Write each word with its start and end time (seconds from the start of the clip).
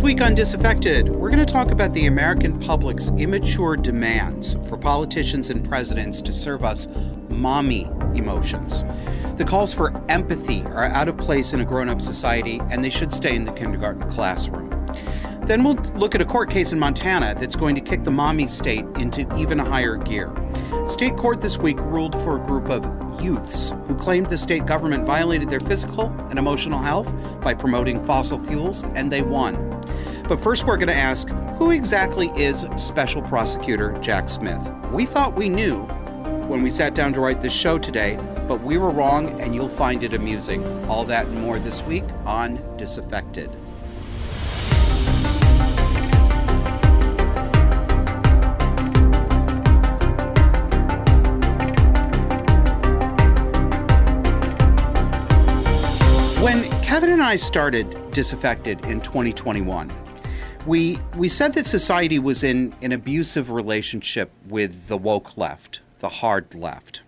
This 0.00 0.06
week 0.06 0.22
on 0.22 0.34
Disaffected, 0.34 1.10
we're 1.10 1.28
going 1.28 1.44
to 1.44 1.52
talk 1.52 1.70
about 1.70 1.92
the 1.92 2.06
American 2.06 2.58
public's 2.58 3.08
immature 3.18 3.76
demands 3.76 4.54
for 4.66 4.78
politicians 4.78 5.50
and 5.50 5.62
presidents 5.62 6.22
to 6.22 6.32
serve 6.32 6.64
us 6.64 6.88
mommy 7.28 7.82
emotions. 8.14 8.82
The 9.36 9.44
calls 9.44 9.74
for 9.74 9.92
empathy 10.08 10.62
are 10.62 10.86
out 10.86 11.10
of 11.10 11.18
place 11.18 11.52
in 11.52 11.60
a 11.60 11.66
grown 11.66 11.90
up 11.90 12.00
society, 12.00 12.62
and 12.70 12.82
they 12.82 12.88
should 12.88 13.12
stay 13.12 13.36
in 13.36 13.44
the 13.44 13.52
kindergarten 13.52 14.10
classroom. 14.10 14.70
Then 15.42 15.64
we'll 15.64 15.74
look 15.94 16.14
at 16.14 16.22
a 16.22 16.24
court 16.24 16.48
case 16.48 16.72
in 16.72 16.78
Montana 16.78 17.34
that's 17.38 17.54
going 17.54 17.74
to 17.74 17.82
kick 17.82 18.02
the 18.02 18.10
mommy 18.10 18.46
state 18.46 18.86
into 18.96 19.30
even 19.36 19.58
higher 19.58 19.96
gear. 19.96 20.32
State 20.86 21.18
court 21.18 21.42
this 21.42 21.58
week 21.58 21.78
ruled 21.78 22.14
for 22.22 22.36
a 22.36 22.46
group 22.46 22.70
of 22.70 22.86
youths 23.22 23.74
who 23.86 23.94
claimed 23.94 24.30
the 24.30 24.38
state 24.38 24.64
government 24.64 25.04
violated 25.04 25.50
their 25.50 25.60
physical 25.60 26.06
and 26.30 26.38
emotional 26.38 26.78
health 26.78 27.12
by 27.42 27.52
promoting 27.52 28.02
fossil 28.06 28.38
fuels, 28.38 28.84
and 28.94 29.12
they 29.12 29.20
won. 29.20 29.79
But 30.30 30.40
first, 30.40 30.64
we're 30.64 30.76
going 30.76 30.86
to 30.86 30.94
ask 30.94 31.28
who 31.58 31.72
exactly 31.72 32.28
is 32.36 32.64
Special 32.76 33.20
Prosecutor 33.20 33.98
Jack 34.00 34.28
Smith? 34.28 34.70
We 34.92 35.04
thought 35.04 35.34
we 35.34 35.48
knew 35.48 35.80
when 36.46 36.62
we 36.62 36.70
sat 36.70 36.94
down 36.94 37.12
to 37.14 37.20
write 37.20 37.40
this 37.40 37.52
show 37.52 37.80
today, 37.80 38.16
but 38.46 38.60
we 38.60 38.78
were 38.78 38.90
wrong, 38.90 39.40
and 39.40 39.56
you'll 39.56 39.68
find 39.68 40.04
it 40.04 40.14
amusing. 40.14 40.64
All 40.88 41.04
that 41.06 41.26
and 41.26 41.40
more 41.40 41.58
this 41.58 41.82
week 41.82 42.04
on 42.26 42.62
Disaffected. 42.76 43.50
When 56.40 56.70
Kevin 56.82 57.10
and 57.10 57.20
I 57.20 57.34
started 57.34 58.12
Disaffected 58.12 58.86
in 58.86 59.00
2021, 59.00 59.90
we 60.66 60.98
we 61.16 61.28
said 61.28 61.54
that 61.54 61.66
society 61.66 62.18
was 62.18 62.42
in 62.42 62.74
an 62.82 62.92
abusive 62.92 63.50
relationship 63.50 64.30
with 64.46 64.88
the 64.88 64.98
woke 64.98 65.36
left, 65.36 65.80
the 66.00 66.08
hard 66.08 66.54
left. 66.54 67.02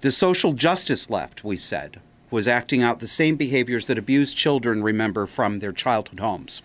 The 0.00 0.12
social 0.12 0.52
justice 0.52 1.10
left, 1.10 1.42
we 1.42 1.56
said, 1.56 2.00
was 2.30 2.46
acting 2.46 2.82
out 2.82 3.00
the 3.00 3.08
same 3.08 3.36
behaviors 3.36 3.86
that 3.86 3.98
abused 3.98 4.36
children 4.36 4.82
remember 4.82 5.26
from 5.26 5.58
their 5.58 5.72
childhood 5.72 6.20
homes. 6.20 6.62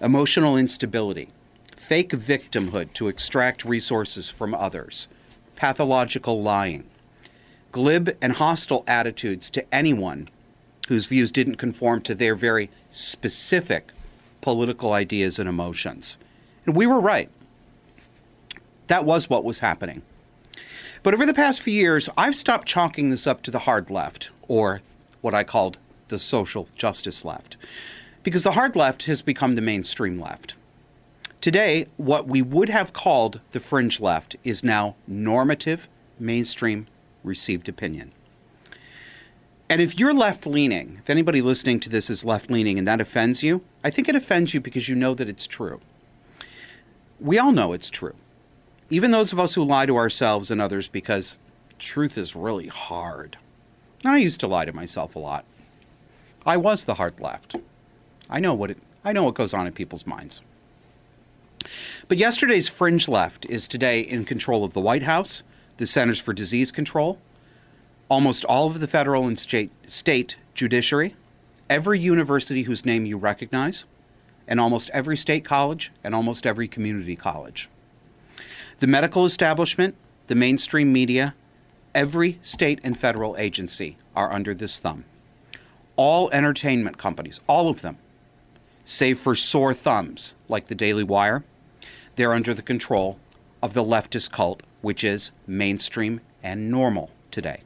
Emotional 0.00 0.56
instability, 0.56 1.30
fake 1.74 2.10
victimhood 2.10 2.92
to 2.92 3.08
extract 3.08 3.64
resources 3.64 4.28
from 4.28 4.54
others, 4.54 5.08
pathological 5.56 6.42
lying, 6.42 6.84
glib 7.72 8.16
and 8.20 8.34
hostile 8.34 8.84
attitudes 8.86 9.48
to 9.50 9.74
anyone 9.74 10.28
whose 10.88 11.06
views 11.06 11.32
didn't 11.32 11.56
conform 11.56 12.02
to 12.02 12.14
their 12.14 12.34
very 12.34 12.68
specific 12.90 13.92
political 14.40 14.92
ideas 14.92 15.38
and 15.38 15.48
emotions. 15.48 16.16
And 16.66 16.76
we 16.76 16.86
were 16.86 17.00
right. 17.00 17.30
That 18.86 19.04
was 19.04 19.30
what 19.30 19.44
was 19.44 19.60
happening. 19.60 20.02
But 21.02 21.14
over 21.14 21.24
the 21.24 21.34
past 21.34 21.62
few 21.62 21.72
years, 21.72 22.10
I've 22.16 22.36
stopped 22.36 22.68
chalking 22.68 23.10
this 23.10 23.26
up 23.26 23.42
to 23.42 23.50
the 23.50 23.60
hard 23.60 23.90
left, 23.90 24.30
or 24.48 24.82
what 25.20 25.34
I 25.34 25.44
called 25.44 25.78
the 26.08 26.18
social 26.18 26.68
justice 26.74 27.24
left, 27.24 27.56
because 28.22 28.42
the 28.42 28.52
hard 28.52 28.76
left 28.76 29.04
has 29.04 29.22
become 29.22 29.54
the 29.54 29.62
mainstream 29.62 30.20
left. 30.20 30.56
Today, 31.40 31.86
what 31.96 32.26
we 32.26 32.42
would 32.42 32.68
have 32.68 32.92
called 32.92 33.40
the 33.52 33.60
fringe 33.60 33.98
left 33.98 34.36
is 34.44 34.62
now 34.62 34.96
normative, 35.06 35.88
mainstream, 36.18 36.86
received 37.24 37.66
opinion. 37.66 38.12
And 39.70 39.80
if 39.80 40.00
you're 40.00 40.12
left 40.12 40.48
leaning, 40.48 40.96
if 40.98 41.08
anybody 41.08 41.40
listening 41.40 41.78
to 41.80 41.88
this 41.88 42.10
is 42.10 42.24
left 42.24 42.50
leaning 42.50 42.76
and 42.76 42.88
that 42.88 43.00
offends 43.00 43.44
you, 43.44 43.62
I 43.84 43.90
think 43.90 44.08
it 44.08 44.16
offends 44.16 44.52
you 44.52 44.60
because 44.60 44.88
you 44.88 44.96
know 44.96 45.14
that 45.14 45.28
it's 45.28 45.46
true. 45.46 45.80
We 47.20 47.38
all 47.38 47.52
know 47.52 47.72
it's 47.72 47.88
true. 47.88 48.16
Even 48.90 49.12
those 49.12 49.32
of 49.32 49.38
us 49.38 49.54
who 49.54 49.62
lie 49.62 49.86
to 49.86 49.96
ourselves 49.96 50.50
and 50.50 50.60
others 50.60 50.88
because 50.88 51.38
truth 51.78 52.18
is 52.18 52.34
really 52.34 52.66
hard. 52.66 53.38
I 54.04 54.16
used 54.16 54.40
to 54.40 54.48
lie 54.48 54.64
to 54.64 54.72
myself 54.72 55.14
a 55.14 55.20
lot. 55.20 55.44
I 56.44 56.56
was 56.56 56.84
the 56.84 56.94
hard 56.94 57.20
left. 57.20 57.54
I 58.28 58.40
know 58.40 58.54
what 58.54 58.72
it 58.72 58.78
I 59.04 59.12
know 59.12 59.22
what 59.22 59.34
goes 59.34 59.54
on 59.54 59.68
in 59.68 59.72
people's 59.72 60.06
minds. 60.06 60.40
But 62.08 62.18
yesterday's 62.18 62.68
fringe 62.68 63.06
left 63.06 63.46
is 63.46 63.68
today 63.68 64.00
in 64.00 64.24
control 64.24 64.64
of 64.64 64.72
the 64.72 64.80
White 64.80 65.04
House, 65.04 65.44
the 65.76 65.86
Centers 65.86 66.18
for 66.18 66.32
Disease 66.32 66.72
Control, 66.72 67.18
almost 68.10 68.44
all 68.44 68.66
of 68.66 68.80
the 68.80 68.88
federal 68.88 69.26
and 69.26 69.38
state, 69.38 69.70
state 69.86 70.36
judiciary, 70.52 71.14
every 71.70 71.98
university 71.98 72.64
whose 72.64 72.84
name 72.84 73.06
you 73.06 73.16
recognize, 73.16 73.84
and 74.48 74.60
almost 74.60 74.90
every 74.90 75.16
state 75.16 75.44
college 75.44 75.92
and 76.02 76.14
almost 76.14 76.44
every 76.44 76.66
community 76.66 77.14
college. 77.14 77.68
The 78.80 78.88
medical 78.88 79.24
establishment, 79.24 79.94
the 80.26 80.34
mainstream 80.34 80.92
media, 80.92 81.34
every 81.94 82.40
state 82.42 82.80
and 82.82 82.98
federal 82.98 83.36
agency 83.36 83.96
are 84.16 84.32
under 84.32 84.54
this 84.54 84.80
thumb. 84.80 85.04
All 85.94 86.30
entertainment 86.30 86.98
companies, 86.98 87.40
all 87.46 87.68
of 87.68 87.80
them, 87.80 87.98
save 88.84 89.20
for 89.20 89.36
sore 89.36 89.72
thumbs 89.72 90.34
like 90.48 90.66
the 90.66 90.74
Daily 90.74 91.04
Wire, 91.04 91.44
they're 92.16 92.34
under 92.34 92.54
the 92.54 92.62
control 92.62 93.20
of 93.62 93.74
the 93.74 93.84
leftist 93.84 94.32
cult, 94.32 94.64
which 94.80 95.04
is 95.04 95.30
mainstream 95.46 96.20
and 96.42 96.70
normal 96.70 97.10
today. 97.30 97.62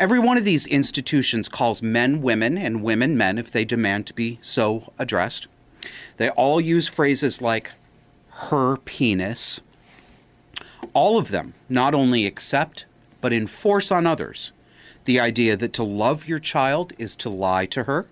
Every 0.00 0.18
one 0.18 0.38
of 0.38 0.44
these 0.44 0.66
institutions 0.66 1.46
calls 1.46 1.82
men 1.82 2.22
women 2.22 2.56
and 2.56 2.82
women 2.82 3.18
men 3.18 3.36
if 3.36 3.50
they 3.50 3.66
demand 3.66 4.06
to 4.06 4.14
be 4.14 4.38
so 4.40 4.94
addressed. 4.98 5.46
They 6.16 6.30
all 6.30 6.58
use 6.58 6.88
phrases 6.88 7.42
like 7.42 7.72
her 8.48 8.78
penis. 8.78 9.60
All 10.94 11.18
of 11.18 11.28
them 11.28 11.52
not 11.68 11.94
only 11.94 12.24
accept, 12.24 12.86
but 13.20 13.34
enforce 13.34 13.92
on 13.92 14.06
others 14.06 14.52
the 15.04 15.20
idea 15.20 15.54
that 15.58 15.74
to 15.74 15.82
love 15.82 16.26
your 16.26 16.38
child 16.38 16.94
is 16.96 17.14
to 17.16 17.28
lie 17.28 17.66
to 17.66 17.84
her, 17.84 18.06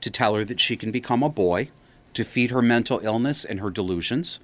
to 0.00 0.08
tell 0.08 0.34
her 0.34 0.46
that 0.46 0.60
she 0.60 0.78
can 0.78 0.90
become 0.90 1.22
a 1.22 1.28
boy, 1.28 1.68
to 2.14 2.24
feed 2.24 2.50
her 2.50 2.62
mental 2.62 3.00
illness 3.02 3.44
and 3.44 3.60
her 3.60 3.70
delusions, 3.70 4.38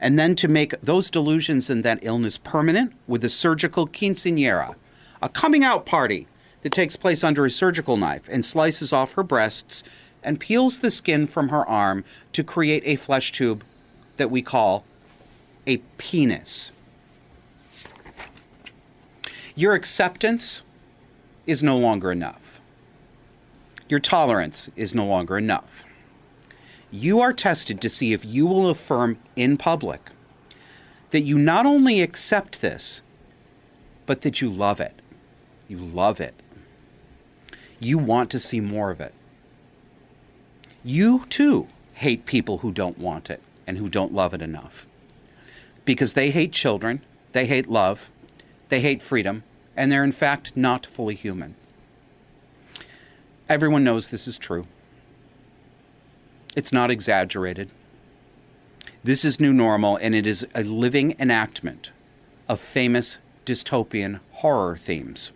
and 0.00 0.18
then 0.18 0.34
to 0.34 0.48
make 0.48 0.74
those 0.82 1.08
delusions 1.08 1.70
and 1.70 1.84
that 1.84 2.00
illness 2.02 2.36
permanent 2.36 2.94
with 3.06 3.22
a 3.22 3.30
surgical 3.30 3.86
quinceanera, 3.86 4.74
a 5.22 5.28
coming 5.28 5.64
out 5.64 5.86
party 5.86 6.26
that 6.62 6.72
takes 6.72 6.96
place 6.96 7.22
under 7.22 7.44
a 7.44 7.50
surgical 7.50 7.96
knife 7.96 8.28
and 8.28 8.44
slices 8.44 8.92
off 8.92 9.12
her 9.12 9.22
breasts 9.22 9.84
and 10.22 10.40
peels 10.40 10.80
the 10.80 10.90
skin 10.90 11.26
from 11.26 11.50
her 11.50 11.66
arm 11.68 12.04
to 12.32 12.42
create 12.42 12.82
a 12.84 12.96
flesh 12.96 13.30
tube 13.32 13.62
that 14.16 14.30
we 14.30 14.42
call 14.42 14.84
a 15.66 15.78
penis. 15.98 16.72
Your 19.54 19.74
acceptance 19.74 20.62
is 21.46 21.62
no 21.62 21.78
longer 21.78 22.12
enough. 22.12 22.60
Your 23.88 24.00
tolerance 24.00 24.68
is 24.76 24.94
no 24.94 25.06
longer 25.06 25.38
enough. 25.38 25.84
You 26.90 27.20
are 27.20 27.32
tested 27.32 27.80
to 27.80 27.88
see 27.88 28.12
if 28.12 28.24
you 28.24 28.46
will 28.46 28.68
affirm 28.68 29.18
in 29.36 29.56
public 29.56 30.10
that 31.10 31.22
you 31.22 31.38
not 31.38 31.66
only 31.66 32.00
accept 32.00 32.60
this, 32.60 33.00
but 34.06 34.22
that 34.22 34.40
you 34.40 34.50
love 34.50 34.80
it. 34.80 35.00
You 35.68 35.78
love 35.78 36.20
it. 36.20 36.34
You 37.78 37.98
want 37.98 38.30
to 38.30 38.40
see 38.40 38.60
more 38.60 38.90
of 38.90 39.00
it. 39.00 39.12
You 40.84 41.24
too 41.28 41.68
hate 41.94 42.26
people 42.26 42.58
who 42.58 42.72
don't 42.72 42.98
want 42.98 43.30
it 43.30 43.42
and 43.66 43.78
who 43.78 43.88
don't 43.88 44.14
love 44.14 44.32
it 44.32 44.42
enough. 44.42 44.86
Because 45.84 46.12
they 46.12 46.30
hate 46.30 46.52
children, 46.52 47.02
they 47.32 47.46
hate 47.46 47.68
love, 47.68 48.10
they 48.68 48.80
hate 48.80 49.02
freedom, 49.02 49.42
and 49.76 49.90
they're 49.90 50.04
in 50.04 50.12
fact 50.12 50.56
not 50.56 50.86
fully 50.86 51.14
human. 51.14 51.54
Everyone 53.48 53.84
knows 53.84 54.08
this 54.08 54.26
is 54.26 54.38
true. 54.38 54.66
It's 56.56 56.72
not 56.72 56.90
exaggerated. 56.90 57.70
This 59.04 59.24
is 59.24 59.38
new 59.38 59.52
normal, 59.52 59.96
and 59.96 60.14
it 60.14 60.26
is 60.26 60.46
a 60.54 60.64
living 60.64 61.14
enactment 61.18 61.90
of 62.48 62.58
famous 62.58 63.18
dystopian 63.44 64.20
horror 64.32 64.76
themes. 64.76 65.30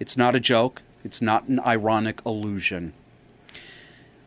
It's 0.00 0.16
not 0.16 0.34
a 0.34 0.40
joke, 0.40 0.80
it's 1.04 1.20
not 1.20 1.46
an 1.46 1.60
ironic 1.60 2.24
allusion. 2.24 2.94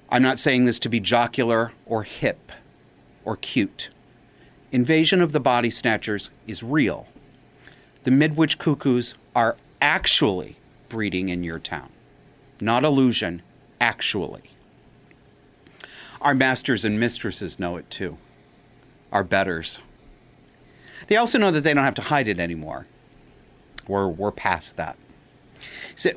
I'm 0.08 0.22
not 0.22 0.40
saying 0.40 0.66
this 0.66 0.78
to 0.80 0.90
be 0.90 1.00
jocular 1.00 1.74
or 1.88 2.04
hip 2.04 2.52
or 3.25 3.36
cute. 3.36 3.90
Invasion 4.72 5.20
of 5.20 5.31
the 5.31 5.40
Body 5.40 5.72
Snatchers 5.72 6.30
is 6.46 6.62
real. 6.62 7.08
The 8.04 8.12
Midwich 8.12 8.60
Cuckoos 8.60 9.16
are 9.36 9.58
actually 9.81 10.58
breeding 10.90 11.30
in 11.30 11.44
your 11.44 11.58
town. 11.58 11.90
Not 12.62 12.84
illusion, 12.84 13.42
actually. 13.81 14.44
Our 16.22 16.36
masters 16.36 16.86
and 16.86 17.00
mistresses 17.00 17.60
know 17.60 17.78
it 17.78 17.90
too. 17.90 18.18
Our 19.12 19.24
betters. 19.24 19.80
They 21.08 21.18
also 21.18 21.40
know 21.40 21.50
that 21.50 21.62
they 21.62 21.74
don't 21.74 21.84
have 21.84 21.96
to 21.96 22.04
hide 22.04 22.28
it 22.28 22.40
anymore. 22.40 22.86
We're, 23.88 24.08
we're 24.08 24.31
past 24.31 24.78
that. 24.78 24.98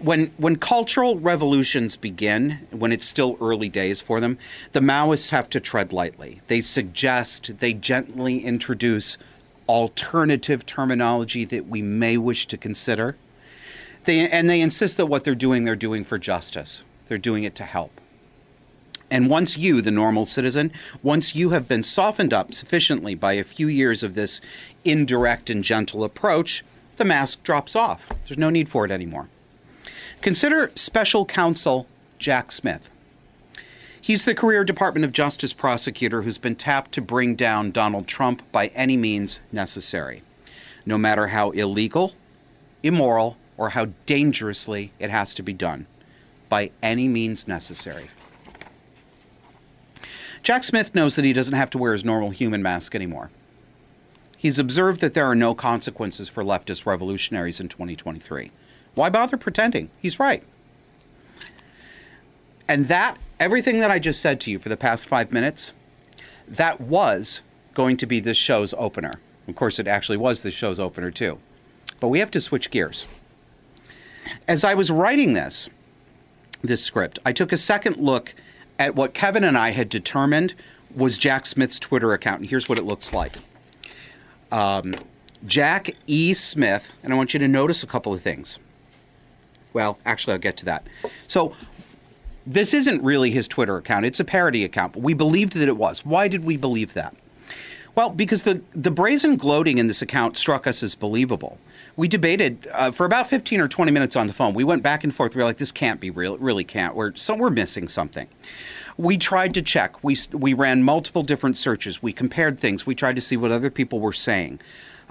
When 0.00 0.32
when 0.36 0.56
cultural 0.56 1.18
revolutions 1.18 1.96
begin, 1.96 2.66
when 2.70 2.92
it's 2.92 3.06
still 3.06 3.36
early 3.40 3.68
days 3.68 4.00
for 4.00 4.20
them, 4.20 4.38
the 4.72 4.80
Maoists 4.80 5.30
have 5.30 5.50
to 5.50 5.60
tread 5.60 5.92
lightly. 5.92 6.40
They 6.46 6.60
suggest, 6.60 7.58
they 7.58 7.74
gently 7.74 8.38
introduce 8.38 9.18
alternative 9.68 10.64
terminology 10.64 11.44
that 11.44 11.68
we 11.68 11.82
may 11.82 12.16
wish 12.16 12.46
to 12.46 12.56
consider. 12.56 13.16
They, 14.04 14.28
and 14.28 14.48
they 14.48 14.60
insist 14.60 14.96
that 14.96 15.06
what 15.06 15.24
they're 15.24 15.34
doing, 15.34 15.64
they're 15.64 15.76
doing 15.76 16.04
for 16.04 16.18
justice. 16.18 16.84
They're 17.08 17.18
doing 17.18 17.44
it 17.44 17.54
to 17.56 17.64
help. 17.64 18.00
And 19.10 19.28
once 19.28 19.56
you, 19.56 19.80
the 19.80 19.90
normal 19.90 20.26
citizen, 20.26 20.72
once 21.02 21.34
you 21.34 21.50
have 21.50 21.68
been 21.68 21.82
softened 21.82 22.32
up 22.32 22.52
sufficiently 22.54 23.14
by 23.14 23.34
a 23.34 23.44
few 23.44 23.68
years 23.68 24.02
of 24.02 24.14
this 24.14 24.40
indirect 24.84 25.48
and 25.48 25.62
gentle 25.62 26.02
approach, 26.02 26.64
the 26.96 27.04
mask 27.04 27.42
drops 27.42 27.76
off. 27.76 28.10
There's 28.26 28.38
no 28.38 28.50
need 28.50 28.68
for 28.68 28.84
it 28.84 28.90
anymore. 28.90 29.28
Consider 30.26 30.72
special 30.74 31.24
counsel 31.24 31.86
Jack 32.18 32.50
Smith. 32.50 32.90
He's 34.00 34.24
the 34.24 34.34
career 34.34 34.64
Department 34.64 35.04
of 35.04 35.12
Justice 35.12 35.52
prosecutor 35.52 36.22
who's 36.22 36.36
been 36.36 36.56
tapped 36.56 36.90
to 36.92 37.00
bring 37.00 37.36
down 37.36 37.70
Donald 37.70 38.08
Trump 38.08 38.42
by 38.50 38.66
any 38.74 38.96
means 38.96 39.38
necessary, 39.52 40.24
no 40.84 40.98
matter 40.98 41.28
how 41.28 41.50
illegal, 41.50 42.14
immoral, 42.82 43.36
or 43.56 43.68
how 43.68 43.90
dangerously 44.04 44.90
it 44.98 45.10
has 45.10 45.32
to 45.36 45.44
be 45.44 45.52
done, 45.52 45.86
by 46.48 46.72
any 46.82 47.06
means 47.06 47.46
necessary. 47.46 48.10
Jack 50.42 50.64
Smith 50.64 50.92
knows 50.92 51.14
that 51.14 51.24
he 51.24 51.32
doesn't 51.32 51.54
have 51.54 51.70
to 51.70 51.78
wear 51.78 51.92
his 51.92 52.04
normal 52.04 52.30
human 52.30 52.64
mask 52.64 52.96
anymore. 52.96 53.30
He's 54.36 54.58
observed 54.58 55.00
that 55.02 55.14
there 55.14 55.30
are 55.30 55.36
no 55.36 55.54
consequences 55.54 56.28
for 56.28 56.42
leftist 56.42 56.84
revolutionaries 56.84 57.60
in 57.60 57.68
2023. 57.68 58.50
Why 58.96 59.10
bother 59.10 59.36
pretending? 59.36 59.90
He's 60.00 60.18
right. 60.18 60.42
And 62.66 62.86
that, 62.86 63.18
everything 63.38 63.78
that 63.80 63.90
I 63.90 63.98
just 63.98 64.20
said 64.20 64.40
to 64.40 64.50
you 64.50 64.58
for 64.58 64.70
the 64.70 64.76
past 64.76 65.06
five 65.06 65.30
minutes, 65.30 65.74
that 66.48 66.80
was 66.80 67.42
going 67.74 67.98
to 67.98 68.06
be 68.06 68.20
this 68.20 68.38
show's 68.38 68.74
opener. 68.78 69.12
Of 69.46 69.54
course, 69.54 69.78
it 69.78 69.86
actually 69.86 70.16
was 70.16 70.42
the 70.42 70.50
show's 70.50 70.80
opener, 70.80 71.10
too. 71.10 71.38
But 72.00 72.08
we 72.08 72.20
have 72.20 72.30
to 72.32 72.40
switch 72.40 72.70
gears. 72.70 73.06
As 74.48 74.64
I 74.64 74.72
was 74.72 74.90
writing 74.90 75.34
this, 75.34 75.68
this 76.62 76.82
script, 76.82 77.18
I 77.24 77.32
took 77.32 77.52
a 77.52 77.58
second 77.58 77.98
look 77.98 78.34
at 78.78 78.96
what 78.96 79.12
Kevin 79.12 79.44
and 79.44 79.58
I 79.58 79.70
had 79.70 79.90
determined 79.90 80.54
was 80.94 81.18
Jack 81.18 81.44
Smith's 81.44 81.78
Twitter 81.78 82.14
account. 82.14 82.40
And 82.40 82.50
here's 82.50 82.66
what 82.66 82.78
it 82.78 82.84
looks 82.84 83.12
like 83.12 83.36
um, 84.50 84.94
Jack 85.44 85.90
E. 86.06 86.32
Smith, 86.32 86.92
and 87.02 87.12
I 87.12 87.16
want 87.16 87.34
you 87.34 87.40
to 87.40 87.48
notice 87.48 87.82
a 87.82 87.86
couple 87.86 88.14
of 88.14 88.22
things. 88.22 88.58
Well, 89.72 89.98
actually, 90.06 90.34
I'll 90.34 90.38
get 90.38 90.56
to 90.58 90.64
that. 90.66 90.86
So, 91.26 91.54
this 92.46 92.72
isn't 92.72 93.02
really 93.02 93.32
his 93.32 93.48
Twitter 93.48 93.76
account, 93.76 94.06
it's 94.06 94.20
a 94.20 94.24
parody 94.24 94.64
account, 94.64 94.92
but 94.92 95.02
we 95.02 95.14
believed 95.14 95.54
that 95.54 95.68
it 95.68 95.76
was. 95.76 96.04
Why 96.04 96.28
did 96.28 96.44
we 96.44 96.56
believe 96.56 96.94
that? 96.94 97.14
Well, 97.96 98.10
because 98.10 98.42
the, 98.42 98.60
the 98.72 98.90
brazen 98.90 99.36
gloating 99.36 99.78
in 99.78 99.86
this 99.86 100.02
account 100.02 100.36
struck 100.36 100.66
us 100.66 100.82
as 100.82 100.94
believable. 100.94 101.58
We 101.96 102.08
debated 102.08 102.68
uh, 102.72 102.90
for 102.90 103.06
about 103.06 103.26
15 103.26 103.58
or 103.58 103.68
20 103.68 103.90
minutes 103.90 104.16
on 104.16 104.26
the 104.26 104.34
phone. 104.34 104.52
We 104.52 104.64
went 104.64 104.82
back 104.82 105.02
and 105.02 105.14
forth. 105.14 105.34
We 105.34 105.38
were 105.38 105.46
like, 105.46 105.56
this 105.56 105.72
can't 105.72 105.98
be 105.98 106.10
real. 106.10 106.34
It 106.34 106.40
really 106.40 106.62
can't. 106.62 106.94
We're, 106.94 107.14
so 107.14 107.34
we're 107.34 107.48
missing 107.48 107.88
something. 107.88 108.28
We 108.98 109.16
tried 109.16 109.54
to 109.54 109.62
check. 109.62 110.04
We, 110.04 110.18
we 110.30 110.52
ran 110.52 110.82
multiple 110.82 111.22
different 111.22 111.56
searches. 111.56 112.02
We 112.02 112.12
compared 112.12 112.60
things. 112.60 112.84
We 112.84 112.94
tried 112.94 113.16
to 113.16 113.22
see 113.22 113.38
what 113.38 113.50
other 113.50 113.70
people 113.70 113.98
were 113.98 114.12
saying. 114.12 114.60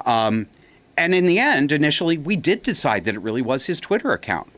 Um, 0.06 0.46
and 0.97 1.13
in 1.13 1.25
the 1.25 1.39
end, 1.39 1.71
initially, 1.71 2.18
we 2.18 2.36
did 2.36 2.63
decide 2.63 3.06
that 3.06 3.15
it 3.15 3.19
really 3.19 3.42
was 3.42 3.65
his 3.65 3.80
Twitter 3.80 4.12
account 4.12 4.51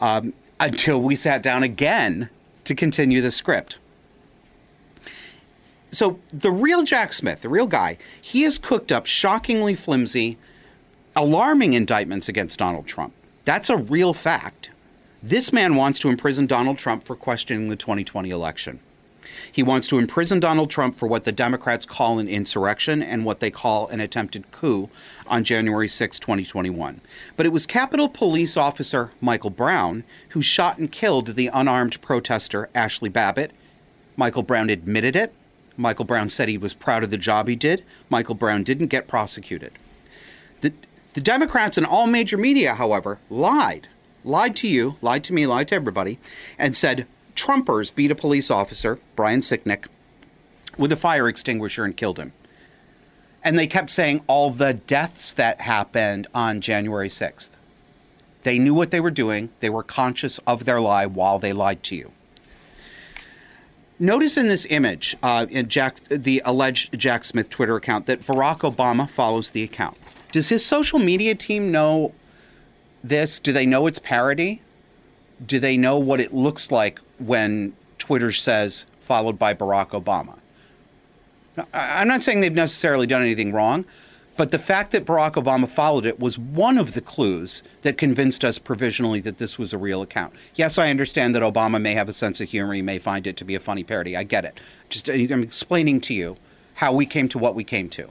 um, 0.00 0.32
until 0.58 1.00
we 1.00 1.14
sat 1.14 1.42
down 1.42 1.62
again 1.62 2.28
to 2.64 2.74
continue 2.74 3.20
the 3.20 3.30
script. 3.30 3.78
So 5.92 6.18
the 6.32 6.50
real 6.50 6.82
Jack 6.82 7.12
Smith, 7.12 7.42
the 7.42 7.48
real 7.48 7.66
guy, 7.66 7.98
he 8.20 8.42
has 8.42 8.58
cooked 8.58 8.90
up 8.90 9.06
shockingly 9.06 9.74
flimsy, 9.74 10.38
alarming 11.14 11.74
indictments 11.74 12.28
against 12.28 12.58
Donald 12.58 12.86
Trump. 12.86 13.12
That's 13.44 13.70
a 13.70 13.76
real 13.76 14.14
fact. 14.14 14.70
This 15.22 15.52
man 15.52 15.76
wants 15.76 15.98
to 16.00 16.08
imprison 16.08 16.46
Donald 16.46 16.78
Trump 16.78 17.04
for 17.04 17.14
questioning 17.14 17.68
the 17.68 17.76
2020 17.76 18.30
election. 18.30 18.80
He 19.50 19.62
wants 19.62 19.88
to 19.88 19.98
imprison 19.98 20.40
Donald 20.40 20.70
Trump 20.70 20.96
for 20.96 21.06
what 21.06 21.24
the 21.24 21.32
Democrats 21.32 21.86
call 21.86 22.18
an 22.18 22.28
insurrection 22.28 23.02
and 23.02 23.24
what 23.24 23.40
they 23.40 23.50
call 23.50 23.88
an 23.88 24.00
attempted 24.00 24.50
coup 24.50 24.90
on 25.26 25.44
January 25.44 25.88
6, 25.88 26.18
2021. 26.18 27.00
But 27.36 27.46
it 27.46 27.52
was 27.52 27.66
Capitol 27.66 28.08
Police 28.08 28.56
Officer 28.56 29.10
Michael 29.20 29.50
Brown 29.50 30.04
who 30.30 30.42
shot 30.42 30.78
and 30.78 30.90
killed 30.90 31.34
the 31.34 31.48
unarmed 31.48 32.00
protester 32.00 32.68
Ashli 32.74 33.12
Babbitt. 33.12 33.52
Michael 34.16 34.42
Brown 34.42 34.70
admitted 34.70 35.16
it. 35.16 35.32
Michael 35.76 36.04
Brown 36.04 36.28
said 36.28 36.48
he 36.48 36.58
was 36.58 36.74
proud 36.74 37.02
of 37.02 37.10
the 37.10 37.18
job 37.18 37.48
he 37.48 37.56
did. 37.56 37.84
Michael 38.08 38.34
Brown 38.34 38.62
didn't 38.62 38.86
get 38.88 39.08
prosecuted. 39.08 39.72
The, 40.60 40.72
the 41.14 41.20
Democrats 41.20 41.76
and 41.76 41.86
all 41.86 42.06
major 42.06 42.36
media, 42.36 42.74
however, 42.74 43.18
lied. 43.28 43.88
Lied 44.24 44.56
to 44.56 44.68
you, 44.68 44.96
lied 45.02 45.24
to 45.24 45.32
me, 45.32 45.46
lied 45.46 45.68
to 45.68 45.74
everybody, 45.74 46.18
and 46.58 46.76
said 46.76 47.06
Trumpers 47.34 47.94
beat 47.94 48.10
a 48.10 48.14
police 48.14 48.50
officer, 48.50 48.98
Brian 49.16 49.40
Sicknick, 49.40 49.86
with 50.78 50.92
a 50.92 50.96
fire 50.96 51.28
extinguisher 51.28 51.84
and 51.84 51.96
killed 51.96 52.18
him. 52.18 52.32
And 53.42 53.58
they 53.58 53.66
kept 53.66 53.90
saying 53.90 54.22
all 54.26 54.50
the 54.50 54.74
deaths 54.74 55.32
that 55.34 55.60
happened 55.60 56.26
on 56.34 56.60
January 56.60 57.08
6th. 57.08 57.50
They 58.42 58.58
knew 58.58 58.74
what 58.74 58.90
they 58.90 59.00
were 59.00 59.10
doing, 59.10 59.50
they 59.60 59.70
were 59.70 59.82
conscious 59.82 60.38
of 60.46 60.64
their 60.64 60.80
lie 60.80 61.06
while 61.06 61.38
they 61.38 61.52
lied 61.52 61.82
to 61.84 61.96
you. 61.96 62.12
Notice 63.98 64.36
in 64.36 64.48
this 64.48 64.66
image, 64.70 65.16
uh, 65.22 65.46
in 65.48 65.68
Jack, 65.68 66.00
the 66.08 66.42
alleged 66.44 66.98
Jack 66.98 67.24
Smith 67.24 67.48
Twitter 67.48 67.76
account, 67.76 68.06
that 68.06 68.26
Barack 68.26 68.60
Obama 68.60 69.08
follows 69.08 69.50
the 69.50 69.62
account. 69.62 69.96
Does 70.32 70.48
his 70.48 70.66
social 70.66 70.98
media 70.98 71.34
team 71.34 71.70
know 71.70 72.12
this? 73.02 73.38
Do 73.38 73.52
they 73.52 73.66
know 73.66 73.86
it's 73.86 74.00
parody? 74.00 74.62
Do 75.44 75.60
they 75.60 75.76
know 75.76 75.96
what 75.96 76.20
it 76.20 76.34
looks 76.34 76.72
like 76.72 76.98
when 77.18 77.74
Twitter 77.98 78.32
says 78.32 78.86
followed 78.98 79.38
by 79.38 79.54
Barack 79.54 79.90
Obama? 79.90 80.38
I'm 81.72 82.08
not 82.08 82.22
saying 82.22 82.40
they've 82.40 82.52
necessarily 82.52 83.06
done 83.06 83.22
anything 83.22 83.52
wrong, 83.52 83.84
but 84.36 84.50
the 84.50 84.58
fact 84.58 84.90
that 84.90 85.04
Barack 85.04 85.34
Obama 85.34 85.68
followed 85.68 86.04
it 86.04 86.18
was 86.18 86.38
one 86.38 86.78
of 86.78 86.94
the 86.94 87.00
clues 87.00 87.62
that 87.82 87.96
convinced 87.96 88.44
us 88.44 88.58
provisionally 88.58 89.20
that 89.20 89.38
this 89.38 89.58
was 89.58 89.72
a 89.72 89.78
real 89.78 90.02
account. 90.02 90.34
Yes, 90.56 90.78
I 90.78 90.90
understand 90.90 91.34
that 91.36 91.42
Obama 91.42 91.80
may 91.80 91.94
have 91.94 92.08
a 92.08 92.12
sense 92.12 92.40
of 92.40 92.50
humor. 92.50 92.74
He 92.74 92.82
may 92.82 92.98
find 92.98 93.26
it 93.26 93.36
to 93.36 93.44
be 93.44 93.54
a 93.54 93.60
funny 93.60 93.84
parody. 93.84 94.16
I 94.16 94.24
get 94.24 94.44
it. 94.44 94.58
Just 94.88 95.08
I'm 95.08 95.42
explaining 95.42 96.00
to 96.02 96.14
you 96.14 96.36
how 96.74 96.92
we 96.92 97.06
came 97.06 97.28
to 97.28 97.38
what 97.38 97.54
we 97.54 97.62
came 97.62 97.88
to. 97.90 98.08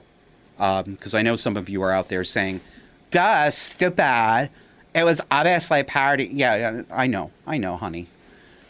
Because 0.56 1.14
um, 1.14 1.18
I 1.18 1.22
know 1.22 1.36
some 1.36 1.56
of 1.56 1.68
you 1.68 1.82
are 1.82 1.92
out 1.92 2.08
there 2.08 2.24
saying, 2.24 2.62
duh, 3.10 3.50
stupid. 3.50 4.48
It 4.94 5.04
was 5.04 5.20
obviously 5.30 5.80
a 5.80 5.84
parody. 5.84 6.30
Yeah, 6.32 6.82
I 6.90 7.06
know. 7.06 7.32
I 7.46 7.58
know, 7.58 7.76
honey. 7.76 8.08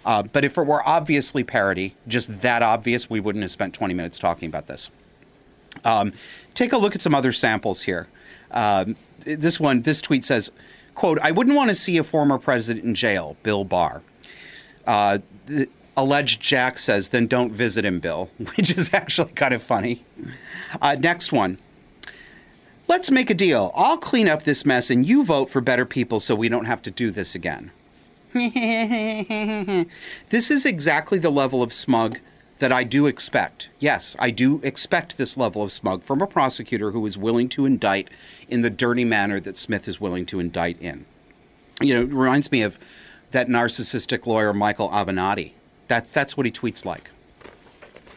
Uh, 0.05 0.23
but 0.23 0.45
if 0.45 0.59
it 0.59 0.67
were 0.67 0.87
obviously 0.87 1.43
parody, 1.43 1.95
just 2.07 2.41
that 2.43 2.63
obvious, 2.63 3.09
we 3.09 3.21
wouldn't 3.21 3.43
have 3.43 3.51
spent 3.51 3.75
20 3.75 3.95
minutes 3.95 4.19
talking 4.19 4.49
about 4.49 4.67
this. 4.67 4.91
Um, 5.85 6.13
take 6.53 6.73
a 6.73 6.79
look 6.79 6.95
at 6.95 7.03
some 7.03 7.15
other 7.15 7.33
samples 7.33 7.83
here. 7.83 8.09
Um, 8.51 8.97
this 9.25 9.59
one, 9.59 9.83
this 9.83 10.01
tweet 10.01 10.25
says, 10.25 10.53
"quote 10.95 11.19
I 11.21 11.31
wouldn't 11.31 11.57
want 11.57 11.71
to 11.71 11.75
see 11.75 11.97
a 11.97 12.05
former 12.05 12.39
president 12.39 12.85
in 12.85 12.95
jail, 12.95 13.37
Bill 13.43 13.65
Barr." 13.65 14.03
Uh, 14.87 15.19
alleged 15.97 16.41
Jack 16.41 16.79
says, 16.79 17.09
"Then 17.09 17.27
don't 17.27 17.53
visit 17.53 17.85
him, 17.85 17.99
Bill," 17.99 18.31
which 18.57 18.71
is 18.71 18.93
actually 18.93 19.33
kind 19.33 19.55
of 19.55 19.63
funny. 19.63 20.05
Uh, 20.81 20.97
next 20.99 21.33
one. 21.33 21.59
Let's 22.87 23.11
make 23.11 23.31
a 23.31 23.35
deal. 23.35 23.73
I'll 23.75 23.97
clean 23.97 24.29
up 24.29 24.43
this 24.43 24.67
mess 24.67 24.91
and 24.91 25.07
you 25.07 25.25
vote 25.25 25.49
for 25.49 25.63
better 25.63 25.87
people 25.87 26.21
so 26.21 26.35
we 26.35 26.51
don't 26.51 26.67
have 26.67 26.83
to 26.83 26.91
do 26.91 27.11
this 27.11 27.35
again. 27.35 27.71
this 30.31 30.51
is 30.51 30.67
exactly 30.67 31.21
the 31.21 31.31
level 31.31 31.63
of 31.63 31.73
smug 31.73 32.19
that 32.59 32.73
I 32.73 32.83
do 32.83 33.07
expect. 33.07 33.69
Yes, 33.79 34.17
I 34.19 34.31
do 34.31 34.61
expect 34.65 35.17
this 35.17 35.37
level 35.37 35.63
of 35.63 35.71
smug 35.71 36.03
from 36.03 36.21
a 36.21 36.27
prosecutor 36.27 36.91
who 36.91 37.07
is 37.07 37.17
willing 37.17 37.49
to 37.51 37.65
indict 37.65 38.09
in 38.49 38.63
the 38.63 38.71
dirty 38.71 39.05
manner 39.05 39.39
that 39.39 39.57
Smith 39.57 39.87
is 39.87 40.01
willing 40.01 40.27
to 40.27 40.41
indict 40.41 40.81
in. 40.81 41.07
You 41.81 41.95
know, 41.95 42.03
it 42.03 42.13
reminds 42.13 42.51
me 42.51 42.63
of 42.63 42.77
that 43.31 43.49
narcissistic 43.49 44.27
lawyer 44.27 44.53
Michael 44.53 44.89
Avenatti. 44.89 45.53
That's 45.87 46.11
that's 46.11 46.37
what 46.37 46.47
he 46.47 46.53
tweets 46.53 46.85
like. 46.85 47.11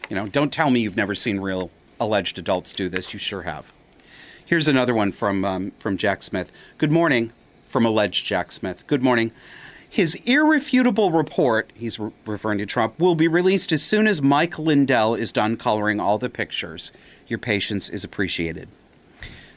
You 0.09 0.15
know, 0.15 0.27
don't 0.27 0.53
tell 0.53 0.71
me 0.71 0.79
you've 0.79 0.95
never 0.95 1.13
seen 1.13 1.39
real 1.39 1.69
alleged 2.00 2.39
adults 2.39 2.74
do 2.74 2.89
this. 2.89 3.13
You 3.13 3.19
sure 3.19 3.43
have. 3.43 3.71
Here's 4.43 4.67
another 4.67 4.95
one 4.95 5.12
from 5.12 5.45
um, 5.45 5.71
from 5.77 5.97
Jack 5.97 6.24
Smith. 6.24 6.51
Good 6.77 6.91
morning, 6.91 7.33
from 7.67 7.86
alleged 7.86 8.25
Jack 8.25 8.51
Smith. 8.51 8.88
Good 8.88 9.03
morning. 9.03 9.31
His 9.89 10.15
irrefutable 10.25 11.12
report, 11.12 11.72
he's 11.74 11.98
re- 11.98 12.12
referring 12.25 12.58
to 12.60 12.65
Trump, 12.65 13.00
will 13.00 13.15
be 13.15 13.27
released 13.27 13.72
as 13.72 13.82
soon 13.82 14.08
as 14.08 14.22
Mike 14.22 14.60
Lindell 14.60 15.15
is 15.15 15.32
done 15.32 15.58
coloring 15.58 16.00
all 16.00 16.17
the 16.17 16.29
pictures. 16.29 16.91
Your 17.27 17.39
patience 17.39 17.89
is 17.89 18.03
appreciated. 18.03 18.67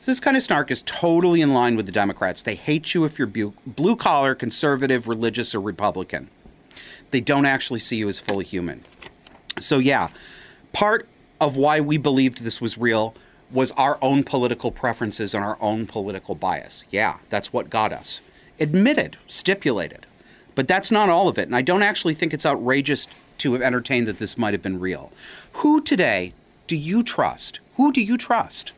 This 0.06 0.18
kind 0.18 0.36
of 0.36 0.42
snark 0.42 0.70
is 0.70 0.82
totally 0.82 1.40
in 1.40 1.52
line 1.52 1.76
with 1.76 1.86
the 1.86 1.92
Democrats. 1.92 2.42
They 2.42 2.54
hate 2.54 2.94
you 2.94 3.04
if 3.04 3.18
you're 3.18 3.28
blue 3.28 3.96
collar, 3.96 4.34
conservative, 4.34 5.06
religious, 5.06 5.54
or 5.54 5.60
Republican. 5.60 6.30
They 7.10 7.20
don't 7.20 7.44
actually 7.44 7.80
see 7.80 7.96
you 7.96 8.08
as 8.08 8.18
fully 8.18 8.44
human. 8.44 8.84
So, 9.60 9.78
yeah, 9.78 10.08
part 10.72 11.06
of 11.40 11.54
why 11.54 11.80
we 11.80 11.96
believed 11.96 12.42
this 12.42 12.60
was 12.60 12.78
real 12.78 13.14
was 13.50 13.72
our 13.72 13.98
own 14.00 14.24
political 14.24 14.70
preferences 14.70 15.34
and 15.34 15.44
our 15.44 15.58
own 15.60 15.86
political 15.86 16.34
bias. 16.34 16.84
Yeah, 16.90 17.18
that's 17.28 17.52
what 17.52 17.68
got 17.68 17.92
us. 17.92 18.20
Admitted, 18.58 19.16
stipulated. 19.26 20.06
But 20.54 20.68
that's 20.68 20.90
not 20.90 21.08
all 21.08 21.28
of 21.28 21.38
it. 21.38 21.48
And 21.48 21.56
I 21.56 21.62
don't 21.62 21.82
actually 21.82 22.14
think 22.14 22.34
it's 22.34 22.46
outrageous 22.46 23.06
to 23.38 23.52
have 23.54 23.62
entertained 23.62 24.06
that 24.06 24.18
this 24.18 24.36
might 24.36 24.54
have 24.54 24.62
been 24.62 24.80
real. 24.80 25.12
Who 25.54 25.80
today 25.80 26.34
do 26.66 26.76
you 26.76 27.02
trust? 27.02 27.60
Who 27.76 27.92
do 27.92 28.02
you 28.02 28.16
trust? 28.16 28.72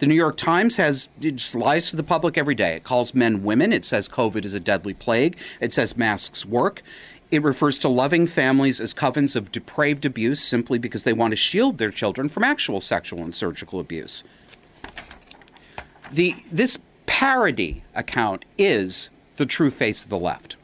The 0.00 0.06
New 0.08 0.16
York 0.16 0.36
Times 0.36 0.78
has 0.78 1.08
it 1.20 1.36
just 1.36 1.54
lies 1.54 1.88
to 1.90 1.96
the 1.96 2.02
public 2.02 2.36
every 2.36 2.56
day. 2.56 2.74
It 2.74 2.82
calls 2.82 3.14
men 3.14 3.44
women. 3.44 3.72
It 3.72 3.84
says 3.84 4.08
COVID 4.08 4.44
is 4.44 4.52
a 4.52 4.58
deadly 4.58 4.94
plague. 4.94 5.38
It 5.60 5.72
says 5.72 5.96
masks 5.96 6.44
work. 6.44 6.82
It 7.30 7.42
refers 7.42 7.78
to 7.78 7.88
loving 7.88 8.26
families 8.26 8.80
as 8.80 8.92
covens 8.92 9.36
of 9.36 9.52
depraved 9.52 10.04
abuse 10.04 10.42
simply 10.42 10.78
because 10.78 11.04
they 11.04 11.12
want 11.12 11.30
to 11.30 11.36
shield 11.36 11.78
their 11.78 11.92
children 11.92 12.28
from 12.28 12.42
actual 12.42 12.80
sexual 12.80 13.20
and 13.20 13.34
surgical 13.34 13.78
abuse. 13.78 14.24
The, 16.10 16.34
this 16.50 16.78
parody 17.06 17.84
account 17.94 18.44
is 18.58 19.08
the 19.36 19.46
true 19.46 19.70
face 19.70 20.04
of 20.04 20.10
the 20.10 20.18
left. 20.18 20.56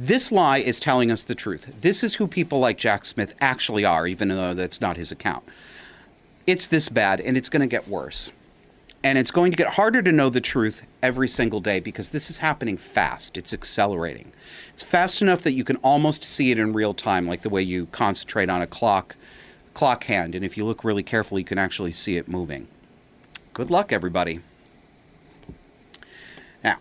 This 0.00 0.30
lie 0.30 0.58
is 0.58 0.78
telling 0.78 1.10
us 1.10 1.24
the 1.24 1.34
truth. 1.34 1.74
This 1.80 2.04
is 2.04 2.14
who 2.14 2.28
people 2.28 2.60
like 2.60 2.78
Jack 2.78 3.04
Smith 3.04 3.34
actually 3.40 3.84
are, 3.84 4.06
even 4.06 4.28
though 4.28 4.54
that's 4.54 4.80
not 4.80 4.96
his 4.96 5.10
account. 5.10 5.42
It's 6.46 6.68
this 6.68 6.88
bad, 6.88 7.20
and 7.20 7.36
it's 7.36 7.48
going 7.48 7.62
to 7.62 7.66
get 7.66 7.88
worse. 7.88 8.30
And 9.02 9.18
it's 9.18 9.32
going 9.32 9.50
to 9.50 9.56
get 9.56 9.74
harder 9.74 10.00
to 10.02 10.12
know 10.12 10.30
the 10.30 10.40
truth 10.40 10.84
every 11.02 11.26
single 11.26 11.58
day 11.60 11.80
because 11.80 12.10
this 12.10 12.30
is 12.30 12.38
happening 12.38 12.76
fast. 12.76 13.36
It's 13.36 13.52
accelerating. 13.52 14.32
It's 14.72 14.84
fast 14.84 15.20
enough 15.20 15.42
that 15.42 15.52
you 15.52 15.64
can 15.64 15.76
almost 15.76 16.22
see 16.22 16.52
it 16.52 16.60
in 16.60 16.72
real 16.72 16.94
time, 16.94 17.26
like 17.26 17.42
the 17.42 17.48
way 17.48 17.62
you 17.62 17.86
concentrate 17.86 18.48
on 18.48 18.62
a 18.62 18.66
clock 18.68 19.16
clock 19.74 20.04
hand. 20.04 20.34
And 20.34 20.44
if 20.44 20.56
you 20.56 20.64
look 20.64 20.82
really 20.82 21.04
carefully, 21.04 21.42
you 21.42 21.46
can 21.46 21.58
actually 21.58 21.92
see 21.92 22.16
it 22.16 22.28
moving. 22.28 22.68
Good 23.52 23.70
luck, 23.70 23.92
everybody. 23.92 24.40
Now, 26.62 26.78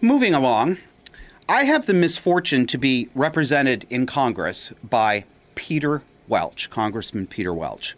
moving 0.00 0.34
along, 0.34 0.78
I 1.50 1.64
have 1.64 1.86
the 1.86 1.94
misfortune 1.94 2.64
to 2.68 2.78
be 2.78 3.08
represented 3.12 3.84
in 3.90 4.06
Congress 4.06 4.72
by 4.88 5.24
Peter 5.56 6.02
Welch, 6.28 6.70
Congressman 6.70 7.26
Peter 7.26 7.52
Welch. 7.52 7.96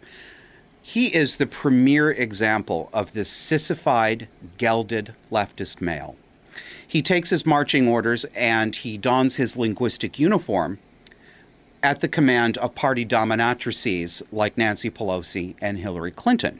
He 0.81 1.13
is 1.13 1.37
the 1.37 1.45
premier 1.45 2.09
example 2.09 2.89
of 2.91 3.13
this 3.13 3.29
sissified, 3.29 4.27
gelded 4.57 5.13
leftist 5.31 5.81
male. 5.81 6.15
He 6.85 7.03
takes 7.03 7.29
his 7.29 7.45
marching 7.45 7.87
orders 7.87 8.25
and 8.33 8.75
he 8.75 8.97
dons 8.97 9.35
his 9.35 9.55
linguistic 9.55 10.17
uniform 10.17 10.79
at 11.83 11.99
the 11.99 12.07
command 12.07 12.57
of 12.57 12.73
party 12.73 13.05
dominatrices 13.05 14.23
like 14.31 14.57
Nancy 14.57 14.89
Pelosi 14.89 15.53
and 15.61 15.77
Hillary 15.77 16.11
Clinton 16.11 16.59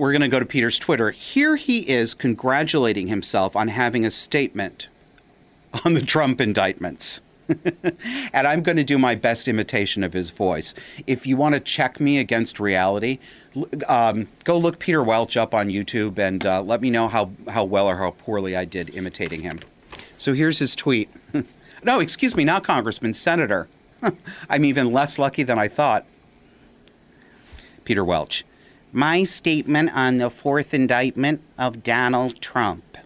we're 0.00 0.12
going 0.12 0.22
to 0.22 0.28
go 0.28 0.40
to 0.40 0.46
Peter's 0.46 0.78
Twitter. 0.78 1.10
Here 1.10 1.56
he 1.56 1.80
is 1.80 2.14
congratulating 2.14 3.08
himself 3.08 3.54
on 3.54 3.68
having 3.68 4.06
a 4.06 4.10
statement 4.10 4.88
on 5.84 5.92
the 5.92 6.00
Trump 6.00 6.40
indictments. 6.40 7.20
and 8.32 8.46
I'm 8.46 8.62
going 8.62 8.78
to 8.78 8.84
do 8.84 8.98
my 8.98 9.14
best 9.14 9.46
imitation 9.46 10.02
of 10.02 10.14
his 10.14 10.30
voice. 10.30 10.72
If 11.06 11.26
you 11.26 11.36
want 11.36 11.54
to 11.54 11.60
check 11.60 12.00
me 12.00 12.18
against 12.18 12.58
reality, 12.58 13.18
um, 13.88 14.28
go 14.44 14.56
look 14.56 14.78
Peter 14.78 15.02
Welch 15.02 15.36
up 15.36 15.52
on 15.52 15.68
YouTube 15.68 16.18
and 16.18 16.46
uh, 16.46 16.62
let 16.62 16.80
me 16.80 16.88
know 16.88 17.06
how, 17.06 17.32
how 17.48 17.64
well 17.64 17.86
or 17.86 17.96
how 17.96 18.12
poorly 18.12 18.56
I 18.56 18.64
did 18.64 18.94
imitating 18.96 19.42
him. 19.42 19.60
So 20.16 20.32
here's 20.32 20.60
his 20.60 20.74
tweet. 20.74 21.10
no, 21.84 22.00
excuse 22.00 22.34
me, 22.34 22.44
not 22.44 22.64
Congressman, 22.64 23.12
Senator. 23.12 23.68
I'm 24.48 24.64
even 24.64 24.94
less 24.94 25.18
lucky 25.18 25.42
than 25.42 25.58
I 25.58 25.68
thought. 25.68 26.06
Peter 27.84 28.02
Welch 28.02 28.46
my 28.92 29.24
statement 29.24 29.90
on 29.94 30.18
the 30.18 30.30
fourth 30.30 30.74
indictment 30.74 31.40
of 31.58 31.82
Donald 31.82 32.40
Trump. 32.40 32.98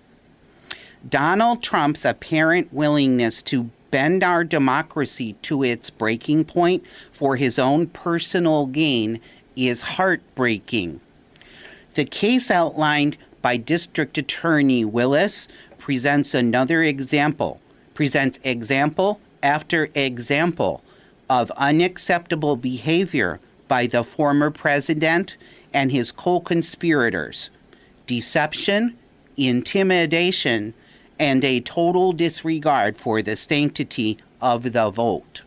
Donald 1.08 1.62
Trump's 1.62 2.04
apparent 2.04 2.72
willingness 2.72 3.42
to 3.42 3.70
bend 3.90 4.24
our 4.24 4.42
democracy 4.42 5.34
to 5.42 5.62
its 5.62 5.90
breaking 5.90 6.44
point 6.44 6.82
for 7.12 7.36
his 7.36 7.58
own 7.58 7.86
personal 7.86 8.66
gain 8.66 9.20
is 9.54 9.82
heartbreaking. 9.82 11.00
The 11.94 12.04
case 12.04 12.50
outlined 12.50 13.16
by 13.42 13.56
District 13.58 14.16
Attorney 14.18 14.84
Willis 14.84 15.46
presents 15.78 16.34
another 16.34 16.82
example, 16.82 17.60
presents 17.92 18.40
example 18.42 19.20
after 19.42 19.90
example 19.94 20.82
of 21.28 21.50
unacceptable 21.52 22.56
behavior 22.56 23.38
by 23.68 23.86
the 23.86 24.02
former 24.02 24.50
president 24.50 25.36
and 25.74 25.90
his 25.90 26.12
co 26.12 26.40
conspirators 26.40 27.50
deception, 28.06 28.96
intimidation, 29.36 30.72
and 31.18 31.44
a 31.44 31.60
total 31.60 32.12
disregard 32.12 32.96
for 32.96 33.20
the 33.20 33.36
sanctity 33.36 34.18
of 34.40 34.72
the 34.72 34.90
vote. 34.90 35.42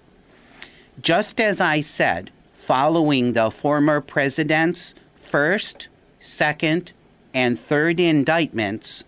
Just 1.02 1.40
as 1.40 1.62
I 1.62 1.82
said, 1.82 2.32
following 2.54 3.34
the 3.34 3.52
former 3.52 4.02
president's 4.02 4.94
first, 5.16 5.88
second, 6.20 6.92
and 7.34 7.60
third 7.60 8.00
indictments, 8.00 9.04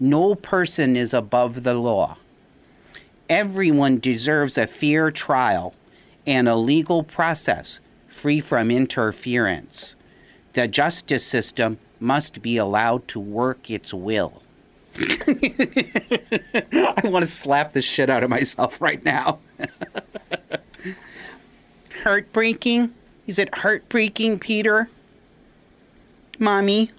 no 0.00 0.34
person 0.34 0.96
is 0.96 1.12
above 1.12 1.62
the 1.62 1.74
law. 1.74 2.16
Everyone 3.28 3.98
deserves 3.98 4.56
a 4.56 4.66
fair 4.66 5.10
trial 5.10 5.74
and 6.26 6.48
a 6.48 6.56
legal 6.56 7.02
process 7.02 7.80
free 8.08 8.40
from 8.40 8.70
interference 8.70 9.96
the 10.56 10.66
justice 10.66 11.24
system 11.24 11.78
must 12.00 12.40
be 12.40 12.56
allowed 12.56 13.06
to 13.08 13.20
work 13.20 13.70
its 13.70 13.92
will. 13.92 14.42
I 14.98 17.02
want 17.04 17.22
to 17.22 17.30
slap 17.30 17.74
the 17.74 17.82
shit 17.82 18.08
out 18.08 18.22
of 18.22 18.30
myself 18.30 18.80
right 18.80 19.04
now. 19.04 19.40
heartbreaking? 22.02 22.94
Is 23.26 23.38
it 23.38 23.54
heartbreaking, 23.54 24.38
Peter? 24.38 24.88
Mommy? 26.38 26.90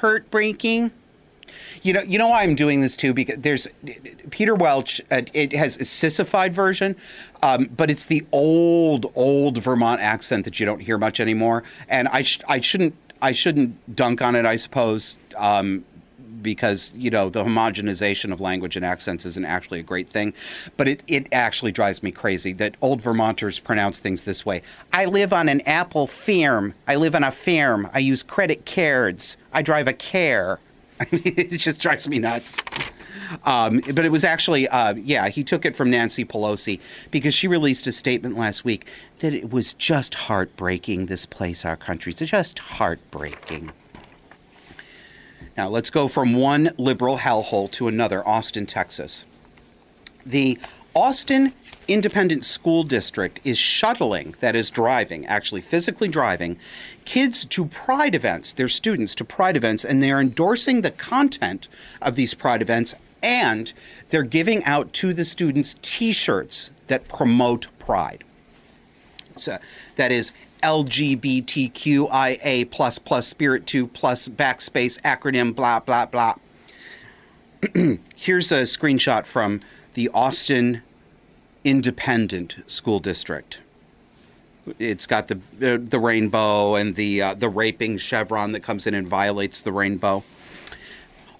Heartbreaking? 0.00 0.92
You 1.86 1.92
know, 1.92 2.02
you 2.02 2.18
know 2.18 2.26
why 2.26 2.42
I'm 2.42 2.56
doing 2.56 2.80
this 2.80 2.96
too 2.96 3.14
because 3.14 3.38
there's 3.38 3.68
Peter 4.30 4.56
Welch. 4.56 5.00
Uh, 5.08 5.22
it 5.32 5.52
has 5.52 5.76
a 5.76 5.84
sissified 5.84 6.52
version, 6.52 6.96
um, 7.44 7.66
but 7.76 7.92
it's 7.92 8.06
the 8.06 8.26
old, 8.32 9.12
old 9.14 9.58
Vermont 9.58 10.00
accent 10.00 10.44
that 10.46 10.58
you 10.58 10.66
don't 10.66 10.80
hear 10.80 10.98
much 10.98 11.20
anymore. 11.20 11.62
And 11.88 12.08
I, 12.08 12.22
sh- 12.22 12.40
I 12.48 12.60
shouldn't, 12.60 12.96
I 13.22 13.30
shouldn't 13.30 13.94
dunk 13.94 14.20
on 14.20 14.34
it. 14.34 14.44
I 14.44 14.56
suppose. 14.56 15.20
Um, 15.36 15.84
because 16.42 16.92
you 16.94 17.10
know 17.10 17.28
the 17.28 17.42
homogenization 17.42 18.32
of 18.32 18.40
language 18.40 18.76
and 18.76 18.84
accents 18.84 19.24
isn't 19.24 19.44
actually 19.44 19.80
a 19.80 19.82
great 19.82 20.08
thing, 20.08 20.32
but 20.76 20.86
it, 20.86 21.02
it 21.08 21.26
actually 21.32 21.72
drives 21.72 22.02
me 22.02 22.12
crazy 22.12 22.52
that 22.52 22.76
old 22.80 23.00
Vermonters 23.00 23.58
pronounce 23.58 23.98
things 23.98 24.24
this 24.24 24.44
way. 24.44 24.62
I 24.92 25.06
live 25.06 25.32
on 25.32 25.48
an 25.48 25.60
apple 25.62 26.06
farm. 26.06 26.74
I 26.86 26.96
live 26.96 27.14
on 27.14 27.24
a 27.24 27.32
farm. 27.32 27.88
I 27.92 28.00
use 28.00 28.22
credit 28.22 28.66
cards. 28.66 29.36
I 29.52 29.62
drive 29.62 29.88
a 29.88 29.92
care. 29.92 30.60
I 31.00 31.06
mean, 31.12 31.34
it 31.36 31.58
just 31.58 31.80
drives 31.80 32.08
me 32.08 32.18
nuts. 32.18 32.58
Um, 33.44 33.82
but 33.92 34.04
it 34.04 34.12
was 34.12 34.24
actually, 34.24 34.68
uh, 34.68 34.94
yeah, 34.94 35.28
he 35.28 35.42
took 35.42 35.64
it 35.64 35.74
from 35.74 35.90
Nancy 35.90 36.24
Pelosi 36.24 36.80
because 37.10 37.34
she 37.34 37.48
released 37.48 37.86
a 37.86 37.92
statement 37.92 38.36
last 38.36 38.64
week 38.64 38.86
that 39.18 39.34
it 39.34 39.50
was 39.50 39.74
just 39.74 40.14
heartbreaking, 40.14 41.06
this 41.06 41.26
place, 41.26 41.64
our 41.64 41.76
country. 41.76 42.12
It's 42.12 42.30
just 42.30 42.58
heartbreaking. 42.58 43.72
Now, 45.56 45.68
let's 45.68 45.90
go 45.90 46.06
from 46.06 46.34
one 46.34 46.72
liberal 46.76 47.18
hellhole 47.18 47.70
to 47.72 47.88
another, 47.88 48.26
Austin, 48.26 48.66
Texas. 48.66 49.24
The 50.24 50.58
Austin 50.94 51.52
Independent 51.88 52.44
School 52.44 52.82
District 52.82 53.38
is 53.44 53.58
shuttling, 53.58 54.34
that 54.40 54.56
is 54.56 54.70
driving, 54.70 55.26
actually 55.26 55.60
physically 55.60 56.08
driving, 56.08 56.58
kids 57.04 57.44
to 57.44 57.66
pride 57.66 58.14
events, 58.14 58.52
their 58.52 58.68
students 58.68 59.14
to 59.14 59.24
pride 59.24 59.56
events, 59.56 59.84
and 59.84 60.02
they're 60.02 60.20
endorsing 60.20 60.82
the 60.82 60.90
content 60.90 61.68
of 62.02 62.16
these 62.16 62.34
pride 62.34 62.62
events 62.62 62.94
and 63.22 63.72
they're 64.10 64.22
giving 64.22 64.64
out 64.64 64.92
to 64.92 65.12
the 65.12 65.24
students 65.24 65.76
t 65.82 66.12
shirts 66.12 66.70
that 66.86 67.08
promote 67.08 67.66
pride. 67.78 68.22
So 69.36 69.58
that 69.96 70.12
is 70.12 70.32
LGBTQIA 70.62 72.70
plus 72.70 72.98
plus 72.98 73.26
spirit 73.26 73.66
two 73.66 73.88
plus 73.88 74.28
backspace 74.28 75.00
acronym 75.02 75.54
blah 75.54 75.80
blah 75.80 76.06
blah. 76.06 76.36
Here's 78.14 78.52
a 78.52 78.62
screenshot 78.62 79.26
from 79.26 79.60
the 79.94 80.08
Austin 80.10 80.82
Independent 81.66 82.58
School 82.68 83.00
District. 83.00 83.60
It's 84.78 85.04
got 85.04 85.26
the 85.26 85.34
uh, 85.34 85.78
the 85.80 85.98
rainbow 85.98 86.76
and 86.76 86.94
the 86.94 87.20
uh, 87.20 87.34
the 87.34 87.48
raping 87.48 87.98
chevron 87.98 88.52
that 88.52 88.60
comes 88.60 88.86
in 88.86 88.94
and 88.94 89.08
violates 89.08 89.60
the 89.60 89.72
rainbow. 89.72 90.22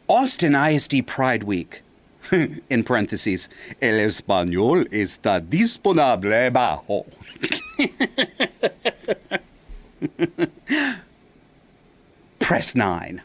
Austin 0.08 0.56
ISD 0.56 1.06
Pride 1.06 1.44
Week. 1.44 1.82
in 2.32 2.82
parentheses, 2.82 3.48
el 3.80 4.00
español 4.00 4.88
está 4.90 5.40
disponible 5.40 6.50
bajo. 6.50 7.06
Press 12.40 12.74
9. 12.74 13.22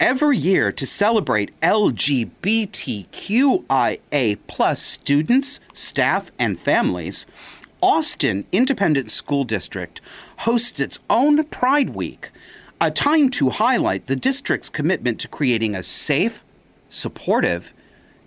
Every 0.00 0.38
year 0.38 0.70
to 0.70 0.86
celebrate 0.86 1.58
LGBTQIA 1.60 2.38
plus 4.46 4.80
students, 4.80 5.58
staff, 5.72 6.30
and 6.38 6.60
families, 6.60 7.26
Austin 7.80 8.44
Independent 8.52 9.10
School 9.10 9.42
District 9.42 10.00
hosts 10.38 10.78
its 10.78 11.00
own 11.10 11.42
Pride 11.46 11.90
Week, 11.90 12.30
a 12.80 12.92
time 12.92 13.28
to 13.30 13.50
highlight 13.50 14.06
the 14.06 14.14
district's 14.14 14.68
commitment 14.68 15.18
to 15.18 15.26
creating 15.26 15.74
a 15.74 15.82
safe, 15.82 16.44
supportive, 16.88 17.72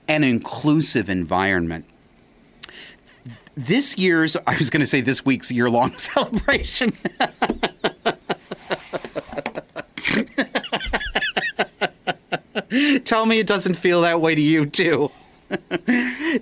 and 0.09 0.25
inclusive 0.25 1.09
environment. 1.09 1.85
This 3.55 3.97
year's, 3.97 4.35
I 4.45 4.57
was 4.57 4.69
going 4.69 4.81
to 4.81 4.85
say 4.85 4.99
this 4.99 5.23
week's 5.23 5.49
year 5.49 5.69
long 5.69 5.97
celebration. 5.97 6.91
Tell 13.03 13.25
me 13.25 13.39
it 13.39 13.47
doesn't 13.47 13.75
feel 13.75 14.01
that 14.01 14.21
way 14.21 14.35
to 14.35 14.41
you, 14.41 14.65
too. 14.65 15.11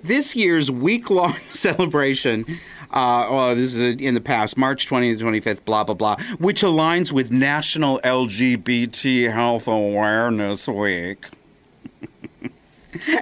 this 0.02 0.36
year's 0.36 0.70
week 0.70 1.10
long 1.10 1.36
celebration 1.50 2.46
uh, 2.92 3.26
oh, 3.28 3.54
this 3.54 3.74
is 3.74 4.00
in 4.00 4.14
the 4.14 4.20
past, 4.20 4.56
March 4.56 4.88
20th 4.88 5.18
to 5.18 5.24
25th, 5.24 5.64
blah, 5.64 5.84
blah, 5.84 5.94
blah, 5.94 6.16
which 6.38 6.62
aligns 6.62 7.12
with 7.12 7.30
National 7.30 8.00
LGBT 8.00 9.32
Health 9.32 9.68
Awareness 9.68 10.66
Week. 10.66 11.26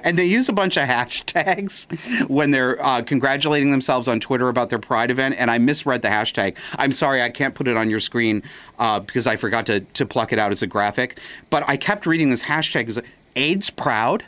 And 0.03 0.17
they 0.17 0.25
use 0.25 0.49
a 0.49 0.53
bunch 0.53 0.77
of 0.77 0.87
hashtags 0.87 1.87
when 2.29 2.51
they're 2.51 2.83
uh, 2.83 3.01
congratulating 3.01 3.71
themselves 3.71 4.07
on 4.07 4.19
Twitter 4.19 4.49
about 4.49 4.69
their 4.69 4.79
Pride 4.79 5.11
event. 5.11 5.35
And 5.37 5.51
I 5.51 5.57
misread 5.57 6.01
the 6.01 6.07
hashtag. 6.09 6.55
I'm 6.77 6.91
sorry, 6.91 7.21
I 7.21 7.29
can't 7.29 7.55
put 7.55 7.67
it 7.67 7.77
on 7.77 7.89
your 7.89 7.99
screen 7.99 8.43
uh, 8.77 8.99
because 8.99 9.27
I 9.27 9.35
forgot 9.35 9.65
to, 9.67 9.81
to 9.81 10.05
pluck 10.05 10.33
it 10.33 10.39
out 10.39 10.51
as 10.51 10.61
a 10.61 10.67
graphic. 10.67 11.19
But 11.49 11.63
I 11.67 11.77
kept 11.77 12.05
reading 12.05 12.29
this 12.29 12.43
hashtag 12.43 12.87
as 12.87 12.99
AIDS 13.35 13.69
proud. 13.69 14.25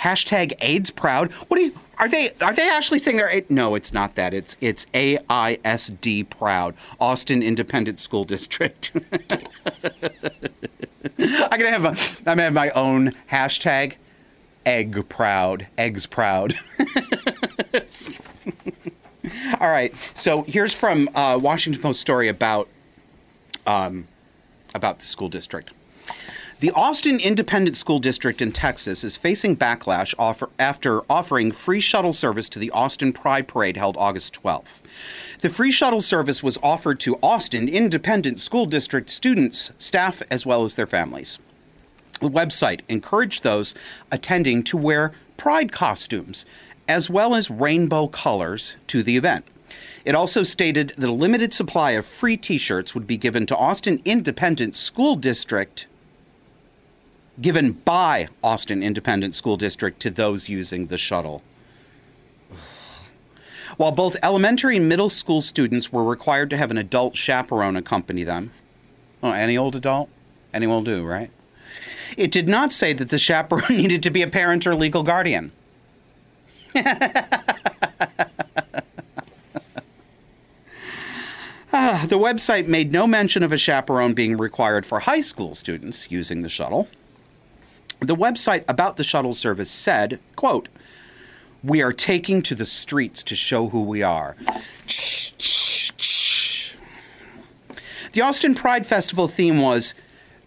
Hashtag 0.00 0.52
AIDS 0.60 0.90
proud. 0.90 1.32
What 1.32 1.56
do 1.56 1.64
you? 1.64 1.74
Are 1.98 2.08
they 2.08 2.30
are 2.40 2.54
they 2.54 2.70
actually 2.70 3.00
saying 3.00 3.16
they're 3.16 3.42
no? 3.48 3.74
It's 3.74 3.92
not 3.92 4.14
that. 4.14 4.32
It's 4.32 4.56
it's 4.60 4.86
AISD 4.94 6.30
proud 6.30 6.76
Austin 7.00 7.42
Independent 7.42 7.98
School 7.98 8.24
District. 8.24 8.92
I'm 11.18 11.58
gonna 11.58 11.70
have 11.70 11.84
a 11.84 11.88
I'm 11.88 12.24
gonna 12.24 12.42
have 12.42 12.52
my 12.52 12.70
own 12.70 13.10
hashtag 13.32 13.96
egg 14.68 15.08
proud 15.08 15.66
eggs 15.78 16.04
proud. 16.06 16.58
All 19.60 19.70
right. 19.70 19.94
So 20.14 20.42
here's 20.42 20.74
from 20.74 21.08
uh, 21.14 21.38
Washington 21.40 21.80
Post 21.80 22.00
story 22.00 22.28
about 22.28 22.68
um, 23.66 24.06
about 24.74 24.98
the 24.98 25.06
school 25.06 25.30
district. 25.30 25.70
The 26.60 26.72
Austin 26.72 27.20
Independent 27.20 27.76
School 27.76 28.00
District 28.00 28.42
in 28.42 28.50
Texas 28.50 29.04
is 29.04 29.16
facing 29.16 29.56
backlash 29.56 30.12
offer, 30.18 30.50
after 30.58 31.02
offering 31.08 31.52
free 31.52 31.80
shuttle 31.80 32.12
service 32.12 32.48
to 32.48 32.58
the 32.58 32.72
Austin 32.72 33.12
Pride 33.12 33.46
Parade 33.46 33.76
held 33.76 33.96
August 33.96 34.34
12th. 34.42 34.82
The 35.40 35.50
free 35.50 35.70
shuttle 35.70 36.00
service 36.00 36.42
was 36.42 36.58
offered 36.60 36.98
to 37.00 37.18
Austin 37.22 37.68
Independent 37.68 38.40
School 38.40 38.66
District 38.66 39.08
students, 39.08 39.70
staff, 39.78 40.20
as 40.30 40.44
well 40.44 40.64
as 40.64 40.74
their 40.74 40.86
families. 40.88 41.38
The 42.20 42.28
website 42.28 42.80
encouraged 42.88 43.42
those 43.42 43.74
attending 44.10 44.62
to 44.64 44.76
wear 44.76 45.12
pride 45.36 45.72
costumes, 45.72 46.44
as 46.88 47.08
well 47.08 47.34
as 47.34 47.50
rainbow 47.50 48.08
colors, 48.08 48.76
to 48.88 49.02
the 49.02 49.16
event. 49.16 49.44
It 50.04 50.14
also 50.14 50.42
stated 50.42 50.94
that 50.96 51.08
a 51.08 51.12
limited 51.12 51.52
supply 51.52 51.92
of 51.92 52.06
free 52.06 52.36
t 52.36 52.58
shirts 52.58 52.94
would 52.94 53.06
be 53.06 53.16
given 53.16 53.46
to 53.46 53.56
Austin 53.56 54.00
Independent 54.04 54.74
School 54.74 55.16
District 55.16 55.86
given 57.40 57.72
by 57.72 58.28
Austin 58.42 58.82
Independent 58.82 59.34
School 59.34 59.56
District 59.56 60.00
to 60.00 60.10
those 60.10 60.48
using 60.48 60.86
the 60.86 60.98
shuttle. 60.98 61.42
While 63.76 63.92
both 63.92 64.16
elementary 64.22 64.76
and 64.76 64.88
middle 64.88 65.10
school 65.10 65.40
students 65.40 65.92
were 65.92 66.02
required 66.02 66.50
to 66.50 66.56
have 66.56 66.70
an 66.70 66.78
adult 66.78 67.16
chaperone 67.16 67.76
accompany 67.76 68.24
them, 68.24 68.50
oh, 69.22 69.30
any 69.30 69.56
old 69.56 69.76
adult, 69.76 70.08
any 70.52 70.66
will 70.66 70.82
do, 70.82 71.04
right? 71.04 71.30
It 72.16 72.30
did 72.30 72.48
not 72.48 72.72
say 72.72 72.92
that 72.92 73.10
the 73.10 73.18
chaperone 73.18 73.68
needed 73.76 74.02
to 74.02 74.10
be 74.10 74.22
a 74.22 74.28
parent 74.28 74.66
or 74.66 74.74
legal 74.74 75.02
guardian. 75.02 75.52
Ah, 81.70 82.06
the 82.08 82.18
website 82.18 82.66
made 82.66 82.92
no 82.92 83.06
mention 83.06 83.42
of 83.42 83.52
a 83.52 83.58
chaperone 83.58 84.14
being 84.14 84.38
required 84.38 84.86
for 84.86 85.00
high 85.00 85.20
school 85.20 85.54
students 85.54 86.10
using 86.10 86.40
the 86.40 86.48
shuttle. 86.48 86.88
The 88.00 88.16
website 88.16 88.64
about 88.66 88.96
the 88.96 89.04
shuttle 89.04 89.34
service 89.34 89.70
said, 89.70 90.18
quote, 90.34 90.68
we 91.62 91.82
are 91.82 91.92
taking 91.92 92.40
to 92.42 92.54
the 92.54 92.64
streets 92.64 93.22
to 93.24 93.36
show 93.36 93.68
who 93.68 93.82
we 93.82 94.02
are. 94.02 94.36
The 98.12 98.22
Austin 98.22 98.54
Pride 98.54 98.86
Festival 98.86 99.28
theme 99.28 99.60
was 99.60 99.92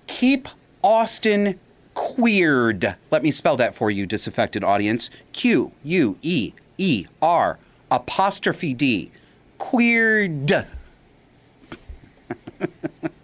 Keep 0.07 0.47
Austin 0.83 1.59
Queered. 1.93 2.95
Let 3.09 3.23
me 3.23 3.31
spell 3.31 3.57
that 3.57 3.75
for 3.75 3.91
you, 3.91 4.05
disaffected 4.05 4.63
audience. 4.63 5.09
Q 5.33 5.71
U 5.83 6.17
E 6.21 6.53
E 6.77 7.05
R 7.21 7.59
apostrophe 7.89 8.73
D. 8.73 9.11
Queered. 9.57 10.67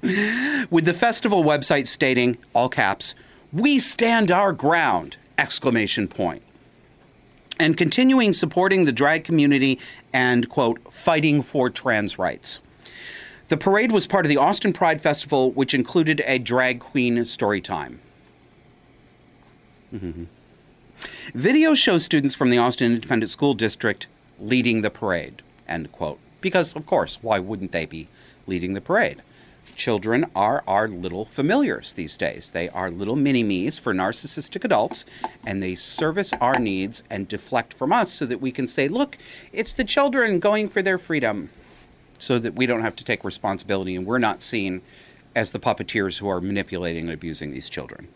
With 0.69 0.85
the 0.85 0.93
festival 0.93 1.43
website 1.43 1.87
stating, 1.87 2.37
all 2.53 2.69
caps, 2.69 3.15
we 3.51 3.79
stand 3.79 4.31
our 4.31 4.53
ground! 4.53 5.17
Exclamation 5.37 6.07
point. 6.07 6.43
And 7.59 7.77
continuing 7.77 8.33
supporting 8.33 8.85
the 8.85 8.91
drag 8.91 9.23
community 9.23 9.79
and, 10.13 10.47
quote, 10.49 10.93
fighting 10.93 11.41
for 11.41 11.69
trans 11.69 12.19
rights. 12.19 12.59
The 13.49 13.57
parade 13.57 13.91
was 13.91 14.07
part 14.07 14.25
of 14.25 14.29
the 14.29 14.37
Austin 14.37 14.73
Pride 14.73 15.01
Festival, 15.01 15.51
which 15.51 15.73
included 15.73 16.21
a 16.25 16.37
drag 16.37 16.79
queen 16.79 17.23
story 17.25 17.61
time. 17.61 18.01
Mm-hmm. 19.93 20.25
Video 21.33 21.73
shows 21.73 22.03
students 22.03 22.35
from 22.35 22.49
the 22.49 22.57
Austin 22.57 22.93
Independent 22.93 23.29
School 23.29 23.53
District 23.53 24.07
leading 24.39 24.81
the 24.81 24.89
parade, 24.89 25.41
end 25.67 25.91
quote. 25.91 26.19
Because, 26.41 26.75
of 26.75 26.85
course, 26.85 27.19
why 27.21 27.39
wouldn't 27.39 27.71
they 27.71 27.85
be 27.85 28.09
leading 28.45 28.73
the 28.73 28.81
parade? 28.81 29.21
children 29.75 30.25
are 30.35 30.63
our 30.67 30.87
little 30.87 31.25
familiars 31.25 31.93
these 31.93 32.17
days. 32.17 32.51
They 32.51 32.69
are 32.69 32.89
little 32.89 33.15
mini 33.15 33.43
me's 33.43 33.77
for 33.77 33.93
narcissistic 33.93 34.63
adults, 34.63 35.05
and 35.45 35.61
they 35.61 35.75
service 35.75 36.33
our 36.41 36.59
needs 36.59 37.03
and 37.09 37.27
deflect 37.27 37.73
from 37.73 37.93
us 37.93 38.11
so 38.11 38.25
that 38.25 38.41
we 38.41 38.51
can 38.51 38.67
say, 38.67 38.87
look, 38.87 39.17
it's 39.53 39.73
the 39.73 39.83
children 39.83 40.39
going 40.39 40.69
for 40.69 40.81
their 40.81 40.97
freedom, 40.97 41.49
so 42.19 42.39
that 42.39 42.55
we 42.55 42.65
don't 42.65 42.81
have 42.81 42.95
to 42.97 43.03
take 43.03 43.23
responsibility 43.23 43.95
and 43.95 44.05
we're 44.05 44.17
not 44.17 44.41
seen 44.41 44.81
as 45.35 45.51
the 45.51 45.59
puppeteers 45.59 46.17
who 46.17 46.27
are 46.27 46.41
manipulating 46.41 47.05
and 47.05 47.13
abusing 47.13 47.51
these 47.51 47.69
children. 47.69 48.07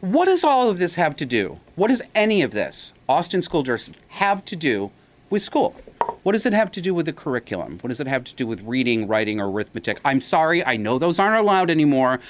What 0.00 0.26
does 0.26 0.44
all 0.44 0.70
of 0.70 0.78
this 0.78 0.94
have 0.94 1.16
to 1.16 1.26
do? 1.26 1.58
What 1.74 1.88
does 1.88 2.02
any 2.14 2.42
of 2.42 2.52
this, 2.52 2.92
Austin 3.08 3.42
School 3.42 3.64
District, 3.64 4.00
have 4.08 4.44
to 4.44 4.56
do 4.56 4.92
with 5.30 5.42
school? 5.42 5.74
What 6.22 6.32
does 6.32 6.46
it 6.46 6.52
have 6.52 6.70
to 6.72 6.80
do 6.80 6.94
with 6.94 7.06
the 7.06 7.12
curriculum? 7.12 7.78
What 7.80 7.88
does 7.88 8.00
it 8.00 8.06
have 8.06 8.24
to 8.24 8.34
do 8.34 8.46
with 8.46 8.62
reading, 8.62 9.08
writing, 9.08 9.40
or 9.40 9.50
arithmetic? 9.50 10.00
I'm 10.04 10.20
sorry, 10.20 10.64
I 10.64 10.76
know 10.76 10.98
those 10.98 11.18
aren't 11.18 11.36
allowed 11.36 11.70
anymore, 11.70 12.20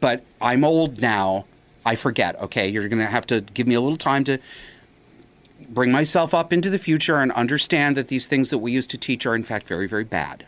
but 0.00 0.24
I'm 0.40 0.64
old 0.64 1.00
now. 1.00 1.44
I 1.84 1.96
forget, 1.96 2.40
okay? 2.40 2.68
You're 2.68 2.88
going 2.88 2.98
to 2.98 3.06
have 3.06 3.26
to 3.26 3.40
give 3.40 3.66
me 3.66 3.74
a 3.74 3.80
little 3.80 3.98
time 3.98 4.24
to 4.24 4.38
bring 5.68 5.90
myself 5.90 6.32
up 6.32 6.52
into 6.52 6.70
the 6.70 6.78
future 6.78 7.16
and 7.16 7.32
understand 7.32 7.96
that 7.96 8.08
these 8.08 8.26
things 8.26 8.50
that 8.50 8.58
we 8.58 8.72
used 8.72 8.90
to 8.90 8.98
teach 8.98 9.26
are, 9.26 9.34
in 9.34 9.42
fact, 9.42 9.66
very, 9.66 9.88
very 9.88 10.04
bad. 10.04 10.46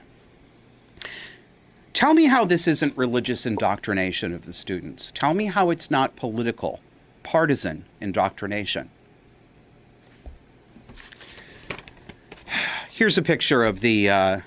Tell 1.94 2.12
me 2.12 2.26
how 2.26 2.44
this 2.44 2.66
isn't 2.66 2.96
religious 2.96 3.46
indoctrination 3.46 4.35
of 4.35 4.44
the 4.46 4.52
students. 4.52 5.12
Tell 5.12 5.33
me 5.33 5.46
how 5.46 5.70
it's 5.70 5.92
not 5.92 6.16
political, 6.16 6.80
partisan 7.22 7.85
indoctrination. 8.00 8.90
here's 12.90 13.16
a 13.16 13.22
picture 13.22 13.64
of 13.64 13.80
the. 13.80 14.11
Uh, 14.11 14.40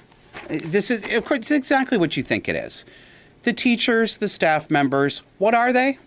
this 0.49 0.91
is 0.91 1.03
of 1.13 1.23
course 1.25 1.49
exactly 1.49 1.97
what 1.97 2.17
you 2.17 2.23
think 2.23 2.49
it 2.49 2.55
is. 2.55 2.83
The 3.43 3.53
teachers, 3.53 4.17
the 4.17 4.27
staff 4.27 4.69
members, 4.69 5.21
what 5.37 5.53
are 5.53 5.71
they? 5.71 5.99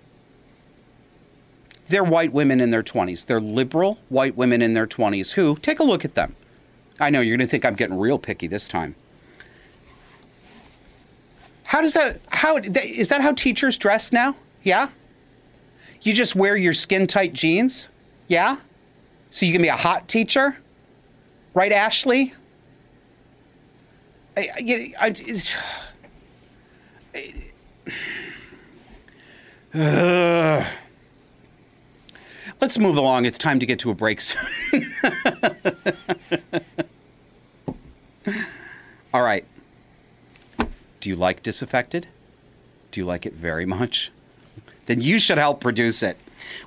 They're 1.86 2.04
white 2.04 2.34
women 2.34 2.60
in 2.60 2.68
their 2.68 2.82
20s. 2.82 3.24
They're 3.24 3.40
liberal 3.40 3.98
white 4.10 4.36
women 4.36 4.60
in 4.60 4.74
their 4.74 4.86
20s 4.86 5.32
who, 5.32 5.56
take 5.56 5.80
a 5.80 5.84
look 5.84 6.04
at 6.04 6.14
them. 6.14 6.36
I 7.00 7.08
know 7.08 7.22
you're 7.22 7.38
going 7.38 7.46
to 7.46 7.50
think 7.50 7.64
I'm 7.64 7.74
getting 7.74 7.98
real 7.98 8.18
picky 8.18 8.46
this 8.46 8.68
time. 8.68 8.94
How 11.70 11.80
does 11.80 11.94
that? 11.94 12.20
How 12.30 12.56
is 12.56 13.10
that? 13.10 13.20
How 13.20 13.30
teachers 13.30 13.78
dress 13.78 14.12
now? 14.12 14.34
Yeah. 14.64 14.88
You 16.02 16.12
just 16.12 16.34
wear 16.34 16.56
your 16.56 16.72
skin 16.72 17.06
tight 17.06 17.32
jeans. 17.32 17.88
Yeah. 18.26 18.56
So 19.30 19.46
you 19.46 19.52
can 19.52 19.62
be 19.62 19.68
a 19.68 19.76
hot 19.76 20.08
teacher, 20.08 20.58
right, 21.54 21.70
Ashley? 21.70 22.34
I, 24.36 24.94
I, 24.98 25.12
I, 29.74 29.78
uh, 29.78 30.66
let's 32.60 32.78
move 32.80 32.96
along. 32.96 33.26
It's 33.26 33.38
time 33.38 33.60
to 33.60 33.66
get 33.66 33.78
to 33.78 33.90
a 33.90 33.94
break 33.94 34.20
soon. 34.20 34.40
All 39.14 39.22
right. 39.22 39.44
Do 41.00 41.08
you 41.08 41.16
like 41.16 41.42
Disaffected? 41.42 42.06
Do 42.90 43.00
you 43.00 43.06
like 43.06 43.26
it 43.26 43.34
very 43.34 43.66
much? 43.66 44.10
Then 44.86 45.00
you 45.00 45.18
should 45.18 45.38
help 45.38 45.60
produce 45.60 46.02
it. 46.02 46.16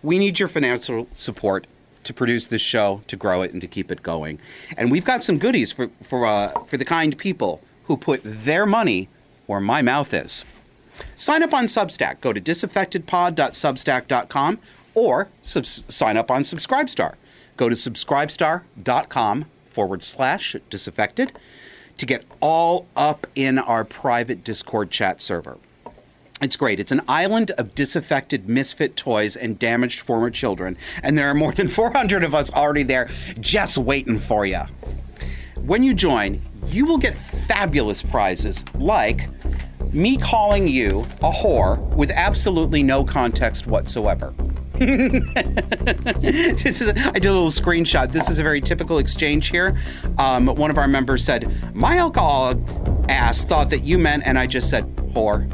We 0.01 0.17
need 0.17 0.39
your 0.39 0.47
financial 0.47 1.07
support 1.13 1.67
to 2.03 2.13
produce 2.13 2.47
this 2.47 2.61
show, 2.61 3.01
to 3.07 3.15
grow 3.15 3.41
it, 3.41 3.53
and 3.53 3.61
to 3.61 3.67
keep 3.67 3.91
it 3.91 4.03
going. 4.03 4.39
And 4.77 4.91
we've 4.91 5.05
got 5.05 5.23
some 5.23 5.39
goodies 5.39 5.71
for 5.71 5.89
for 6.01 6.25
uh, 6.25 6.51
for 6.65 6.77
the 6.77 6.85
kind 6.85 7.17
people 7.17 7.61
who 7.85 7.97
put 7.97 8.21
their 8.23 8.65
money 8.65 9.09
where 9.45 9.59
my 9.59 9.81
mouth 9.81 10.13
is. 10.13 10.45
Sign 11.15 11.43
up 11.43 11.53
on 11.53 11.65
Substack. 11.65 12.21
Go 12.21 12.31
to 12.33 12.39
disaffectedpod.substack.com 12.39 14.59
or 14.93 15.27
subs- 15.41 15.83
sign 15.89 16.15
up 16.17 16.31
on 16.31 16.43
Subscribestar. 16.43 17.15
Go 17.57 17.67
to 17.67 17.75
subscribestar.com 17.75 19.45
forward 19.65 20.03
slash 20.03 20.55
disaffected 20.69 21.33
to 21.97 22.05
get 22.05 22.25
all 22.39 22.87
up 22.95 23.27
in 23.35 23.57
our 23.57 23.83
private 23.83 24.43
Discord 24.43 24.91
chat 24.91 25.21
server. 25.21 25.57
It's 26.41 26.57
great. 26.57 26.79
It's 26.79 26.91
an 26.91 27.01
island 27.07 27.51
of 27.51 27.73
disaffected 27.73 28.49
misfit 28.49 28.97
toys 28.97 29.37
and 29.37 29.57
damaged 29.57 30.01
former 30.01 30.29
children, 30.29 30.77
and 31.01 31.17
there 31.17 31.27
are 31.27 31.33
more 31.33 31.53
than 31.53 31.67
400 31.69 32.23
of 32.23 32.35
us 32.35 32.51
already 32.51 32.83
there 32.83 33.09
just 33.39 33.77
waiting 33.77 34.19
for 34.19 34.45
you. 34.45 34.61
When 35.55 35.83
you 35.83 35.93
join, 35.93 36.41
you 36.65 36.85
will 36.85 36.97
get 36.97 37.15
fabulous 37.47 38.01
prizes 38.01 38.65
like 38.75 39.29
me 39.93 40.17
calling 40.17 40.67
you 40.67 41.01
a 41.21 41.31
whore 41.31 41.77
with 41.95 42.11
absolutely 42.11 42.83
no 42.83 43.05
context 43.05 43.67
whatsoever. 43.67 44.33
this 44.79 46.65
is 46.81 46.87
a, 46.87 46.97
I 46.97 47.19
did 47.19 47.25
a 47.25 47.33
little 47.33 47.51
screenshot. 47.51 48.11
This 48.11 48.27
is 48.27 48.39
a 48.39 48.43
very 48.43 48.59
typical 48.59 48.97
exchange 48.97 49.49
here. 49.49 49.77
Um, 50.17 50.47
one 50.47 50.71
of 50.71 50.79
our 50.79 50.87
members 50.87 51.23
said, 51.23 51.45
"My 51.75 51.97
alcohol 51.97 52.55
ass 53.07 53.43
thought 53.43 53.69
that 53.69 53.83
you 53.83 53.99
meant," 53.99 54.23
and 54.25 54.39
I 54.39 54.47
just 54.47 54.69
said, 54.69 54.85
"Whore." 55.13 55.47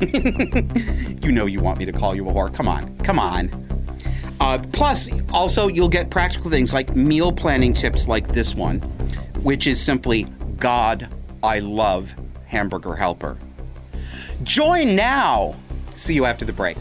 you 1.24 1.30
know 1.30 1.46
you 1.46 1.60
want 1.60 1.78
me 1.78 1.84
to 1.84 1.92
call 1.92 2.14
you 2.14 2.28
a 2.28 2.32
whore. 2.32 2.52
Come 2.52 2.68
on, 2.68 2.96
come 2.98 3.18
on. 3.18 3.50
Uh, 4.40 4.58
plus, 4.72 5.08
also 5.32 5.68
you'll 5.68 5.88
get 5.88 6.10
practical 6.10 6.50
things 6.50 6.72
like 6.72 6.96
meal 6.96 7.32
planning 7.32 7.74
tips, 7.74 8.08
like 8.08 8.28
this 8.28 8.54
one, 8.54 8.80
which 9.42 9.66
is 9.66 9.80
simply 9.80 10.24
God, 10.58 11.08
I 11.42 11.58
love 11.58 12.14
hamburger 12.46 12.94
helper. 12.94 13.36
Join 14.42 14.96
now. 14.96 15.54
See 15.94 16.14
you 16.14 16.24
after 16.24 16.44
the 16.44 16.52
break. 16.52 16.76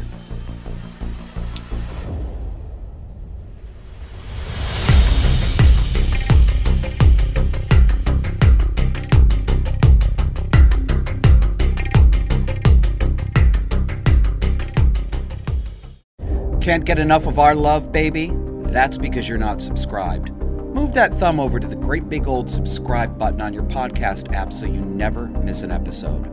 Can't 16.66 16.84
get 16.84 16.98
enough 16.98 17.28
of 17.28 17.38
our 17.38 17.54
love, 17.54 17.92
baby? 17.92 18.32
That's 18.72 18.98
because 18.98 19.30
you're 19.30 19.38
not 19.38 19.62
subscribed. 19.62 20.32
Move 20.32 20.96
that 20.96 21.14
thumb 21.14 21.40
over 21.40 21.60
to 21.60 21.68
the 21.68 21.76
great 21.76 22.10
big 22.10 22.28
old 22.28 22.50
subscribe 22.50 23.20
button 23.20 23.40
on 23.40 23.54
your 23.54 23.62
podcast 23.62 24.34
app 24.34 24.52
so 24.52 24.66
you 24.66 24.82
never 24.82 25.28
miss 25.28 25.62
an 25.62 25.70
episode. 25.70 26.26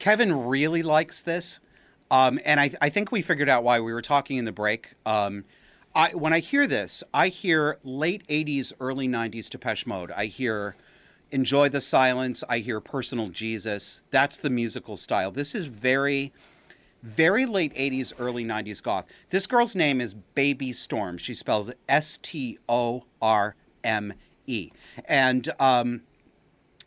Kevin 0.00 0.46
really 0.46 0.82
likes 0.82 1.22
this. 1.22 1.60
Um, 2.10 2.40
and 2.44 2.58
I, 2.58 2.72
I, 2.80 2.88
think 2.88 3.12
we 3.12 3.22
figured 3.22 3.48
out 3.48 3.62
why 3.62 3.78
we 3.78 3.92
were 3.92 4.02
talking 4.02 4.38
in 4.38 4.44
the 4.44 4.50
break. 4.50 4.94
Um, 5.06 5.44
I, 5.94 6.10
when 6.10 6.32
I 6.32 6.40
hear 6.40 6.66
this, 6.66 7.04
I 7.14 7.28
hear 7.28 7.78
late 7.84 8.26
80s, 8.26 8.72
early 8.80 9.06
90s 9.06 9.48
Depeche 9.48 9.86
Mode. 9.86 10.10
I 10.10 10.26
hear, 10.26 10.74
Enjoy 11.30 11.68
the 11.68 11.80
Silence. 11.80 12.42
I 12.48 12.58
hear 12.58 12.80
Personal 12.80 13.28
Jesus. 13.28 14.02
That's 14.10 14.38
the 14.38 14.50
musical 14.50 14.96
style. 14.96 15.30
This 15.30 15.54
is 15.54 15.66
very, 15.66 16.32
very 17.00 17.46
late 17.46 17.72
80s, 17.74 18.12
early 18.18 18.44
90s 18.44 18.82
goth. 18.82 19.04
This 19.28 19.46
girl's 19.46 19.76
name 19.76 20.00
is 20.00 20.14
Baby 20.14 20.72
Storme. 20.72 21.18
She 21.18 21.34
spells 21.34 21.70
S 21.88 22.18
T 22.20 22.58
O 22.68 23.04
R 23.22 23.54
M 23.84 24.14
E. 24.48 24.72
And 25.04 25.52
um, 25.60 26.02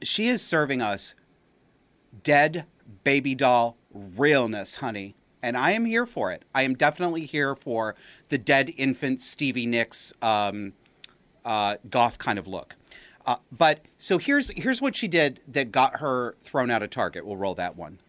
she 0.02 0.28
is 0.28 0.42
serving 0.42 0.82
us 0.82 1.16
dead 2.24 2.66
baby 3.04 3.36
doll 3.36 3.78
realness, 3.92 4.76
honey. 4.76 5.16
And 5.42 5.58
I 5.58 5.72
am 5.72 5.86
here 5.86 6.06
for 6.06 6.32
it. 6.32 6.44
I 6.56 6.62
am 6.62 6.74
definitely 6.74 7.26
here 7.26 7.54
for 7.56 7.96
the 8.30 8.38
dead 8.38 8.74
infant 8.78 9.22
Stevie 9.22 9.66
Nicks 9.66 10.14
um, 10.22 10.74
uh, 11.44 11.76
goth 11.90 12.18
kind 12.18 12.40
of 12.40 12.48
look. 12.48 12.76
Uh, 13.26 13.38
but 13.52 13.80
so 13.98 14.18
here's 14.18 14.52
here's 14.56 14.82
what 14.82 14.96
she 14.96 15.08
did 15.08 15.40
that 15.48 15.72
got 15.72 16.00
her 16.00 16.36
thrown 16.42 16.70
out 16.70 16.84
of 16.84 16.90
Target. 16.90 17.26
We'll 17.26 17.38
roll 17.38 17.56
that 17.56 17.76
one. 17.76 18.00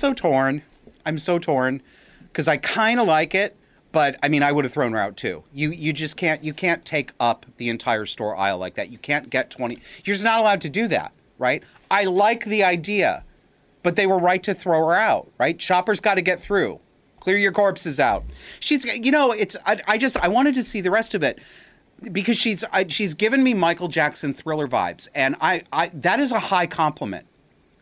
So 0.00 0.14
torn. 0.14 0.62
I'm 1.04 1.18
so 1.18 1.38
torn 1.38 1.82
because 2.28 2.48
I 2.48 2.56
kind 2.56 2.98
of 2.98 3.06
like 3.06 3.34
it, 3.34 3.56
but 3.92 4.16
I 4.22 4.28
mean, 4.28 4.42
I 4.42 4.52
would 4.52 4.64
have 4.64 4.72
thrown 4.72 4.92
her 4.92 4.98
out 4.98 5.16
too. 5.16 5.44
You 5.52 5.70
you 5.70 5.92
just 5.92 6.16
can't 6.16 6.42
you 6.42 6.54
can't 6.54 6.84
take 6.84 7.12
up 7.20 7.46
the 7.58 7.68
entire 7.68 8.06
store 8.06 8.36
aisle 8.36 8.58
like 8.58 8.74
that. 8.74 8.90
You 8.90 8.98
can't 8.98 9.30
get 9.30 9.50
twenty. 9.50 9.78
You're 10.04 10.14
just 10.14 10.24
not 10.24 10.40
allowed 10.40 10.60
to 10.62 10.70
do 10.70 10.88
that, 10.88 11.12
right? 11.38 11.62
I 11.90 12.04
like 12.04 12.44
the 12.44 12.64
idea, 12.64 13.24
but 13.82 13.96
they 13.96 14.06
were 14.06 14.18
right 14.18 14.42
to 14.42 14.54
throw 14.54 14.86
her 14.86 14.94
out, 14.94 15.30
right? 15.38 15.60
Shoppers 15.60 16.00
got 16.00 16.14
to 16.14 16.22
get 16.22 16.40
through. 16.40 16.80
Clear 17.20 17.36
your 17.36 17.52
corpses 17.52 18.00
out. 18.00 18.24
She's, 18.60 18.84
you 18.86 19.10
know, 19.10 19.32
it's. 19.32 19.56
I, 19.66 19.80
I 19.86 19.98
just 19.98 20.16
I 20.16 20.28
wanted 20.28 20.54
to 20.54 20.62
see 20.62 20.80
the 20.80 20.90
rest 20.90 21.14
of 21.14 21.22
it 21.22 21.38
because 22.10 22.38
she's 22.38 22.64
I, 22.72 22.86
she's 22.88 23.12
given 23.12 23.42
me 23.42 23.52
Michael 23.52 23.88
Jackson 23.88 24.32
thriller 24.32 24.66
vibes, 24.66 25.08
and 25.14 25.36
I, 25.40 25.64
I 25.70 25.90
that 25.92 26.20
is 26.20 26.32
a 26.32 26.40
high 26.40 26.66
compliment 26.66 27.26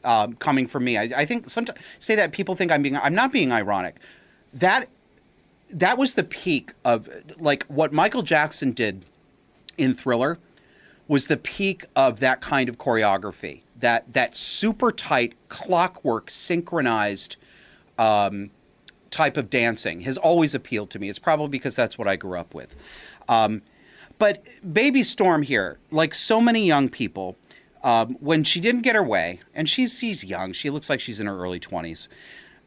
um, 0.05 0.35
coming 0.35 0.67
from 0.67 0.85
me. 0.85 0.97
I, 0.97 1.11
I 1.17 1.25
think 1.25 1.51
sometimes 1.51 1.79
say 1.99 2.15
that 2.15 2.33
people 2.33 2.55
think 2.55 2.71
I'm 2.71 2.83
being 2.83 2.97
I'm 2.97 3.15
not 3.15 3.33
being 3.33 3.53
ironic. 3.53 3.97
That 4.53 4.89
that 5.71 5.99
was 5.99 6.15
the 6.15 6.25
peak 6.25 6.73
of 6.85 7.09
like 7.39 7.65
what 7.67 7.93
Michael 7.93 8.23
Jackson 8.23 8.73
did 8.73 9.05
in 9.77 9.95
Thriller 9.95 10.39
was 11.07 11.27
the 11.27 11.37
peak 11.37 11.87
of 11.97 12.21
that 12.21 12.41
kind 12.41 12.69
of 12.69 12.79
choreography. 12.79 13.63
That 13.79 14.13
that 14.13 14.37
super 14.37 14.93
tight 14.93 15.35
clockwork 15.49 16.31
synchronized 16.31 17.37
um, 17.99 18.51
type 19.11 19.37
of 19.37 19.51
dancing 19.51 20.03
has 20.03 20.19
always 20.19 20.55
appealed 20.55 20.91
to 20.91 20.99
me. 20.99 21.09
It's 21.09 21.19
probably 21.19 21.49
because 21.49 21.75
that's 21.75 21.99
what 21.99 22.07
I 22.07 22.17
grew 22.17 22.39
up 22.39 22.55
with. 22.55 22.77
Um, 23.29 23.63
but 24.19 24.43
Baby 24.73 25.03
Storme 25.03 25.43
here, 25.43 25.79
like 25.91 26.15
so 26.15 26.41
many 26.41 26.67
young 26.67 26.89
people, 26.89 27.37
um, 27.89 28.19
when 28.21 28.45
she 28.45 28.61
didn't 28.61 28.83
get 28.83 28.95
her 28.95 29.03
way, 29.03 29.41
and 29.55 29.67
she's 29.67 29.99
she's 29.99 30.23
young, 30.23 30.53
she 30.53 30.69
looks 30.69 30.91
like 30.91 31.01
she's 31.01 31.21
in 31.21 31.27
her 31.27 31.39
early 31.39 31.59
twenties. 31.59 32.07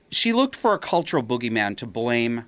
She 0.10 0.34
looked 0.34 0.56
for 0.56 0.74
a 0.74 0.80
cultural 0.80 1.22
boogeyman 1.22 1.78
to 1.78 1.86
blame 1.86 2.46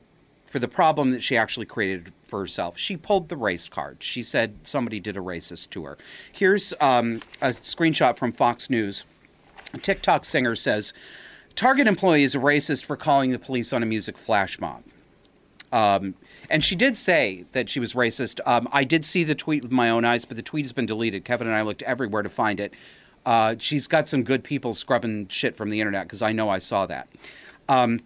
for 0.47 0.57
the 0.57 0.67
problem 0.67 1.11
that 1.11 1.21
she 1.21 1.37
actually 1.37 1.67
created 1.67 2.13
for 2.25 2.39
herself. 2.39 2.79
She 2.79 2.97
pulled 2.97 3.29
the 3.29 3.37
race 3.37 3.69
card. 3.69 3.97
She 3.99 4.23
said 4.23 4.55
somebody 4.63 4.99
did 4.99 5.15
a 5.15 5.19
racist 5.19 5.69
to 5.69 5.85
her. 5.85 5.99
Here's 6.31 6.73
um, 6.81 7.21
a 7.41 7.49
screenshot 7.49 8.17
from 8.17 8.31
Fox 8.31 8.71
News. 8.71 9.05
A 9.73 9.77
TikTok 9.77 10.25
singer 10.25 10.55
says, 10.55 10.93
Target 11.55 11.87
employee 11.87 12.23
is 12.23 12.33
a 12.33 12.39
racist 12.39 12.85
for 12.85 12.97
calling 12.97 13.29
the 13.29 13.39
police 13.39 13.71
on 13.71 13.83
a 13.83 13.85
music 13.85 14.17
flash 14.17 14.59
mob. 14.59 14.83
Um, 15.71 16.15
and 16.49 16.63
she 16.63 16.75
did 16.75 16.97
say 16.97 17.45
that 17.53 17.69
she 17.69 17.79
was 17.79 17.93
racist. 17.93 18.39
Um, 18.45 18.67
I 18.71 18.83
did 18.83 19.05
see 19.05 19.23
the 19.23 19.35
tweet 19.35 19.63
with 19.63 19.71
my 19.71 19.89
own 19.89 20.05
eyes, 20.05 20.25
but 20.25 20.37
the 20.37 20.43
tweet 20.43 20.65
has 20.65 20.71
been 20.71 20.85
deleted. 20.85 21.25
Kevin 21.25 21.47
and 21.47 21.55
I 21.55 21.61
looked 21.61 21.81
everywhere 21.83 22.21
to 22.21 22.29
find 22.29 22.59
it. 22.59 22.73
Uh, 23.25 23.55
she's 23.57 23.87
got 23.87 24.09
some 24.09 24.23
good 24.23 24.43
people 24.43 24.73
scrubbing 24.73 25.27
shit 25.29 25.55
from 25.55 25.69
the 25.69 25.79
internet 25.79 26.05
because 26.05 26.21
I 26.21 26.31
know 26.31 26.49
I 26.49 26.59
saw 26.59 26.85
that. 26.85 27.07
Um, 27.69 28.01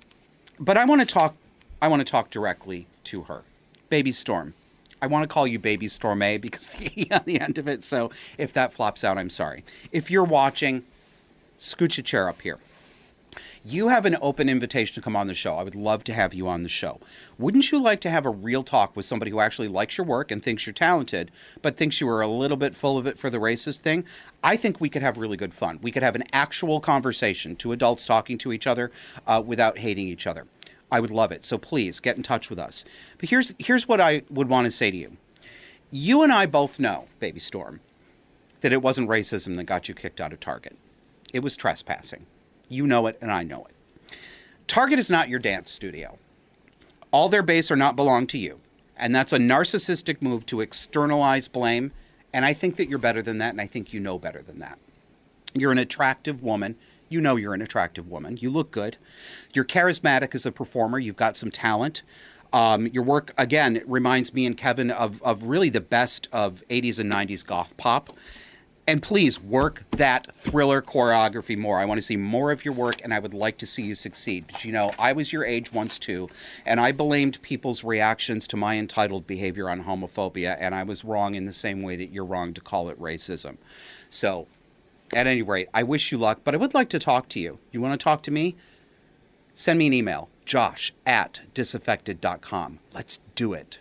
but 0.59 0.77
I 0.77 0.85
want 0.85 1.01
to 1.01 1.07
talk. 1.07 1.35
I 1.81 1.87
want 1.87 1.99
to 1.99 2.11
talk 2.11 2.29
directly 2.29 2.87
to 3.05 3.23
her, 3.23 3.43
Baby 3.89 4.11
Storme. 4.11 4.53
I 5.01 5.07
want 5.07 5.23
to 5.23 5.27
call 5.27 5.45
you 5.45 5.59
Baby 5.59 5.87
Storm 5.89 6.21
A 6.21 6.37
because 6.37 6.67
the 6.79 6.91
E 6.95 7.07
on 7.11 7.21
the 7.25 7.39
end 7.39 7.57
of 7.57 7.67
it. 7.67 7.83
So 7.83 8.11
if 8.37 8.53
that 8.53 8.73
flops 8.73 9.03
out, 9.03 9.17
I'm 9.17 9.29
sorry. 9.29 9.63
If 9.91 10.09
you're 10.11 10.23
watching, 10.23 10.83
scooch 11.59 11.97
a 11.97 12.01
chair 12.01 12.29
up 12.29 12.41
here. 12.41 12.59
You 13.69 13.89
have 13.89 14.05
an 14.05 14.15
open 14.21 14.47
invitation 14.47 14.95
to 14.95 15.01
come 15.01 15.17
on 15.17 15.27
the 15.27 15.33
show. 15.33 15.57
I 15.57 15.63
would 15.63 15.75
love 15.75 16.05
to 16.05 16.13
have 16.13 16.33
you 16.33 16.47
on 16.47 16.63
the 16.63 16.69
show. 16.69 17.01
Wouldn't 17.37 17.69
you 17.69 17.81
like 17.81 17.99
to 17.99 18.09
have 18.09 18.25
a 18.25 18.29
real 18.29 18.63
talk 18.63 18.95
with 18.95 19.05
somebody 19.05 19.29
who 19.29 19.41
actually 19.41 19.67
likes 19.67 19.97
your 19.97 20.07
work 20.07 20.31
and 20.31 20.41
thinks 20.41 20.65
you're 20.65 20.73
talented, 20.73 21.31
but 21.61 21.75
thinks 21.75 21.99
you 21.99 22.07
were 22.07 22.21
a 22.21 22.29
little 22.29 22.55
bit 22.55 22.77
full 22.77 22.97
of 22.97 23.05
it 23.05 23.19
for 23.19 23.29
the 23.29 23.39
racist 23.39 23.79
thing? 23.79 24.05
I 24.41 24.55
think 24.55 24.79
we 24.79 24.87
could 24.87 25.01
have 25.01 25.17
really 25.17 25.35
good 25.35 25.53
fun. 25.53 25.79
We 25.81 25.91
could 25.91 26.01
have 26.01 26.15
an 26.15 26.23
actual 26.31 26.79
conversation, 26.79 27.57
two 27.57 27.73
adults 27.73 28.05
talking 28.05 28.37
to 28.37 28.53
each 28.53 28.67
other 28.67 28.89
uh, 29.27 29.43
without 29.45 29.79
hating 29.79 30.07
each 30.07 30.27
other. 30.27 30.47
I 30.89 31.01
would 31.01 31.11
love 31.11 31.33
it. 31.33 31.43
So 31.43 31.57
please 31.57 31.99
get 31.99 32.15
in 32.15 32.23
touch 32.23 32.49
with 32.49 32.59
us. 32.59 32.85
But 33.17 33.31
here's 33.31 33.53
here's 33.59 33.85
what 33.85 33.99
I 33.99 34.21
would 34.29 34.47
want 34.47 34.63
to 34.63 34.71
say 34.71 34.91
to 34.91 34.97
you. 34.97 35.17
You 35.91 36.23
and 36.23 36.31
I 36.31 36.45
both 36.45 36.79
know, 36.79 37.07
Baby 37.19 37.41
Storme, 37.41 37.81
that 38.61 38.71
it 38.71 38.81
wasn't 38.81 39.09
racism 39.09 39.57
that 39.57 39.65
got 39.65 39.89
you 39.89 39.93
kicked 39.93 40.21
out 40.21 40.31
of 40.31 40.39
Target. 40.39 40.77
It 41.33 41.41
was 41.41 41.57
trespassing. 41.57 42.27
You 42.69 42.87
know 42.87 43.07
it, 43.07 43.17
and 43.21 43.31
I 43.31 43.43
know 43.43 43.65
it. 43.65 44.15
Target 44.67 44.99
is 44.99 45.09
not 45.09 45.29
your 45.29 45.39
dance 45.39 45.71
studio. 45.71 46.17
All 47.11 47.29
their 47.29 47.43
base 47.43 47.71
are 47.71 47.77
not 47.77 47.95
belong 47.95 48.27
to 48.27 48.37
you. 48.37 48.59
And 48.97 49.15
that's 49.15 49.31
a 49.31 49.37
narcissistic 49.37 50.21
move 50.21 50.45
to 50.47 50.61
externalize 50.61 51.47
blame. 51.47 51.91
And 52.33 52.43
I 52.45 52.53
think 52.53 52.75
that 52.75 52.89
you're 52.89 52.99
better 52.99 53.21
than 53.21 53.37
that, 53.37 53.51
and 53.51 53.61
I 53.61 53.67
think 53.67 53.93
you 53.93 53.99
know 53.99 54.19
better 54.19 54.41
than 54.41 54.59
that. 54.59 54.77
You're 55.53 55.71
an 55.71 55.77
attractive 55.77 56.43
woman. 56.43 56.75
You 57.09 57.21
know 57.21 57.35
you're 57.35 57.53
an 57.53 57.61
attractive 57.61 58.09
woman. 58.09 58.37
You 58.37 58.49
look 58.49 58.71
good. 58.71 58.97
You're 59.53 59.65
charismatic 59.65 60.35
as 60.35 60.45
a 60.45 60.51
performer. 60.51 60.99
You've 60.99 61.15
got 61.15 61.37
some 61.37 61.51
talent. 61.51 62.03
Um, 62.51 62.87
your 62.87 63.03
work, 63.03 63.33
again, 63.37 63.81
reminds 63.85 64.33
me 64.33 64.45
and 64.45 64.57
Kevin 64.57 64.91
of, 64.91 65.21
of 65.21 65.43
really 65.43 65.69
the 65.69 65.81
best 65.81 66.27
of 66.31 66.63
80s 66.69 66.99
and 66.99 67.11
90s 67.11 67.45
goth 67.45 67.75
pop. 67.77 68.11
And 68.89 69.03
please 69.03 69.37
work 69.37 69.83
that 69.91 70.33
thriller 70.33 70.81
choreography 70.81 71.57
more. 71.57 71.77
I 71.77 71.83
want 71.83 71.97
to 71.97 72.05
see 72.05 72.15
more 72.15 72.51
of 72.51 72.63
your 72.63 72.73
work, 72.73 73.01
and 73.03 73.13
I 73.13 73.19
would 73.19 73.33
like 73.33 73.57
to 73.57 73.65
see 73.65 73.83
you 73.83 73.95
succeed. 73.95 74.45
But 74.47 74.63
you 74.63 74.71
know, 74.71 74.91
I 74.97 75.11
was 75.11 75.33
your 75.33 75.43
age 75.43 75.73
once 75.73 75.99
too, 75.99 76.29
and 76.65 76.79
I 76.79 76.93
blamed 76.93 77.41
people's 77.41 77.83
reactions 77.83 78.47
to 78.47 78.55
my 78.55 78.77
entitled 78.77 79.27
behavior 79.27 79.69
on 79.69 79.83
homophobia, 79.83 80.55
and 80.57 80.73
I 80.73 80.83
was 80.83 81.03
wrong 81.03 81.35
in 81.35 81.43
the 81.43 81.51
same 81.51 81.81
way 81.81 81.97
that 81.97 82.13
you're 82.13 82.23
wrong 82.23 82.53
to 82.53 82.61
call 82.61 82.87
it 82.87 82.97
racism. 82.97 83.57
So, 84.09 84.47
at 85.13 85.27
any 85.27 85.41
rate, 85.41 85.67
I 85.73 85.83
wish 85.83 86.13
you 86.13 86.17
luck, 86.17 86.39
but 86.45 86.53
I 86.53 86.57
would 86.57 86.73
like 86.73 86.89
to 86.89 86.99
talk 86.99 87.27
to 87.29 87.41
you. 87.41 87.59
You 87.73 87.81
want 87.81 87.99
to 87.99 88.03
talk 88.03 88.23
to 88.23 88.31
me? 88.31 88.55
Send 89.53 89.79
me 89.79 89.87
an 89.87 89.93
email, 89.93 90.29
josh 90.45 90.93
at 91.05 91.41
disaffected.com. 91.53 92.79
Let's 92.93 93.19
do 93.35 93.53
it. 93.53 93.79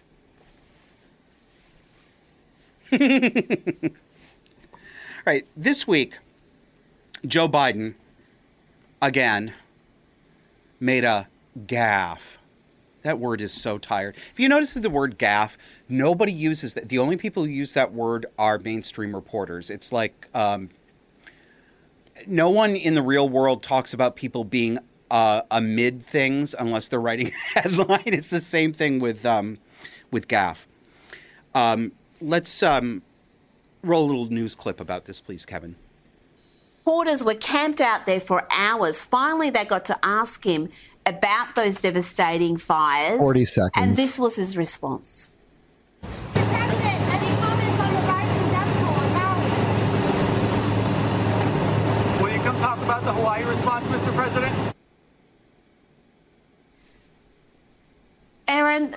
Right, 5.27 5.45
this 5.57 5.89
week, 5.89 6.19
Joe 7.27 7.49
Biden, 7.49 7.95
again, 9.03 9.53
made 10.79 11.03
a 11.03 11.27
gaffe. 11.67 12.37
That 13.03 13.19
word 13.19 13.41
is 13.41 13.53
so 13.53 13.77
tired. 13.77 14.17
If 14.31 14.39
you 14.39 14.49
notice 14.49 14.75
that 14.75 14.81
the 14.81 14.91
word 14.91 15.19
gaffe, 15.19 15.57
nobody 15.89 16.33
uses 16.33 16.75
that. 16.75 16.91
The 16.91 16.99
only 17.01 17.17
people 17.17 17.45
who 17.45 17.51
use 17.51 17.75
that 17.75 17.93
word 17.93 18.27
are 18.39 18.59
mainstream 18.59 19.17
reporters. 19.17 19.69
It's 19.69 19.91
like 19.91 20.29
um, 20.33 20.69
no 22.29 22.49
one 22.49 22.77
in 22.77 22.95
the 22.95 23.03
real 23.03 23.29
world 23.29 23.65
talks 23.65 23.93
about 23.93 24.15
people 24.15 24.45
being 24.45 24.79
uh, 25.11 25.43
amid 25.51 26.05
things 26.05 26.55
unless 26.57 26.87
they're 26.87 27.01
writing 27.01 27.33
a 27.33 27.33
headline. 27.63 28.03
It's 28.07 28.31
the 28.31 28.41
same 28.41 28.73
thing 28.73 29.01
with 29.01 29.27
um, 29.27 29.59
with 30.13 30.29
gaffe. 30.29 30.67
Um, 31.53 31.91
let's 32.21 32.63
um, 32.63 33.03
roll 33.87 34.07
a 34.07 34.09
little 34.09 34.27
news 34.27 34.55
clip 34.55 34.81
about 34.81 35.05
this, 35.05 35.21
please, 35.21 35.47
Kevin. 35.47 35.77
reporters 36.87 37.23
were 37.25 37.35
camped 37.35 37.81
out 37.81 38.07
there 38.07 38.21
for 38.21 38.47
hours. 38.51 39.01
Finally, 39.01 39.51
they 39.51 39.65
got 39.65 39.85
to 39.85 39.99
ask 40.05 40.45
him 40.45 40.69
about 41.05 41.55
those 41.55 41.81
devastating 41.81 42.57
fires. 42.57 43.19
40 43.19 43.45
seconds. 43.45 43.73
And 43.77 43.97
this 43.97 44.19
was 44.19 44.37
his 44.37 44.57
response. 44.57 45.33
Will 46.03 46.09
you 52.31 52.41
come 52.41 52.57
talk 52.59 52.79
about 52.83 53.05
the 53.05 53.13
Hawaii 53.13 53.45
response, 53.45 53.87
Mr. 53.87 54.15
President? 54.15 54.66
Aaron, 58.49 58.95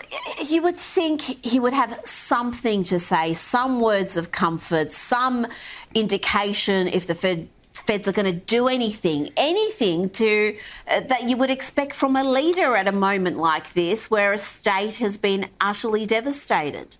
you 0.48 0.62
would 0.62 0.78
think 0.78 1.22
he 1.22 1.60
would 1.60 1.74
have 1.74 2.00
something 2.06 2.84
to 2.86 3.00
say, 3.00 3.34
some 3.34 3.82
words 3.82 4.16
of 4.16 4.32
comfort, 4.32 4.92
some 4.92 5.48
indication 5.96 6.88
if 6.88 7.08
the 7.08 7.16
Fed, 7.16 7.50
Feds 7.74 8.08
are 8.08 8.12
going 8.12 8.26
to 8.26 8.40
do 8.40 8.68
anything, 8.68 9.30
anything 9.38 10.10
to 10.12 10.56
uh, 10.88 11.00
that 11.02 11.28
you 11.28 11.38
would 11.38 11.50
expect 11.50 11.94
from 11.96 12.16
a 12.16 12.24
leader 12.24 12.76
at 12.76 12.88
a 12.88 12.92
moment 12.92 13.38
like 13.38 13.74
this, 13.74 14.12
where 14.12 14.34
a 14.34 14.38
state 14.38 14.98
has 14.98 15.18
been 15.18 15.50
utterly 15.60 16.06
devastated. 16.06 16.98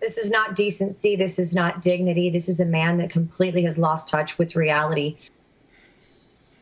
This 0.00 0.16
is 0.16 0.30
not 0.30 0.54
decency. 0.54 1.16
This 1.16 1.38
is 1.38 1.54
not 1.54 1.82
dignity. 1.82 2.30
This 2.30 2.48
is 2.48 2.60
a 2.60 2.64
man 2.64 2.98
that 2.98 3.10
completely 3.10 3.64
has 3.64 3.78
lost 3.78 4.08
touch 4.08 4.38
with 4.38 4.54
reality. 4.54 5.16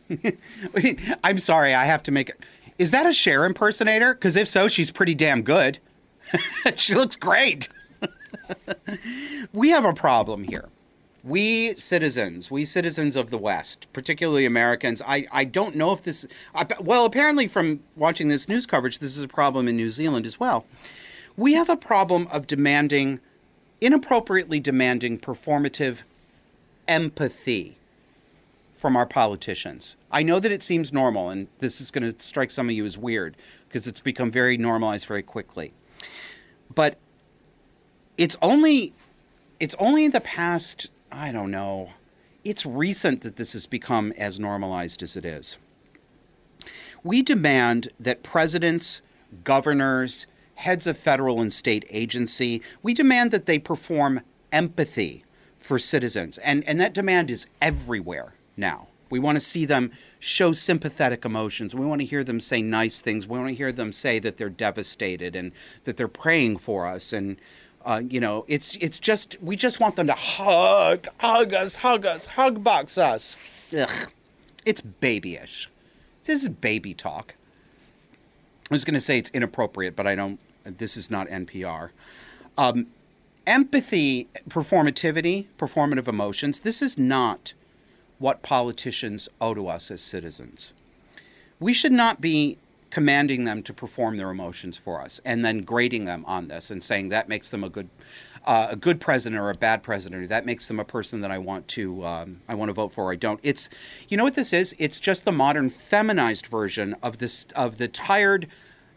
I'm 1.25 1.39
sorry, 1.39 1.75
I 1.75 1.85
have 1.85 2.03
to 2.05 2.11
make 2.11 2.31
it. 2.31 2.41
Is 2.79 2.91
that 2.91 3.07
a 3.07 3.13
Cher 3.13 3.45
impersonator? 3.45 4.15
Because 4.15 4.37
if 4.37 4.49
so, 4.49 4.69
she's 4.69 4.91
pretty 4.91 5.15
damn 5.15 5.43
good. 5.43 5.79
she 6.77 6.95
looks 6.95 7.17
great. 7.17 7.69
we 9.53 9.71
have 9.71 9.85
a 9.85 9.93
problem 9.93 10.45
here. 10.45 10.69
We 11.25 11.75
citizens, 11.75 12.53
we 12.53 12.65
citizens 12.65 13.17
of 13.17 13.31
the 13.31 13.39
West, 13.39 13.89
particularly 13.93 14.47
Americans, 14.47 15.03
I, 15.05 15.27
I 15.33 15.43
don't 15.43 15.75
know 15.75 15.93
if 15.93 16.05
this, 16.05 16.25
well, 16.81 17.05
apparently 17.05 17.49
from 17.49 17.81
watching 17.97 18.29
this 18.29 18.49
news 18.49 18.65
coverage, 18.65 19.01
this 19.01 19.17
is 19.17 19.25
a 19.25 19.29
problem 19.29 19.67
in 19.67 19.75
New 19.75 19.91
Zealand 19.91 20.25
as 20.25 20.39
well. 20.39 20.67
We 21.37 21.55
have 21.55 21.69
a 21.69 21.77
problem 21.77 22.29
of 22.31 22.47
demanding, 22.47 23.19
inappropriately 23.81 24.61
demanding 24.61 25.19
performative 25.19 26.03
empathy 26.87 27.76
from 28.77 28.97
our 28.97 29.07
politicians. 29.07 29.97
I 30.11 30.23
know 30.23 30.39
that 30.39 30.53
it 30.53 30.63
seems 30.63 30.93
normal, 30.93 31.31
and 31.31 31.49
this 31.59 31.81
is 31.81 31.91
going 31.91 32.13
to 32.13 32.23
strike 32.23 32.51
some 32.51 32.69
of 32.69 32.75
you 32.75 32.85
as 32.85 32.99
weird 32.99 33.37
because 33.69 33.87
it's 33.87 34.01
become 34.01 34.31
very 34.31 34.57
normalized 34.57 35.07
very 35.07 35.23
quickly. 35.23 35.73
But 36.73 36.99
it's 38.19 38.37
only 38.43 38.93
it's 39.59 39.75
only 39.79 40.05
in 40.05 40.11
the 40.11 40.21
past, 40.21 40.91
I 41.11 41.33
don't 41.33 41.51
know, 41.51 41.93
it's 42.45 42.67
recent 42.67 43.23
that 43.23 43.37
this 43.37 43.55
has 43.55 43.67
become 43.67 44.13
as 44.19 44.39
normalized 44.39 45.03
as 45.03 45.17
it 45.17 45.25
is. 45.25 45.57
We 47.03 47.23
demand 47.23 47.89
that 47.99 48.23
presidents, 48.23 49.01
governors, 49.43 50.27
heads 50.57 50.87
of 50.87 50.99
federal 50.99 51.41
and 51.41 51.53
state 51.53 51.87
agency, 51.89 52.61
we 52.83 52.93
demand 52.93 53.31
that 53.31 53.47
they 53.47 53.59
perform 53.59 54.21
empathy 54.53 55.25
for 55.59 55.79
citizens. 55.79 56.39
And, 56.39 56.63
and 56.65 56.79
that 56.81 56.93
demand 56.93 57.31
is 57.31 57.47
everywhere 57.63 58.36
now. 58.57 58.89
We 59.09 59.19
want 59.19 59.37
to 59.37 59.41
see 59.41 59.65
them 59.65 59.93
show 60.19 60.53
sympathetic 60.53 61.25
emotions. 61.25 61.75
We 61.75 61.87
want 61.87 62.01
to 62.01 62.07
hear 62.07 62.25
them 62.25 62.41
say 62.41 62.61
nice 62.61 63.01
things. 63.01 63.27
We 63.27 63.39
want 63.39 63.51
to 63.51 63.55
hear 63.55 63.71
them 63.71 63.93
say 63.93 64.19
that 64.19 64.37
they're 64.37 64.49
devastated 64.49 65.37
and 65.37 65.53
that 65.85 65.97
they're 65.97 66.09
praying 66.09 66.59
for 66.59 66.87
us. 66.87 67.13
And 67.13 67.37
uh, 67.85 68.03
you 68.09 68.19
know, 68.19 68.45
it's 68.49 68.77
it's 68.81 68.99
just 68.99 69.37
we 69.41 69.55
just 69.55 69.79
want 69.79 69.95
them 69.95 70.09
to 70.09 70.15
hug, 70.15 71.07
hug 71.19 71.55
us, 71.55 71.77
hug 71.77 72.05
us, 72.05 72.27
hug 72.27 72.65
box 72.65 72.99
us. 72.99 73.37
Ugh, 73.77 74.11
it's 74.65 74.81
babyish. 74.81 75.71
This 76.25 76.43
is 76.43 76.49
baby 76.49 76.93
talk. 76.93 77.35
I 78.69 78.75
was 78.75 78.85
going 78.85 78.95
to 78.95 79.01
say 79.01 79.19
it's 79.19 79.31
inappropriate, 79.31 79.95
but 79.95 80.09
I 80.09 80.17
don't. 80.17 80.41
This 80.65 80.97
is 80.97 81.09
not 81.13 81.29
NPR. 81.29 81.91
Um, 82.59 82.89
empathy, 83.47 84.27
performativity, 84.49 85.47
performative 85.57 86.09
emotions. 86.09 86.61
This 86.61 86.83
is 86.83 86.99
not 86.99 87.53
what 88.19 88.43
politicians 88.43 89.29
owe 89.41 89.55
to 89.55 89.69
us 89.69 89.91
as 89.91 90.01
citizens. 90.01 90.73
We 91.61 91.73
should 91.73 91.93
not 91.93 92.21
be 92.21 92.59
commanding 92.91 93.45
them 93.45 93.63
to 93.63 93.73
perform 93.73 94.17
their 94.17 94.31
emotions 94.31 94.79
for 94.79 95.03
us 95.03 95.21
and 95.25 95.45
then 95.45 95.59
grading 95.59 96.05
them 96.05 96.25
on 96.27 96.49
this 96.49 96.71
and 96.71 96.83
saying 96.83 97.09
that 97.09 97.29
makes 97.29 97.51
them 97.51 97.65
a 97.65 97.69
good 97.69 97.89
uh, 98.47 98.69
a 98.71 98.77
good 98.77 99.01
president 99.01 99.43
or 99.43 99.51
a 99.51 99.55
bad 99.55 99.83
president 99.83 100.23
or 100.23 100.27
that 100.29 100.47
makes 100.47 100.69
them 100.69 100.79
a 100.79 100.85
person 100.85 101.21
that 101.21 101.33
I 101.33 101.39
want 101.39 101.67
to 101.69 102.07
um, 102.07 102.41
I 102.49 102.55
want 102.55 102.69
to 102.69 102.73
vote 102.73 102.93
for 102.93 103.05
or 103.05 103.13
I 103.13 103.17
don't. 103.17 103.41
It's 103.43 103.69
you 104.09 104.17
know 104.17 104.25
what 104.25 104.35
this 104.35 104.53
is? 104.53 104.75
It's 104.79 105.01
just 105.01 105.25
the 105.25 105.33
modern 105.33 105.69
feminized 105.69 106.47
version 106.47 106.95
of 107.03 107.19
this 107.19 107.47
of 107.57 107.79
the 107.79 107.89
tired 107.89 108.47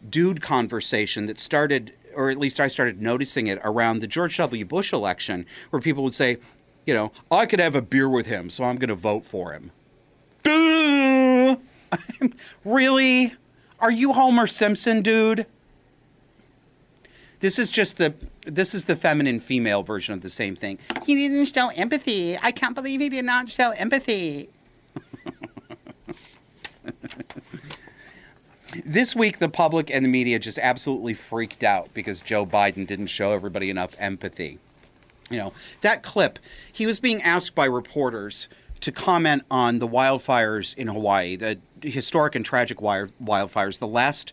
dude 0.08 0.40
conversation 0.40 1.26
that 1.26 1.40
started 1.40 1.92
or 2.14 2.30
at 2.30 2.38
least 2.38 2.60
I 2.60 2.68
started 2.68 3.00
noticing 3.00 3.46
it 3.46 3.60
around 3.62 4.00
the 4.00 4.06
George 4.06 4.36
W. 4.36 4.64
Bush 4.64 4.92
election, 4.92 5.46
where 5.70 5.80
people 5.80 6.02
would 6.04 6.14
say, 6.14 6.38
you 6.90 6.96
know, 6.96 7.12
I 7.30 7.46
could 7.46 7.60
have 7.60 7.76
a 7.76 7.82
beer 7.82 8.08
with 8.08 8.26
him, 8.26 8.50
so 8.50 8.64
I'm 8.64 8.74
going 8.74 8.88
to 8.88 8.96
vote 8.96 9.24
for 9.24 9.52
him. 9.52 9.70
really? 12.64 13.34
Are 13.78 13.92
you 13.92 14.12
Homer 14.12 14.48
Simpson, 14.48 15.00
dude? 15.00 15.46
This 17.38 17.60
is 17.60 17.70
just 17.70 17.96
the 17.96 18.12
this 18.44 18.74
is 18.74 18.86
the 18.86 18.96
feminine 18.96 19.38
female 19.38 19.84
version 19.84 20.14
of 20.14 20.22
the 20.22 20.28
same 20.28 20.56
thing. 20.56 20.80
He 21.06 21.14
didn't 21.14 21.44
show 21.44 21.68
empathy. 21.68 22.36
I 22.42 22.50
can't 22.50 22.74
believe 22.74 23.00
he 23.00 23.08
did 23.08 23.24
not 23.24 23.48
show 23.48 23.70
empathy. 23.70 24.48
this 28.84 29.14
week 29.14 29.38
the 29.38 29.48
public 29.48 29.92
and 29.92 30.04
the 30.04 30.08
media 30.08 30.40
just 30.40 30.58
absolutely 30.58 31.14
freaked 31.14 31.62
out 31.62 31.94
because 31.94 32.20
Joe 32.20 32.44
Biden 32.44 32.84
didn't 32.84 33.06
show 33.06 33.30
everybody 33.30 33.70
enough 33.70 33.94
empathy. 34.00 34.58
You 35.30 35.38
know, 35.38 35.52
that 35.80 36.02
clip, 36.02 36.38
he 36.72 36.86
was 36.86 37.00
being 37.00 37.22
asked 37.22 37.54
by 37.54 37.64
reporters 37.64 38.48
to 38.80 38.92
comment 38.92 39.42
on 39.50 39.78
the 39.78 39.88
wildfires 39.88 40.76
in 40.76 40.88
Hawaii, 40.88 41.36
the 41.36 41.58
historic 41.82 42.34
and 42.34 42.44
tragic 42.44 42.78
wildfires. 42.78 43.78
The 43.78 43.86
last 43.86 44.32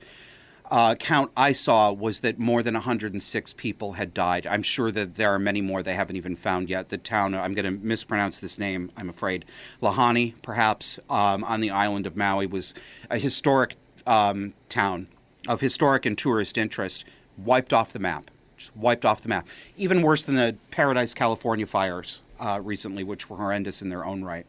uh, 0.71 0.95
count 0.95 1.31
I 1.37 1.51
saw 1.53 1.91
was 1.91 2.21
that 2.21 2.39
more 2.39 2.63
than 2.63 2.73
106 2.73 3.53
people 3.53 3.93
had 3.93 4.13
died. 4.13 4.47
I'm 4.47 4.63
sure 4.63 4.91
that 4.91 5.15
there 5.15 5.33
are 5.33 5.39
many 5.39 5.61
more 5.61 5.83
they 5.83 5.95
haven't 5.95 6.15
even 6.15 6.35
found 6.35 6.69
yet. 6.69 6.89
The 6.89 6.97
town, 6.97 7.35
I'm 7.35 7.53
going 7.53 7.65
to 7.65 7.85
mispronounce 7.85 8.39
this 8.39 8.57
name, 8.57 8.91
I'm 8.97 9.09
afraid, 9.09 9.45
Lahani, 9.81 10.33
perhaps, 10.41 10.99
um, 11.09 11.43
on 11.43 11.61
the 11.61 11.69
island 11.69 12.05
of 12.05 12.15
Maui, 12.15 12.47
was 12.47 12.73
a 13.09 13.17
historic 13.17 13.75
um, 14.05 14.53
town 14.69 15.07
of 15.47 15.61
historic 15.61 16.05
and 16.05 16.17
tourist 16.17 16.57
interest, 16.57 17.05
wiped 17.37 17.71
off 17.71 17.93
the 17.93 17.99
map 17.99 18.31
just 18.57 18.75
wiped 18.75 19.05
off 19.05 19.21
the 19.21 19.29
map. 19.29 19.47
Even 19.77 20.01
worse 20.01 20.23
than 20.23 20.35
the 20.35 20.55
Paradise, 20.71 21.13
California 21.13 21.65
fires 21.65 22.19
uh, 22.39 22.59
recently, 22.61 23.03
which 23.03 23.29
were 23.29 23.37
horrendous 23.37 23.81
in 23.81 23.89
their 23.89 24.05
own 24.05 24.23
right. 24.23 24.45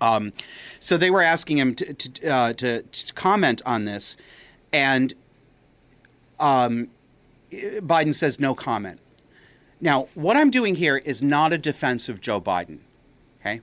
Um, 0.00 0.32
so 0.80 0.96
they 0.96 1.10
were 1.10 1.22
asking 1.22 1.58
him 1.58 1.74
to 1.76 1.94
to, 1.94 2.28
uh, 2.28 2.52
to, 2.54 2.82
to 2.82 3.12
comment 3.14 3.62
on 3.64 3.84
this, 3.84 4.16
and 4.72 5.14
um, 6.40 6.88
Biden 7.52 8.14
says 8.14 8.40
no 8.40 8.54
comment. 8.54 8.98
Now, 9.80 10.08
what 10.14 10.36
I'm 10.36 10.50
doing 10.50 10.76
here 10.76 10.96
is 10.96 11.22
not 11.22 11.52
a 11.52 11.58
defense 11.58 12.08
of 12.08 12.20
Joe 12.20 12.40
Biden. 12.40 12.78
Okay, 13.40 13.60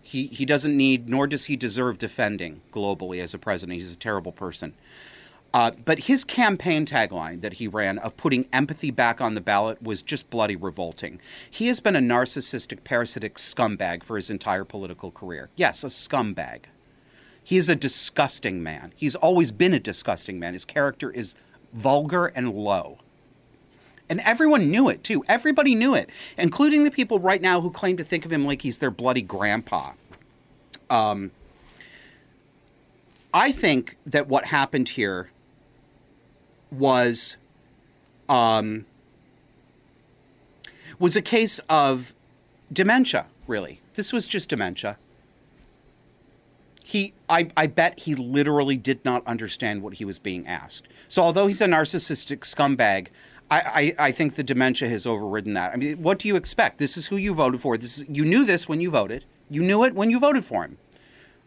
he 0.00 0.28
he 0.28 0.44
doesn't 0.44 0.76
need, 0.76 1.08
nor 1.08 1.26
does 1.26 1.46
he 1.46 1.56
deserve 1.56 1.98
defending 1.98 2.60
globally 2.72 3.20
as 3.20 3.34
a 3.34 3.38
president. 3.38 3.80
He's 3.80 3.92
a 3.92 3.96
terrible 3.96 4.32
person. 4.32 4.74
Uh, 5.54 5.70
but 5.84 6.00
his 6.00 6.24
campaign 6.24 6.86
tagline 6.86 7.42
that 7.42 7.54
he 7.54 7.68
ran 7.68 7.98
of 7.98 8.16
putting 8.16 8.46
empathy 8.52 8.90
back 8.90 9.20
on 9.20 9.34
the 9.34 9.40
ballot 9.40 9.82
was 9.82 10.00
just 10.02 10.30
bloody 10.30 10.56
revolting. 10.56 11.20
He 11.50 11.66
has 11.66 11.78
been 11.78 11.94
a 11.94 12.00
narcissistic, 12.00 12.84
parasitic 12.84 13.34
scumbag 13.34 14.02
for 14.02 14.16
his 14.16 14.30
entire 14.30 14.64
political 14.64 15.10
career. 15.10 15.50
Yes, 15.56 15.84
a 15.84 15.88
scumbag. 15.88 16.64
He 17.44 17.58
is 17.58 17.68
a 17.68 17.76
disgusting 17.76 18.62
man. 18.62 18.92
He's 18.96 19.14
always 19.14 19.50
been 19.50 19.74
a 19.74 19.80
disgusting 19.80 20.38
man. 20.38 20.54
His 20.54 20.64
character 20.64 21.10
is 21.10 21.34
vulgar 21.72 22.26
and 22.26 22.54
low. 22.54 22.98
And 24.08 24.20
everyone 24.20 24.70
knew 24.70 24.88
it, 24.88 25.04
too. 25.04 25.22
Everybody 25.28 25.74
knew 25.74 25.94
it, 25.94 26.08
including 26.38 26.84
the 26.84 26.90
people 26.90 27.18
right 27.18 27.42
now 27.42 27.60
who 27.60 27.70
claim 27.70 27.96
to 27.98 28.04
think 28.04 28.24
of 28.24 28.32
him 28.32 28.46
like 28.46 28.62
he's 28.62 28.78
their 28.78 28.90
bloody 28.90 29.22
grandpa. 29.22 29.92
Um, 30.88 31.30
I 33.34 33.52
think 33.52 33.96
that 34.06 34.28
what 34.28 34.46
happened 34.46 34.90
here 34.90 35.30
was 36.72 37.36
um, 38.28 38.86
was 40.98 41.16
a 41.16 41.22
case 41.22 41.60
of 41.68 42.14
dementia. 42.72 43.26
Really, 43.46 43.80
this 43.94 44.12
was 44.12 44.26
just 44.26 44.48
dementia. 44.48 44.96
He, 46.84 47.14
I, 47.28 47.50
I 47.56 47.68
bet 47.68 48.00
he 48.00 48.14
literally 48.14 48.76
did 48.76 49.04
not 49.04 49.26
understand 49.26 49.82
what 49.82 49.94
he 49.94 50.04
was 50.04 50.18
being 50.18 50.46
asked. 50.46 50.88
So, 51.08 51.22
although 51.22 51.46
he's 51.46 51.60
a 51.60 51.66
narcissistic 51.66 52.40
scumbag, 52.40 53.08
I, 53.50 53.94
I, 53.98 54.06
I 54.06 54.12
think 54.12 54.34
the 54.34 54.42
dementia 54.42 54.88
has 54.88 55.06
overridden 55.06 55.54
that. 55.54 55.72
I 55.72 55.76
mean, 55.76 56.02
what 56.02 56.18
do 56.18 56.28
you 56.28 56.36
expect? 56.36 56.78
This 56.78 56.96
is 56.96 57.06
who 57.06 57.16
you 57.16 57.34
voted 57.34 57.60
for. 57.60 57.78
This 57.78 57.98
is, 57.98 58.04
you 58.08 58.24
knew 58.24 58.44
this 58.44 58.68
when 58.68 58.80
you 58.80 58.90
voted. 58.90 59.24
You 59.48 59.62
knew 59.62 59.84
it 59.84 59.94
when 59.94 60.10
you 60.10 60.18
voted 60.18 60.44
for 60.44 60.64
him. 60.64 60.78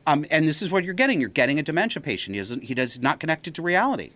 Um, 0.08 0.26
and 0.30 0.48
this 0.48 0.62
is 0.62 0.72
what 0.72 0.84
you're 0.84 0.94
getting. 0.94 1.20
You're 1.20 1.30
getting 1.30 1.60
a 1.60 1.64
dementia 1.64 2.02
patient. 2.02 2.36
He 2.36 2.40
isn't, 2.40 2.64
He 2.64 2.74
does 2.74 3.02
not 3.02 3.20
connected 3.20 3.54
to 3.56 3.62
reality. 3.62 4.12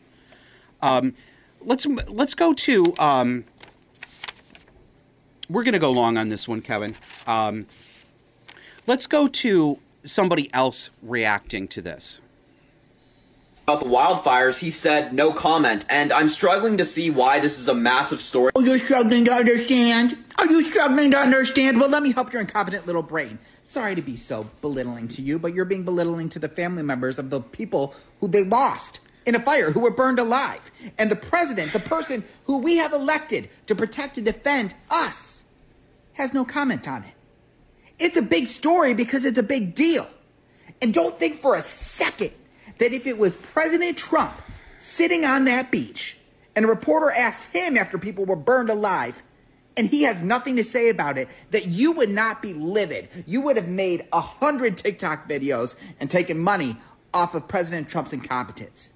Um, 0.82 1.16
let's 1.62 1.86
let's 1.86 2.34
go 2.34 2.54
to. 2.54 2.94
Um, 2.98 3.46
we're 5.50 5.64
going 5.64 5.74
to 5.74 5.80
go 5.80 5.92
long 5.92 6.18
on 6.18 6.30
this 6.30 6.48
one, 6.48 6.62
Kevin. 6.62 6.96
Um, 7.26 7.66
let's 8.86 9.08
go 9.08 9.28
to 9.28 9.80
somebody 10.04 10.54
else 10.54 10.92
reacting 11.02 11.68
to 11.70 11.82
this. 11.82 12.22
About 13.64 13.82
the 13.82 13.86
wildfires, 13.86 14.58
he 14.58 14.72
said 14.72 15.14
no 15.14 15.32
comment, 15.32 15.86
and 15.90 16.12
I'm 16.12 16.30
struggling 16.30 16.78
to 16.78 16.86
see 16.86 17.12
why 17.12 17.40
this 17.40 17.60
is 17.60 17.68
a 17.68 17.74
massive 17.76 18.20
story. 18.20 18.52
Oh, 18.56 18.62
you're 18.62 18.80
struggling 18.80 19.26
to 19.26 19.32
understand? 19.32 20.18
Are 20.40 20.48
you 20.48 20.64
struggling 20.64 21.12
to 21.12 21.18
understand? 21.18 21.80
Well, 21.80 21.90
let 21.90 22.02
me 22.02 22.12
help 22.12 22.34
your 22.34 22.42
incompetent 22.42 22.88
little 22.88 23.04
brain. 23.04 23.38
Sorry 23.64 23.94
to 23.94 24.02
be 24.02 24.18
so 24.18 24.50
belittling 24.62 25.08
to 25.10 25.22
you, 25.22 25.38
but 25.38 25.54
you're 25.54 25.66
being 25.66 25.84
belittling 25.84 26.30
to 26.30 26.40
the 26.40 26.50
family 26.50 26.82
members 26.82 27.20
of 27.20 27.30
the 27.30 27.42
people 27.42 27.94
who 28.22 28.28
they 28.28 28.44
lost 28.44 29.02
in 29.26 29.36
a 29.36 29.40
fire, 29.40 29.72
who 29.72 29.82
were 29.82 29.92
burned 29.92 30.20
alive. 30.20 30.72
And 30.98 31.12
the 31.12 31.16
president, 31.16 31.74
the 31.74 31.80
person 31.80 32.24
who 32.46 32.58
we 32.58 32.78
have 32.78 32.94
elected 32.94 33.50
to 33.68 33.76
protect 33.76 34.18
and 34.18 34.26
defend 34.26 34.76
us, 34.90 35.46
has 36.14 36.34
no 36.34 36.44
comment 36.44 36.88
on 36.88 37.04
it. 37.04 37.14
It's 38.00 38.18
a 38.18 38.22
big 38.22 38.48
story 38.48 38.94
because 38.94 39.26
it's 39.26 39.38
a 39.38 39.44
big 39.44 39.74
deal. 39.74 40.08
And 40.82 40.94
don't 40.94 41.18
think 41.20 41.42
for 41.42 41.56
a 41.56 41.62
second 41.62 42.32
that 42.78 42.94
if 42.94 43.06
it 43.06 43.18
was 43.18 43.36
President 43.36 43.98
Trump 43.98 44.34
sitting 44.78 45.26
on 45.26 45.46
that 45.46 45.72
beach 45.72 46.18
and 46.56 46.66
a 46.66 46.68
reporter 46.68 47.12
asked 47.12 47.54
him 47.54 47.78
after 47.78 47.98
people 47.98 48.26
were 48.26 48.36
burned 48.36 48.70
alive 48.70 49.22
and 49.78 49.88
he 49.88 50.04
has 50.04 50.22
nothing 50.22 50.56
to 50.56 50.64
say 50.64 50.90
about 50.90 51.18
it, 51.18 51.30
that 51.52 51.68
you 51.68 51.92
would 51.92 52.10
not 52.10 52.42
be 52.42 52.54
livid. 52.54 53.08
You 53.26 53.42
would 53.42 53.58
have 53.58 53.68
made 53.68 54.06
a 54.12 54.22
hundred 54.22 54.78
TikTok 54.78 55.30
videos 55.30 55.76
and 56.00 56.10
taken 56.10 56.40
money 56.40 56.78
off 57.14 57.36
of 57.36 57.48
President 57.48 57.90
Trump's 57.90 58.14
incompetence. 58.14 58.94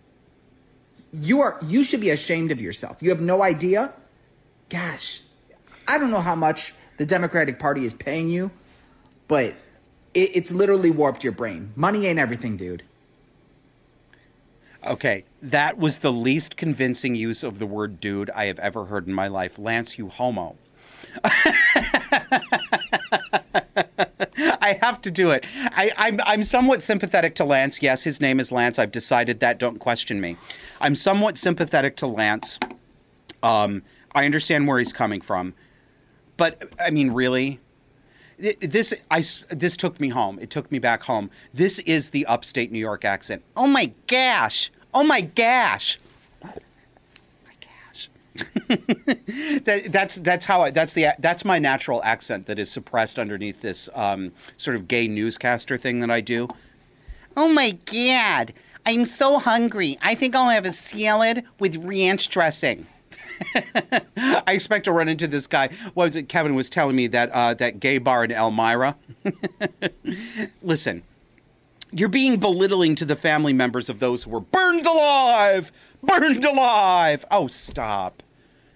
You 1.14 1.41
are 1.41 1.59
you 1.66 1.84
should 1.84 2.01
be 2.01 2.09
ashamed 2.09 2.51
of 2.51 2.59
yourself. 2.59 2.97
You 3.01 3.11
have 3.11 3.22
no 3.22 3.43
idea? 3.43 3.93
Gosh, 4.70 5.22
I 5.88 5.99
don't 5.99 6.09
know 6.09 6.22
how 6.22 6.36
much 6.36 6.74
the 6.97 7.05
Democratic 7.05 7.59
Party 7.59 7.86
is 7.86 7.93
paying 7.93 8.30
you, 8.30 8.49
but 9.28 9.55
it, 10.14 10.36
it's 10.36 10.51
literally 10.51 10.89
warped 10.89 11.24
your 11.24 11.34
brain. 11.34 11.72
Money 11.76 12.07
ain't 12.07 12.18
everything, 12.18 12.57
dude. 12.57 12.84
Okay, 14.86 15.24
that 15.41 15.78
was 15.78 15.99
the 15.99 16.11
least 16.11 16.57
convincing 16.57 17.16
use 17.16 17.43
of 17.43 17.59
the 17.59 17.66
word 17.66 18.01
dude 18.01 18.30
I 18.32 18.45
have 18.45 18.59
ever 18.59 18.86
heard 18.86 19.07
in 19.07 19.14
my 19.14 19.28
life. 19.28 19.57
Lance, 19.57 19.97
you 19.97 20.09
homo. 20.09 20.57
I 24.64 24.80
have 24.82 25.01
to 25.01 25.11
do 25.11 25.32
it. 25.32 25.45
I, 25.57 25.91
I'm, 25.97 26.22
I'm 26.26 26.41
somewhat 26.41 26.82
sympathetic 26.82 27.36
to 27.36 27.43
Lance. 27.43 27.82
Yes, 27.82 28.03
his 28.05 28.22
name 28.22 28.39
is 28.39 28.49
Lance. 28.49 28.80
I've 28.80 28.93
decided 28.93 29.41
that. 29.41 29.57
Don't 29.57 29.78
question 29.78 30.22
me. 30.22 30.38
I'm 30.80 30.95
somewhat 30.95 31.38
sympathetic 31.38 31.97
to 31.97 32.07
Lance. 32.07 32.59
Um, 33.43 33.84
I 34.16 34.24
understand 34.24 34.70
where 34.70 34.80
he's 34.80 34.93
coming 34.93 35.20
from, 35.20 35.53
but 36.38 36.72
I 36.80 36.91
mean, 36.91 37.11
really, 37.11 37.59
this 38.38 38.93
I 39.11 39.26
this 39.49 39.76
took 39.76 39.99
me 39.99 40.09
home. 40.09 40.39
It 40.39 40.49
took 40.49 40.72
me 40.72 40.80
back 40.80 41.03
home. 41.03 41.30
This 41.53 41.80
is 41.80 42.11
the 42.11 42.26
upstate 42.26 42.72
New 42.72 42.80
York 42.80 43.03
accent. 43.03 43.43
Oh 43.57 43.68
my 43.68 43.91
gosh! 44.07 44.72
Oh 44.93 45.03
my 45.03 45.20
gosh! 45.20 45.99
that, 48.67 49.89
that's 49.89 50.15
that's 50.17 50.45
how 50.45 50.61
I, 50.61 50.71
that's 50.71 50.93
the 50.93 51.07
that's 51.19 51.45
my 51.45 51.59
natural 51.59 52.01
accent 52.03 52.47
that 52.47 52.57
is 52.57 52.71
suppressed 52.71 53.19
underneath 53.19 53.61
this 53.61 53.89
um, 53.93 54.31
sort 54.57 54.75
of 54.75 54.88
gay 54.88 55.07
newscaster 55.07 55.77
thing 55.77 55.99
that 55.99 56.09
I 56.09 56.21
do. 56.21 56.47
Oh 57.38 57.47
my 57.47 57.71
god, 57.86 58.53
I'm 58.86 59.05
so 59.05 59.38
hungry. 59.39 59.97
I 60.01 60.15
think 60.15 60.36
I'll 60.36 60.49
have 60.49 60.65
a 60.65 60.73
salad 60.73 61.43
with 61.59 61.75
ranch 61.77 62.29
dressing. 62.29 62.88
I 64.17 64.43
expect 64.47 64.86
to 64.86 64.91
run 64.91 65.07
into 65.09 65.27
this 65.27 65.47
guy. 65.47 65.69
What 65.93 66.05
was 66.05 66.15
it? 66.15 66.29
Kevin 66.29 66.55
was 66.55 66.69
telling 66.69 66.95
me 66.95 67.07
that 67.07 67.29
uh, 67.31 67.53
that 67.55 67.79
gay 67.79 67.99
bar 67.99 68.23
in 68.23 68.31
Elmira. 68.31 68.95
Listen, 70.63 71.03
you're 71.91 72.09
being 72.09 72.39
belittling 72.39 72.95
to 72.95 73.05
the 73.05 73.15
family 73.15 73.53
members 73.53 73.89
of 73.89 73.99
those 73.99 74.23
who 74.23 74.31
were 74.31 74.39
burned 74.39 74.86
alive, 74.86 75.71
burned 76.01 76.43
alive. 76.45 77.25
Oh, 77.29 77.47
stop. 77.47 78.22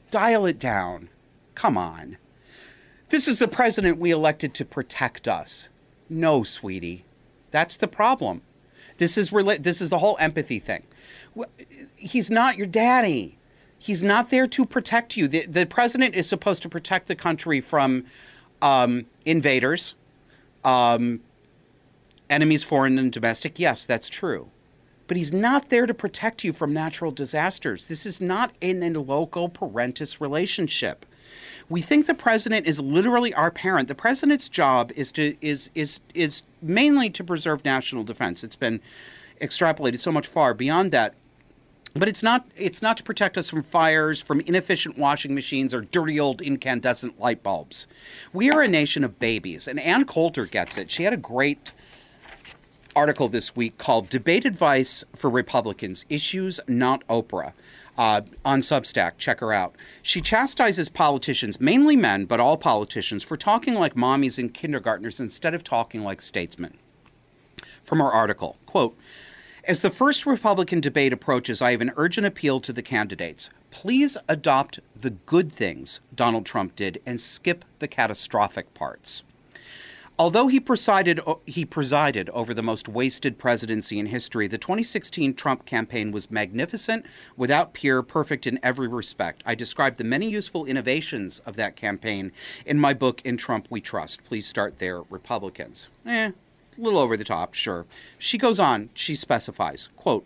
Dial 0.10 0.46
it 0.46 0.60
down. 0.60 1.10
Come 1.56 1.78
on. 1.78 2.18
This 3.10 3.28
is 3.28 3.40
the 3.40 3.48
president 3.48 4.00
we 4.00 4.12
elected 4.12 4.54
to 4.56 4.66
protect 4.66 5.28
us. 5.28 5.70
No, 6.10 6.44
sweetie. 6.44 7.06
That's 7.52 7.78
the 7.78 7.88
problem. 7.88 8.42
This 8.98 9.18
is 9.18 9.32
rela- 9.32 9.62
this 9.62 9.82
is 9.82 9.90
the 9.90 10.00
whole 10.00 10.18
empathy 10.20 10.60
thing. 10.60 10.84
He's 11.96 12.32
not 12.32 12.58
your 12.58 12.68
daddy. 12.68 13.38
He's 13.78 14.02
not 14.02 14.30
there 14.30 14.48
to 14.48 14.66
protect 14.66 15.16
you. 15.18 15.28
The, 15.28 15.46
the 15.46 15.66
president 15.66 16.16
is 16.16 16.28
supposed 16.28 16.64
to 16.64 16.70
protect 16.70 17.08
the 17.08 17.16
country 17.16 17.62
from 17.62 18.06
um, 18.62 19.06
invaders, 19.26 19.96
um, 20.64 21.22
enemies, 22.30 22.64
foreign 22.64 22.98
and 22.98 23.12
domestic. 23.12 23.60
Yes, 23.60 23.86
that's 23.86 24.10
true 24.10 24.50
but 25.08 25.18
he's 25.18 25.34
not 25.34 25.70
there 25.70 25.86
to 25.86 25.94
protect 25.94 26.44
you 26.44 26.54
from 26.54 26.74
natural 26.74 27.12
disasters. 27.12 27.88
This 27.88 28.06
is 28.06 28.22
not 28.22 28.52
in 28.62 28.84
a 28.84 29.00
loco 29.00 29.48
parentis 29.48 30.20
relationship. 30.20 31.06
We 31.70 31.82
think 31.82 32.06
the 32.06 32.14
president 32.14 32.68
is 32.68 32.80
literally 32.80 33.34
our 33.34 33.52
parent. 33.52 33.88
The 33.88 33.96
president's 33.96 34.50
job 34.50 34.92
is 34.96 35.12
to 35.14 35.36
is 35.42 35.70
is 35.76 36.00
is 36.14 36.44
mainly 36.62 37.10
to 37.12 37.24
preserve 37.24 37.66
national 37.66 38.04
defense. 38.04 38.44
It's 38.44 38.56
been 38.56 38.82
extrapolated 39.42 40.00
so 40.00 40.12
much 40.12 40.28
far 40.28 40.54
beyond 40.54 40.92
that. 40.92 41.14
But 41.94 42.08
it's 42.08 42.24
not 42.24 42.48
it's 42.56 42.82
not 42.82 42.98
to 42.98 43.04
protect 43.04 43.38
us 43.38 43.50
from 43.50 43.64
fires, 43.64 44.22
from 44.22 44.42
inefficient 44.42 44.98
washing 44.98 45.34
machines 45.34 45.74
or 45.74 45.82
dirty 45.82 46.20
old 46.20 46.42
incandescent 46.42 47.20
light 47.20 47.44
bulbs. 47.44 47.88
We 48.34 48.52
are 48.52 48.62
a 48.62 48.68
nation 48.68 49.04
of 49.04 49.20
babies, 49.20 49.68
and 49.68 49.80
Ann 49.80 50.06
Coulter 50.06 50.46
gets 50.46 50.78
it. 50.78 50.92
She 50.92 51.04
had 51.04 51.14
a 51.14 51.18
great 51.18 51.72
article 52.98 53.30
this 53.30 53.56
week 53.56 53.78
called 53.78 54.10
Debate 54.10 54.44
Advice 54.44 55.06
for 55.16 55.30
Republicans 55.30 56.04
Issues 56.10 56.60
Not 56.68 57.08
Oprah. 57.08 57.54
Uh, 57.96 58.22
on 58.46 58.62
Substack. 58.62 59.14
Check 59.18 59.40
her 59.40 59.52
out. 59.52 59.76
She 60.04 60.22
chastises 60.22 60.88
politicians, 60.88 61.60
mainly 61.60 61.96
men, 61.96 62.26
but 62.26 62.40
all 62.40 62.56
politicians, 62.56 63.24
for 63.24 63.38
talking 63.38 63.74
like 63.74 63.96
mommies 63.96 64.38
and 64.38 64.54
kindergartners 64.54 65.20
instead 65.20 65.56
of 65.56 65.64
talking 65.64 66.04
like 66.04 66.22
statesmen. 66.22 66.78
From 67.84 67.98
her 67.98 68.12
article, 68.12 68.58
quote, 68.68 68.96
as 69.64 69.82
the 69.82 69.90
first 69.90 70.28
Republican 70.28 70.80
debate 70.80 71.12
approaches, 71.12 71.60
I 71.60 71.72
have 71.72 71.82
an 71.82 71.92
urgent 71.98 72.28
appeal 72.28 72.60
to 72.60 72.72
the 72.72 72.84
candidates. 72.84 73.50
Please 73.72 74.16
adopt 74.30 74.80
the 74.96 75.10
good 75.10 75.52
things 75.52 76.00
Donald 76.14 76.46
Trump 76.46 76.76
did 76.76 77.02
and 77.04 77.20
skip 77.20 77.66
the 77.80 77.88
catastrophic 77.88 78.76
parts. 78.76 79.24
Although 80.20 80.48
he 80.48 80.60
presided, 80.60 81.20
he 81.46 81.64
presided 81.64 82.28
over 82.32 82.52
the 82.52 82.64
most 82.64 82.90
wasted 82.90 83.38
presidency 83.38 84.00
in 84.00 84.08
history, 84.08 84.48
the 84.48 84.58
2016 84.58 85.36
Trump 85.36 85.66
campaign 85.68 86.12
was 86.12 86.32
magnificent, 86.32 87.06
without 87.36 87.74
peer, 87.74 88.02
perfect 88.02 88.48
in 88.48 88.60
every 88.64 88.88
respect. 88.88 89.44
I 89.46 89.54
described 89.54 90.00
the 90.00 90.04
many 90.04 90.28
useful 90.28 90.66
innovations 90.66 91.38
of 91.46 91.56
that 91.58 91.76
campaign 91.76 92.32
in 92.66 92.80
my 92.80 92.96
book, 92.96 93.22
In 93.24 93.38
Trump 93.38 93.68
We 93.70 93.80
Trust. 93.80 94.24
Please 94.24 94.48
start 94.48 94.80
there, 94.80 95.04
Republicans. 95.04 95.88
Eh, 96.08 96.32
a 96.32 96.82
little 96.82 97.00
over 97.00 97.16
the 97.16 97.24
top, 97.24 97.54
sure. 97.54 97.86
She 98.18 98.40
goes 98.40 98.60
on, 98.60 98.90
she 98.96 99.14
specifies, 99.14 99.90
quote, 99.96 100.26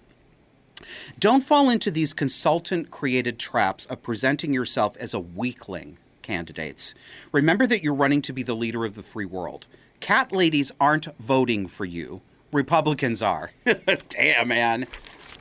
don't 1.20 1.42
fall 1.42 1.70
into 1.70 1.92
these 1.92 2.14
consultant 2.14 2.92
created 2.92 3.38
traps 3.38 3.86
of 3.88 4.02
presenting 4.02 4.54
yourself 4.54 4.96
as 4.98 5.14
a 5.14 5.20
weakling 5.20 5.98
candidates. 6.22 6.96
Remember 7.32 7.68
that 7.68 7.84
you're 7.84 7.94
running 7.94 8.22
to 8.24 8.34
be 8.34 8.42
the 8.42 8.56
leader 8.56 8.86
of 8.86 8.96
the 8.96 9.04
free 9.04 9.26
world. 9.26 9.68
Cat 10.02 10.32
ladies 10.32 10.72
aren't 10.80 11.16
voting 11.20 11.68
for 11.68 11.86
you. 11.86 12.22
Republicans 12.52 13.22
are. 13.22 13.52
Damn, 14.10 14.48
man. 14.50 14.88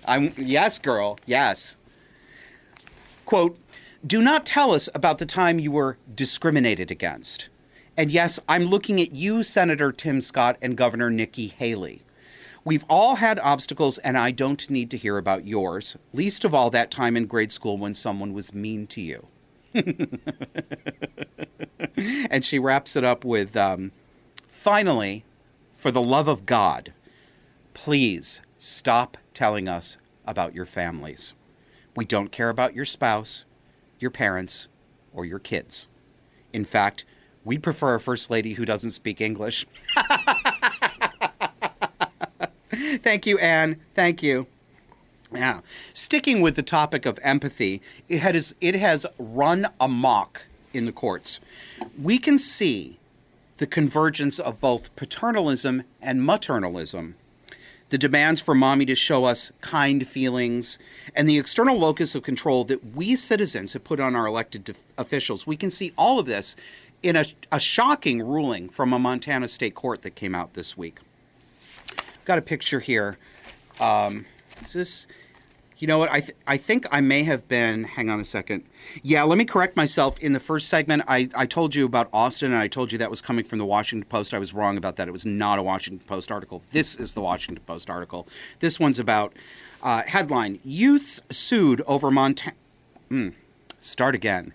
I'm 0.07 0.33
yes, 0.37 0.79
girl. 0.79 1.19
Yes. 1.27 1.77
Quote, 3.25 3.59
do 4.07 4.21
not 4.21 4.47
tell 4.47 4.73
us 4.73 4.89
about 4.95 5.19
the 5.19 5.27
time 5.27 5.59
you 5.59 5.73
were 5.73 5.97
discriminated 6.15 6.91
against. 6.91 7.49
And 7.97 8.11
yes, 8.11 8.39
I'm 8.49 8.65
looking 8.67 9.01
at 9.01 9.15
you, 9.15 9.43
Senator 9.43 9.93
Tim 9.93 10.21
Scott 10.21 10.57
and 10.63 10.77
Governor 10.77 11.11
Nikki 11.11 11.49
Haley. 11.49 12.03
We've 12.65 12.85
all 12.89 13.17
had 13.17 13.39
obstacles, 13.41 13.99
and 13.99 14.19
I 14.19 14.31
don't 14.31 14.69
need 14.69 14.91
to 14.91 14.99
hear 14.99 15.17
about 15.17 15.47
yours, 15.47 15.97
least 16.13 16.45
of 16.45 16.55
all 16.55 16.71
that 16.71 16.91
time 16.91 17.17
in 17.17 17.27
grade 17.27 17.53
school 17.53 17.79
when 17.79 17.95
someone 17.95 18.35
was 18.35 18.53
mean 18.53 18.87
to 18.89 19.01
you. 19.01 19.27
and 22.31 22.45
she 22.45 22.59
wraps 22.59 22.97
it 22.97 23.05
up 23.05 23.25
with 23.25 23.57
um, 23.57 23.93
Finally, 24.61 25.25
for 25.75 25.91
the 25.91 26.03
love 26.03 26.29
of 26.29 26.45
God, 26.45 26.93
please 27.73 28.43
stop 28.59 29.17
telling 29.33 29.69
us 29.69 29.97
about 30.27 30.55
your 30.55 30.67
families. 30.67 31.33
We 31.97 32.05
don't 32.05 32.31
care 32.31 32.51
about 32.51 32.75
your 32.75 32.85
spouse, 32.85 33.47
your 33.99 34.11
parents, 34.11 34.69
or 35.15 35.25
your 35.25 35.39
kids. 35.39 35.89
In 36.53 36.67
fact, 36.67 37.07
we'd 37.43 37.63
prefer 37.63 37.95
a 37.95 38.01
first 38.01 38.29
lady 38.29 38.53
who 38.53 38.67
doesn't 38.67 38.91
speak 38.91 39.23
English. 39.23 39.67
Thank 42.71 43.25
you, 43.25 43.39
Ann. 43.39 43.81
Thank 43.95 44.23
you. 44.23 44.47
Now, 45.33 45.63
sticking 45.95 46.43
with 46.43 46.57
the 46.57 46.63
topic 46.63 47.07
of 47.07 47.19
empathy, 47.23 47.81
it 48.11 48.19
has, 48.19 48.55
it 48.61 48.75
has 48.75 49.07
run 49.19 49.69
amok 49.81 50.43
in 50.75 50.85
the 50.85 50.93
courts. 50.93 51.41
We 51.99 52.19
can 52.19 52.39
see 52.39 53.00
the 53.61 53.67
convergence 53.67 54.39
of 54.39 54.59
both 54.59 54.97
paternalism 54.97 55.85
and 56.01 56.23
maternalism, 56.23 57.13
the 57.91 57.99
demands 57.99 58.41
for 58.41 58.55
mommy 58.55 58.87
to 58.87 58.95
show 58.95 59.27
us 59.27 59.53
kind 59.61 60.09
feelings, 60.09 60.79
and 61.15 61.29
the 61.29 61.37
external 61.37 61.79
locus 61.79 62.15
of 62.15 62.23
control 62.23 62.65
that 62.65 62.97
we 62.97 63.15
citizens 63.15 63.75
have 63.75 63.85
put 63.85 64.01
on 64.01 64.17
our 64.17 64.27
elected 64.27 64.75
officials. 64.97 65.47
We 65.47 65.59
can 65.59 65.71
see 65.71 65.93
all 65.99 66.19
of 66.19 66.25
this 66.25 66.57
in 67.03 67.17
a, 67.17 67.27
a 67.53 67.61
shocking 67.61 68.23
ruling 68.23 68.71
from 68.71 68.95
a 68.95 68.99
Montana 68.99 69.47
state 69.47 69.75
court 69.75 70.01
that 70.03 70.15
came 70.15 70.35
out 70.35 70.55
this 70.55 70.79
week. 70.79 70.99
Got 72.25 72.39
a 72.39 72.43
picture 72.43 72.81
here. 72.81 73.19
Um, 73.79 74.25
is 74.65 74.73
this? 74.73 75.07
You 75.81 75.87
know 75.87 75.97
what? 75.97 76.11
I 76.11 76.21
th- 76.21 76.37
I 76.47 76.59
think 76.59 76.87
I 76.91 77.01
may 77.01 77.23
have 77.23 77.49
been. 77.49 77.85
Hang 77.85 78.11
on 78.11 78.21
a 78.21 78.25
second. 78.25 78.65
Yeah, 79.03 79.23
let 79.23 79.39
me 79.39 79.47
correct 79.47 79.79
myself. 79.79 80.19
In 80.19 80.35
the 80.35 80.39
first 80.41 80.69
segment, 80.69 81.05
I, 81.09 81.31
I 81.35 81.47
told 81.47 81.75
you 81.75 81.87
about 81.87 82.11
Austin, 82.13 82.53
and 82.53 82.61
I 82.61 82.69
told 82.69 82.93
you 82.93 82.99
that 82.99 83.09
was 83.09 83.23
coming 83.23 83.47
from 83.47 83.59
the 83.59 83.65
Washington 83.65 84.07
Post. 84.07 84.35
I 84.35 84.39
was 84.39 84.53
wrong 84.53 84.77
about 84.77 84.97
that. 84.97 85.09
It 85.09 85.13
was 85.13 85.25
not 85.25 85.59
a 85.59 85.63
Washington 85.63 86.07
Post 86.07 86.31
article. 86.31 86.63
This 86.73 86.97
is 86.97 87.15
the 87.15 87.23
Washington 87.23 87.65
Post 87.67 87.89
article. 87.89 88.29
This 88.59 88.79
one's 88.79 89.01
about 89.01 89.33
uh, 89.83 90.03
headline: 90.03 90.61
Youths 90.65 91.23
sued 91.31 91.81
over 91.87 92.11
Montana. 92.11 92.57
Mm, 93.11 93.33
start 93.81 94.15
again. 94.15 94.53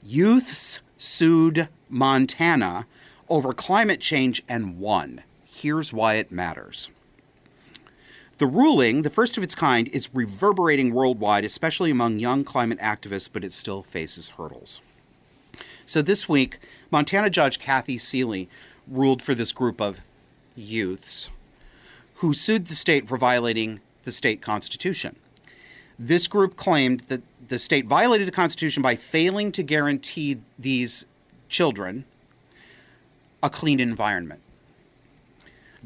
Youths 0.00 0.78
sued 0.96 1.68
Montana 1.88 2.86
over 3.28 3.52
climate 3.52 3.98
change 4.00 4.44
and 4.48 4.78
won. 4.78 5.22
Here's 5.44 5.92
why 5.92 6.14
it 6.14 6.30
matters. 6.30 6.88
The 8.42 8.48
ruling, 8.48 9.02
the 9.02 9.08
first 9.08 9.36
of 9.36 9.44
its 9.44 9.54
kind, 9.54 9.86
is 9.86 10.12
reverberating 10.12 10.92
worldwide, 10.92 11.44
especially 11.44 11.92
among 11.92 12.18
young 12.18 12.42
climate 12.42 12.80
activists, 12.80 13.28
but 13.32 13.44
it 13.44 13.52
still 13.52 13.84
faces 13.84 14.30
hurdles. 14.30 14.80
So 15.86 16.02
this 16.02 16.28
week, 16.28 16.58
Montana 16.90 17.30
Judge 17.30 17.60
Kathy 17.60 17.98
Seeley 17.98 18.48
ruled 18.88 19.22
for 19.22 19.32
this 19.32 19.52
group 19.52 19.80
of 19.80 20.00
youths 20.56 21.30
who 22.14 22.34
sued 22.34 22.66
the 22.66 22.74
state 22.74 23.06
for 23.06 23.16
violating 23.16 23.78
the 24.02 24.10
state 24.10 24.42
constitution. 24.42 25.14
This 25.96 26.26
group 26.26 26.56
claimed 26.56 27.02
that 27.02 27.22
the 27.46 27.60
state 27.60 27.86
violated 27.86 28.26
the 28.26 28.32
constitution 28.32 28.82
by 28.82 28.96
failing 28.96 29.52
to 29.52 29.62
guarantee 29.62 30.38
these 30.58 31.06
children 31.48 32.06
a 33.40 33.48
clean 33.48 33.78
environment. 33.78 34.40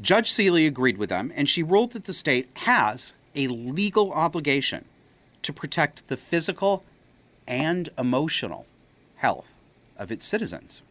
Judge 0.01 0.31
Seeley 0.31 0.67
agreed 0.67 0.97
with 0.97 1.09
them, 1.09 1.31
and 1.35 1.49
she 1.49 1.63
ruled 1.63 1.91
that 1.91 2.05
the 2.05 2.13
state 2.13 2.49
has 2.55 3.13
a 3.35 3.47
legal 3.47 4.11
obligation 4.13 4.85
to 5.41 5.53
protect 5.53 6.07
the 6.07 6.17
physical 6.17 6.83
and 7.47 7.89
emotional 7.97 8.65
health 9.15 9.47
of 9.97 10.11
its 10.11 10.25
citizens. 10.25 10.81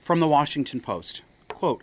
From 0.00 0.20
the 0.20 0.28
Washington 0.28 0.80
Post 0.80 1.22
quote, 1.48 1.82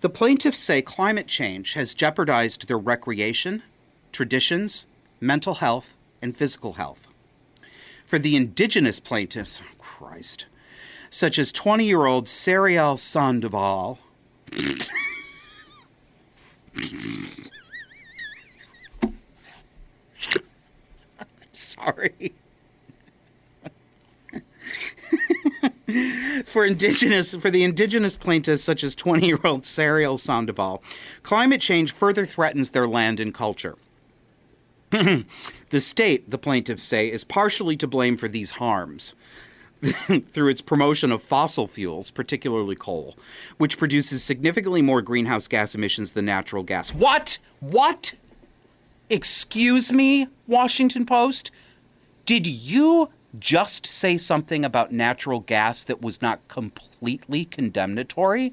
The 0.00 0.10
plaintiffs 0.10 0.58
say 0.58 0.82
climate 0.82 1.26
change 1.26 1.72
has 1.74 1.94
jeopardized 1.94 2.68
their 2.68 2.78
recreation, 2.78 3.62
traditions, 4.12 4.86
mental 5.20 5.54
health, 5.54 5.94
and 6.20 6.36
physical 6.36 6.74
health. 6.74 7.06
For 8.04 8.18
the 8.18 8.36
indigenous 8.36 9.00
plaintiffs, 9.00 9.60
Christ, 9.78 10.46
such 11.08 11.38
as 11.38 11.52
20 11.52 11.84
year 11.84 12.06
old 12.06 12.26
Sariel 12.26 12.98
Sandoval, 12.98 13.98
Sorry. 21.52 22.32
for 26.44 26.64
indigenous 26.64 27.32
for 27.34 27.50
the 27.50 27.62
indigenous 27.62 28.16
plaintiffs 28.16 28.62
such 28.62 28.84
as 28.84 28.94
20-year-old 28.96 29.62
Sariel 29.62 30.18
Sandoval, 30.18 30.82
climate 31.22 31.60
change 31.60 31.92
further 31.92 32.26
threatens 32.26 32.70
their 32.70 32.88
land 32.88 33.20
and 33.20 33.34
culture. 33.34 33.76
the 34.90 35.80
state, 35.80 36.30
the 36.30 36.38
plaintiffs 36.38 36.82
say, 36.82 37.10
is 37.10 37.24
partially 37.24 37.76
to 37.76 37.86
blame 37.86 38.16
for 38.16 38.28
these 38.28 38.52
harms. 38.52 39.14
through 40.32 40.48
its 40.48 40.60
promotion 40.60 41.10
of 41.10 41.22
fossil 41.22 41.66
fuels, 41.66 42.10
particularly 42.10 42.76
coal, 42.76 43.16
which 43.56 43.78
produces 43.78 44.22
significantly 44.22 44.82
more 44.82 45.00
greenhouse 45.00 45.48
gas 45.48 45.74
emissions 45.74 46.12
than 46.12 46.26
natural 46.26 46.62
gas. 46.62 46.92
What? 46.92 47.38
What? 47.60 48.14
Excuse 49.08 49.90
me, 49.90 50.28
Washington 50.46 51.06
Post? 51.06 51.50
Did 52.26 52.46
you 52.46 53.08
just 53.38 53.86
say 53.86 54.18
something 54.18 54.64
about 54.64 54.92
natural 54.92 55.40
gas 55.40 55.82
that 55.84 56.02
was 56.02 56.20
not 56.20 56.46
completely 56.48 57.44
condemnatory? 57.44 58.52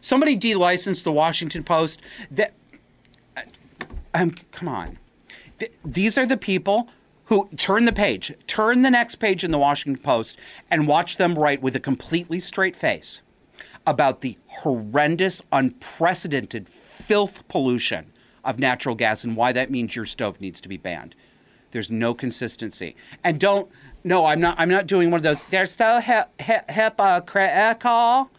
Somebody 0.00 0.36
delicensed 0.36 1.04
the 1.04 1.12
Washington 1.12 1.62
Post. 1.62 2.00
That, 2.30 2.54
um, 4.12 4.34
come 4.52 4.68
on. 4.68 4.98
Th- 5.58 5.72
these 5.84 6.18
are 6.18 6.26
the 6.26 6.36
people 6.36 6.88
who 7.26 7.48
turn 7.56 7.84
the 7.84 7.92
page, 7.92 8.34
turn 8.46 8.82
the 8.82 8.90
next 8.90 9.16
page 9.16 9.44
in 9.44 9.50
the 9.50 9.58
Washington 9.58 10.02
Post, 10.02 10.36
and 10.70 10.86
watch 10.86 11.16
them 11.16 11.38
write 11.38 11.62
with 11.62 11.74
a 11.74 11.80
completely 11.80 12.40
straight 12.40 12.76
face 12.76 13.22
about 13.86 14.20
the 14.20 14.38
horrendous, 14.46 15.42
unprecedented 15.52 16.68
filth 16.68 17.46
pollution 17.48 18.12
of 18.44 18.58
natural 18.58 18.94
gas 18.94 19.24
and 19.24 19.36
why 19.36 19.52
that 19.52 19.70
means 19.70 19.96
your 19.96 20.04
stove 20.04 20.40
needs 20.40 20.60
to 20.60 20.68
be 20.68 20.76
banned. 20.76 21.14
There's 21.70 21.90
no 21.90 22.14
consistency. 22.14 22.94
And 23.22 23.40
don't 23.40 23.68
no, 24.04 24.26
I'm 24.26 24.40
not 24.40 24.58
I'm 24.58 24.68
not 24.68 24.86
doing 24.86 25.10
one 25.10 25.18
of 25.18 25.24
those 25.24 25.44
they're 25.44 25.66
so 25.66 26.00
hi- 26.00 26.26
hi- 26.40 26.64
hypocritical. 26.68 28.30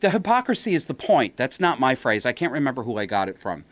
The 0.00 0.10
hypocrisy 0.10 0.74
is 0.74 0.86
the 0.86 0.94
point. 0.94 1.36
That's 1.36 1.60
not 1.60 1.78
my 1.78 1.94
phrase. 1.94 2.26
I 2.26 2.32
can't 2.32 2.52
remember 2.52 2.82
who 2.82 2.98
I 2.98 3.06
got 3.06 3.28
it 3.28 3.38
from. 3.38 3.64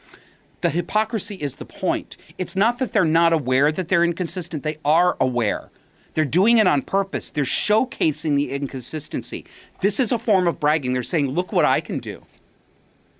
The 0.63 0.71
hypocrisy 0.71 1.35
is 1.35 1.57
the 1.57 1.65
point. 1.65 2.17
It's 2.39 2.57
not 2.57 2.79
that 2.79 2.93
they're 2.93 3.05
not 3.05 3.33
aware 3.33 3.71
that 3.71 3.89
they're 3.89 4.05
inconsistent, 4.05 4.63
they 4.63 4.79
are 4.85 5.17
aware. 5.21 5.71
They're 6.15 6.25
doing 6.25 6.59
it 6.59 6.67
on 6.67 6.83
purpose. 6.83 7.31
They're 7.31 7.45
showcasing 7.45 8.37
the 8.37 8.51
inconsistency. 8.53 9.45
This 9.81 9.99
is 9.99 10.13
a 10.13 10.19
form 10.19 10.47
of 10.47 10.61
bragging. 10.61 10.93
They're 10.93 11.03
saying, 11.03 11.31
"Look 11.31 11.53
what 11.53 11.65
I 11.65 11.81
can 11.81 11.99
do." 11.99 12.27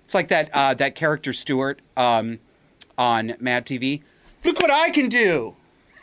It's 0.05 0.13
like 0.13 0.27
that 0.27 0.49
uh, 0.53 0.73
that 0.75 0.95
character 0.95 1.33
Stuart 1.33 1.81
um, 1.97 2.39
on 2.97 3.35
Mad 3.39 3.65
TV. 3.65 4.03
Look 4.43 4.61
what 4.61 4.69
I 4.71 4.91
can 4.91 5.09
do, 5.09 5.55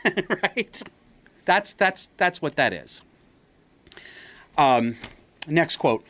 right? 0.43 0.83
That's 1.45 1.73
that's 1.73 2.09
that's 2.17 2.41
what 2.41 2.55
that 2.55 2.73
is. 2.73 3.01
Um, 4.57 4.97
next 5.47 5.77
quote. 5.77 6.03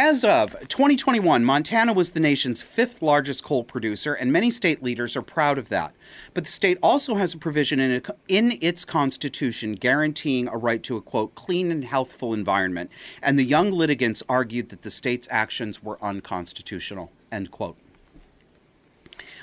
As 0.00 0.22
of 0.22 0.54
2021, 0.68 1.44
Montana 1.44 1.92
was 1.92 2.12
the 2.12 2.20
nation's 2.20 2.62
fifth 2.62 3.02
largest 3.02 3.42
coal 3.42 3.64
producer, 3.64 4.14
and 4.14 4.32
many 4.32 4.48
state 4.48 4.80
leaders 4.80 5.16
are 5.16 5.22
proud 5.22 5.58
of 5.58 5.70
that. 5.70 5.92
But 6.34 6.44
the 6.44 6.52
state 6.52 6.78
also 6.80 7.16
has 7.16 7.34
a 7.34 7.38
provision 7.38 7.80
in, 7.80 7.90
a, 7.90 8.14
in 8.28 8.58
its 8.60 8.84
constitution 8.84 9.72
guaranteeing 9.72 10.46
a 10.46 10.56
right 10.56 10.84
to 10.84 10.96
a 10.96 11.02
quote, 11.02 11.34
clean 11.34 11.72
and 11.72 11.84
healthful 11.84 12.32
environment, 12.32 12.92
and 13.20 13.36
the 13.36 13.44
young 13.44 13.72
litigants 13.72 14.22
argued 14.28 14.68
that 14.68 14.82
the 14.82 14.90
state's 14.92 15.26
actions 15.32 15.82
were 15.82 15.98
unconstitutional, 16.00 17.10
end 17.32 17.50
quote. 17.50 17.76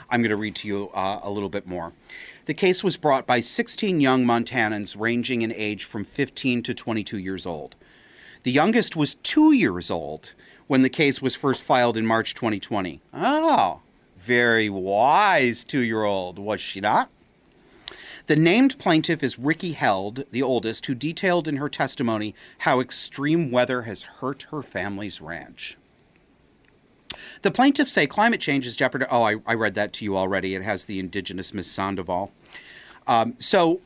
I'm 0.10 0.22
going 0.22 0.30
to 0.30 0.38
read 0.38 0.56
to 0.56 0.70
you 0.70 0.90
uh, 0.94 1.20
a 1.22 1.32
little 1.32 1.50
bit 1.50 1.68
more. 1.68 1.92
The 2.46 2.54
case 2.54 2.82
was 2.82 2.96
brought 2.96 3.28
by 3.28 3.42
16 3.42 4.00
young 4.00 4.26
Montanans 4.26 4.96
ranging 4.98 5.42
in 5.42 5.52
age 5.52 5.84
from 5.84 6.06
15 6.06 6.64
to 6.64 6.74
22 6.74 7.18
years 7.18 7.46
old. 7.46 7.76
The 8.46 8.52
youngest 8.52 8.96
was 8.96 9.16
two 9.16 9.54
years 9.54 9.90
old 9.90 10.34
when 10.68 10.84
the 10.84 10.90
case 10.90 11.20
was 11.20 11.36
first 11.36 11.64
filed 11.64 11.98
in 11.98 12.06
March 12.06 12.36
2020. 12.36 13.02
Oh, 13.12 13.82
very 14.20 14.70
wise 14.70 15.64
two 15.64 15.80
year 15.80 16.04
old, 16.04 16.38
was 16.38 16.62
she 16.62 16.80
not? 16.80 17.10
The 18.28 18.36
named 18.36 18.78
plaintiff 18.78 19.24
is 19.24 19.40
Rikki 19.40 19.72
Held, 19.72 20.26
the 20.30 20.44
oldest, 20.44 20.86
who 20.86 20.94
detailed 20.94 21.48
in 21.48 21.56
her 21.56 21.70
testimony 21.70 22.36
how 22.60 22.80
extreme 22.80 23.50
weather 23.50 23.82
has 23.84 24.04
hurt 24.04 24.46
her 24.52 24.62
family's 24.62 25.20
ranch. 25.20 25.76
The 27.42 27.50
plaintiffs 27.50 27.94
say 27.94 28.06
climate 28.06 28.42
change 28.42 28.68
is 28.68 28.76
jeopardizing. 28.76 29.12
Oh, 29.12 29.24
I, 29.24 29.38
I, 29.48 29.56
read 29.56 29.74
that 29.74 29.92
to 29.94 30.06
you 30.06 30.16
already. 30.16 30.54
It 30.54 30.62
has 30.62 30.86
the 30.86 31.00
indigenous 31.00 31.52
Miss 31.52 31.66
Sandoval. 31.66 32.32
Um, 33.08 33.38
so, 33.40 33.82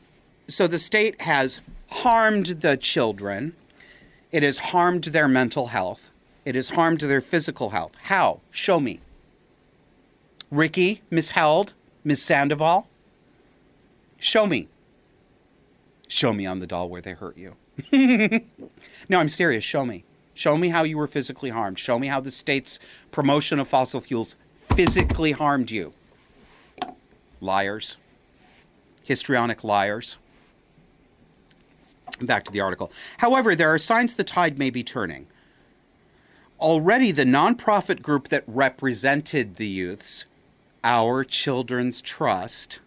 so 0.48 0.66
the 0.66 0.78
state 0.78 1.22
has 1.22 1.60
harmed 1.88 2.46
the 2.60 2.76
children 2.76 3.54
it 4.32 4.42
has 4.42 4.58
harmed 4.58 5.04
their 5.04 5.28
mental 5.28 5.68
health. 5.68 6.10
It 6.44 6.54
has 6.54 6.70
harmed 6.70 7.00
their 7.00 7.20
physical 7.20 7.70
health. 7.70 7.94
How? 8.04 8.40
Show 8.50 8.80
me. 8.80 9.00
Rikki, 10.50 11.02
Miss 11.10 11.30
Held, 11.30 11.74
Miss 12.02 12.22
Sandoval. 12.22 12.88
Show 14.18 14.46
me. 14.46 14.68
Show 16.08 16.32
me 16.32 16.46
on 16.46 16.58
the 16.58 16.66
doll 16.66 16.88
where 16.88 17.00
they 17.00 17.12
hurt 17.12 17.36
you. 17.36 17.56
no, 19.08 19.20
I'm 19.20 19.28
serious. 19.28 19.64
Show 19.64 19.84
me. 19.84 20.04
Show 20.34 20.56
me 20.56 20.70
how 20.70 20.82
you 20.82 20.96
were 20.96 21.06
physically 21.06 21.50
harmed. 21.50 21.78
Show 21.78 21.98
me 21.98 22.08
how 22.08 22.20
the 22.20 22.30
state's 22.30 22.78
promotion 23.10 23.58
of 23.58 23.68
fossil 23.68 24.00
fuels 24.00 24.36
physically 24.74 25.32
harmed 25.32 25.70
you. 25.70 25.92
Liars. 27.40 27.96
Histrionic 29.04 29.62
liars. 29.62 30.16
Back 32.20 32.44
to 32.44 32.52
the 32.52 32.60
article. 32.60 32.90
However, 33.18 33.54
there 33.54 33.72
are 33.72 33.78
signs 33.78 34.14
the 34.14 34.24
tide 34.24 34.58
may 34.58 34.70
be 34.70 34.82
turning. 34.82 35.26
Already, 36.60 37.10
the 37.10 37.24
nonprofit 37.24 38.02
group 38.02 38.28
that 38.28 38.44
represented 38.46 39.56
the 39.56 39.66
youths, 39.66 40.26
Our 40.84 41.24
Children's 41.24 42.02
Trust, 42.02 42.80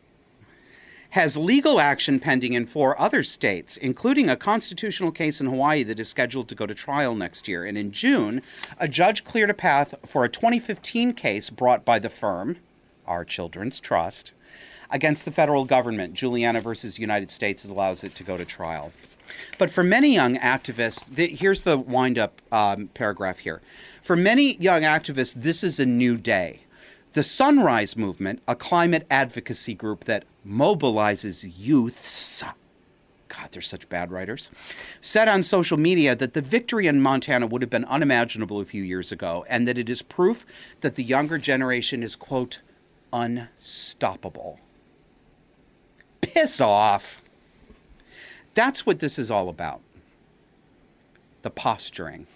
has 1.13 1.37
legal 1.37 1.79
action 1.79 2.19
pending 2.19 2.53
in 2.53 2.65
four 2.65 2.99
other 2.99 3.21
states, 3.21 3.77
including 3.77 4.29
a 4.29 4.35
constitutional 4.35 5.11
case 5.11 5.39
in 5.39 5.45
Hawaii 5.45 5.83
that 5.83 5.99
is 5.99 6.09
scheduled 6.09 6.47
to 6.49 6.55
go 6.55 6.65
to 6.65 6.73
trial 6.73 7.13
next 7.13 7.47
year. 7.47 7.65
And 7.65 7.77
in 7.77 7.91
June, 7.91 8.41
a 8.79 8.87
judge 8.87 9.23
cleared 9.23 9.51
a 9.51 9.55
path 9.55 9.93
for 10.07 10.23
a 10.23 10.29
2015 10.29 11.13
case 11.13 11.51
brought 11.51 11.85
by 11.85 11.99
the 11.99 12.09
firm, 12.09 12.57
Our 13.05 13.25
Children's 13.25 13.79
Trust, 13.79 14.33
against 14.89 15.25
the 15.25 15.31
federal 15.31 15.65
government. 15.65 16.15
Juliana 16.15 16.61
versus 16.61 16.97
United 16.97 17.29
States 17.29 17.63
allows 17.63 18.03
it 18.03 18.15
to 18.15 18.23
go 18.23 18.35
to 18.35 18.45
trial. 18.45 18.91
But 19.57 19.71
for 19.71 19.83
many 19.83 20.13
young 20.13 20.37
activists, 20.37 21.05
the, 21.05 21.27
here's 21.27 21.63
the 21.63 21.77
wind 21.77 22.17
up 22.17 22.41
um, 22.51 22.89
paragraph 22.93 23.39
here. 23.39 23.61
For 24.01 24.15
many 24.15 24.57
young 24.57 24.81
activists, 24.81 25.33
this 25.33 25.63
is 25.63 25.79
a 25.79 25.85
new 25.85 26.17
day. 26.17 26.61
The 27.13 27.23
Sunrise 27.23 27.95
Movement, 27.95 28.41
a 28.47 28.55
climate 28.55 29.05
advocacy 29.09 29.75
group 29.75 30.05
that 30.05 30.25
mobilizes 30.45 31.51
youths, 31.55 32.43
God, 33.29 33.49
they're 33.51 33.61
such 33.61 33.89
bad 33.89 34.11
writers, 34.11 34.49
said 35.01 35.27
on 35.27 35.41
social 35.41 35.77
media 35.77 36.15
that 36.15 36.33
the 36.33 36.41
victory 36.41 36.85
in 36.85 37.01
Montana 37.01 37.47
would 37.47 37.61
have 37.61 37.69
been 37.69 37.85
unimaginable 37.85 38.59
a 38.59 38.65
few 38.65 38.83
years 38.83 39.11
ago 39.11 39.43
and 39.49 39.67
that 39.67 39.77
it 39.77 39.89
is 39.89 40.01
proof 40.01 40.45
that 40.81 40.95
the 40.95 41.03
younger 41.03 41.37
generation 41.37 42.03
is, 42.03 42.15
quote, 42.15 42.59
unstoppable. 43.11 44.59
Piss 46.21 46.61
off. 46.61 47.22
That's 48.53 48.85
what 48.85 48.99
this 48.99 49.17
is 49.17 49.31
all 49.31 49.49
about. 49.49 49.81
The 51.41 51.49
posturing. 51.49 52.27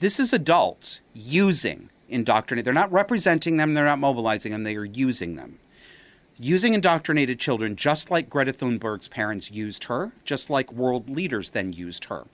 This 0.00 0.18
is 0.18 0.32
adults 0.32 1.00
using 1.14 1.90
indoctrinated. 2.08 2.66
They're 2.66 2.74
not 2.74 2.92
representing 2.92 3.56
them, 3.56 3.74
they're 3.74 3.84
not 3.84 3.98
mobilizing 3.98 4.52
them, 4.52 4.64
they 4.64 4.76
are 4.76 4.84
using 4.84 5.36
them. 5.36 5.58
Using 6.38 6.74
indoctrinated 6.74 7.38
children 7.38 7.76
just 7.76 8.10
like 8.10 8.30
Greta 8.30 8.52
Thunberg's 8.52 9.06
parents 9.06 9.50
used 9.50 9.84
her, 9.84 10.12
just 10.24 10.50
like 10.50 10.72
world 10.72 11.08
leaders 11.08 11.50
then 11.50 11.72
used 11.72 12.06
her. 12.06 12.26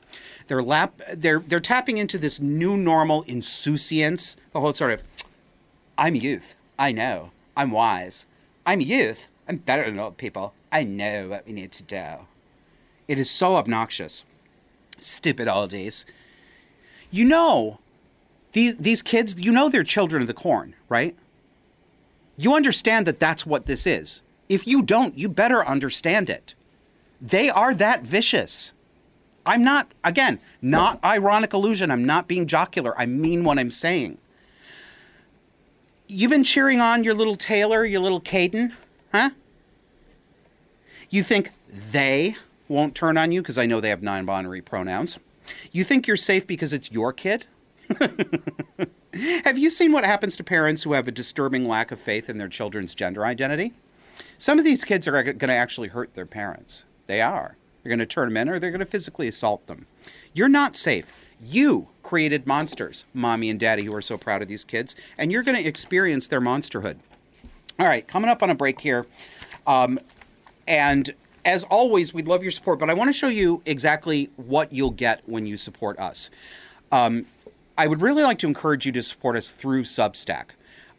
They're 0.46 0.62
lap 0.62 1.00
they're 1.12 1.40
they're 1.40 1.60
tapping 1.60 1.98
into 1.98 2.16
this 2.16 2.40
new 2.40 2.76
normal 2.76 3.22
insouciance, 3.22 4.36
the 4.52 4.60
whole 4.60 4.72
sort 4.72 4.92
of 4.92 5.02
I'm 5.98 6.14
youth. 6.14 6.54
I 6.78 6.92
know. 6.92 7.32
I'm 7.56 7.70
wise. 7.72 8.26
I'm 8.64 8.80
youth. 8.80 9.26
I'm 9.48 9.56
better 9.56 9.84
than 9.84 9.98
old 9.98 10.16
people. 10.16 10.54
I 10.70 10.84
know 10.84 11.28
what 11.28 11.46
we 11.46 11.52
need 11.52 11.72
to 11.72 11.82
do. 11.82 12.26
It 13.08 13.18
is 13.18 13.30
so 13.30 13.56
obnoxious. 13.56 14.24
Stupid 14.98 15.48
oldies. 15.48 16.04
You 17.10 17.24
know, 17.24 17.78
these, 18.52 18.76
these 18.76 19.02
kids, 19.02 19.40
you 19.40 19.50
know 19.50 19.68
they're 19.68 19.82
children 19.82 20.20
of 20.20 20.28
the 20.28 20.34
corn, 20.34 20.74
right? 20.88 21.16
You 22.36 22.54
understand 22.54 23.06
that 23.06 23.18
that's 23.18 23.46
what 23.46 23.66
this 23.66 23.86
is. 23.86 24.22
If 24.48 24.66
you 24.66 24.82
don't, 24.82 25.18
you 25.18 25.28
better 25.28 25.66
understand 25.66 26.30
it. 26.30 26.54
They 27.20 27.48
are 27.48 27.74
that 27.74 28.02
vicious. 28.02 28.72
I'm 29.44 29.64
not, 29.64 29.90
again, 30.04 30.38
not 30.60 31.02
ironic 31.02 31.54
illusion. 31.54 31.90
I'm 31.90 32.04
not 32.04 32.28
being 32.28 32.46
jocular. 32.46 32.98
I 32.98 33.06
mean 33.06 33.44
what 33.44 33.58
I'm 33.58 33.70
saying. 33.70 34.18
You've 36.06 36.30
been 36.30 36.44
cheering 36.44 36.80
on 36.80 37.04
your 37.04 37.14
little 37.14 37.36
Taylor, 37.36 37.84
your 37.84 38.00
little 38.00 38.20
Caden, 38.20 38.72
huh? 39.12 39.30
You 41.10 41.22
think 41.22 41.50
they 41.70 42.36
won't 42.68 42.94
turn 42.94 43.16
on 43.16 43.32
you 43.32 43.42
because 43.42 43.58
I 43.58 43.66
know 43.66 43.80
they 43.80 43.88
have 43.88 44.02
non 44.02 44.24
binary 44.26 44.62
pronouns. 44.62 45.18
You 45.72 45.84
think 45.84 46.06
you're 46.06 46.16
safe 46.16 46.46
because 46.46 46.72
it's 46.72 46.90
your 46.90 47.12
kid? 47.12 47.46
have 49.44 49.56
you 49.56 49.70
seen 49.70 49.92
what 49.92 50.04
happens 50.04 50.36
to 50.36 50.44
parents 50.44 50.82
who 50.82 50.92
have 50.92 51.08
a 51.08 51.12
disturbing 51.12 51.66
lack 51.66 51.90
of 51.90 52.00
faith 52.00 52.28
in 52.28 52.38
their 52.38 52.48
children's 52.48 52.94
gender 52.94 53.24
identity? 53.24 53.72
Some 54.36 54.58
of 54.58 54.64
these 54.64 54.84
kids 54.84 55.08
are 55.08 55.22
going 55.22 55.38
to 55.38 55.52
actually 55.52 55.88
hurt 55.88 56.14
their 56.14 56.26
parents. 56.26 56.84
They 57.06 57.22
are. 57.22 57.56
They're 57.82 57.90
going 57.90 57.98
to 58.00 58.06
turn 58.06 58.28
them 58.28 58.36
in 58.36 58.48
or 58.48 58.58
they're 58.58 58.70
going 58.70 58.80
to 58.80 58.86
physically 58.86 59.28
assault 59.28 59.66
them. 59.66 59.86
You're 60.34 60.48
not 60.48 60.76
safe. 60.76 61.06
You 61.40 61.88
created 62.02 62.46
monsters, 62.46 63.04
mommy 63.14 63.48
and 63.48 63.60
daddy, 63.60 63.84
who 63.84 63.94
are 63.94 64.02
so 64.02 64.18
proud 64.18 64.42
of 64.42 64.48
these 64.48 64.64
kids, 64.64 64.96
and 65.16 65.30
you're 65.30 65.42
going 65.42 65.62
to 65.62 65.68
experience 65.68 66.28
their 66.28 66.40
monsterhood. 66.40 66.98
All 67.78 67.86
right, 67.86 68.06
coming 68.06 68.28
up 68.28 68.42
on 68.42 68.50
a 68.50 68.54
break 68.54 68.80
here. 68.80 69.06
Um, 69.66 70.00
and 70.66 71.14
as 71.44 71.64
always, 71.64 72.12
we'd 72.12 72.28
love 72.28 72.42
your 72.42 72.52
support, 72.52 72.78
but 72.78 72.90
I 72.90 72.94
want 72.94 73.08
to 73.08 73.12
show 73.12 73.28
you 73.28 73.62
exactly 73.64 74.30
what 74.36 74.72
you'll 74.72 74.90
get 74.90 75.22
when 75.26 75.46
you 75.46 75.56
support 75.56 75.98
us. 75.98 76.30
Um, 76.92 77.26
I 77.76 77.86
would 77.86 78.00
really 78.00 78.22
like 78.22 78.38
to 78.40 78.46
encourage 78.46 78.86
you 78.86 78.92
to 78.92 79.02
support 79.02 79.36
us 79.36 79.48
through 79.48 79.84
Substack. 79.84 80.50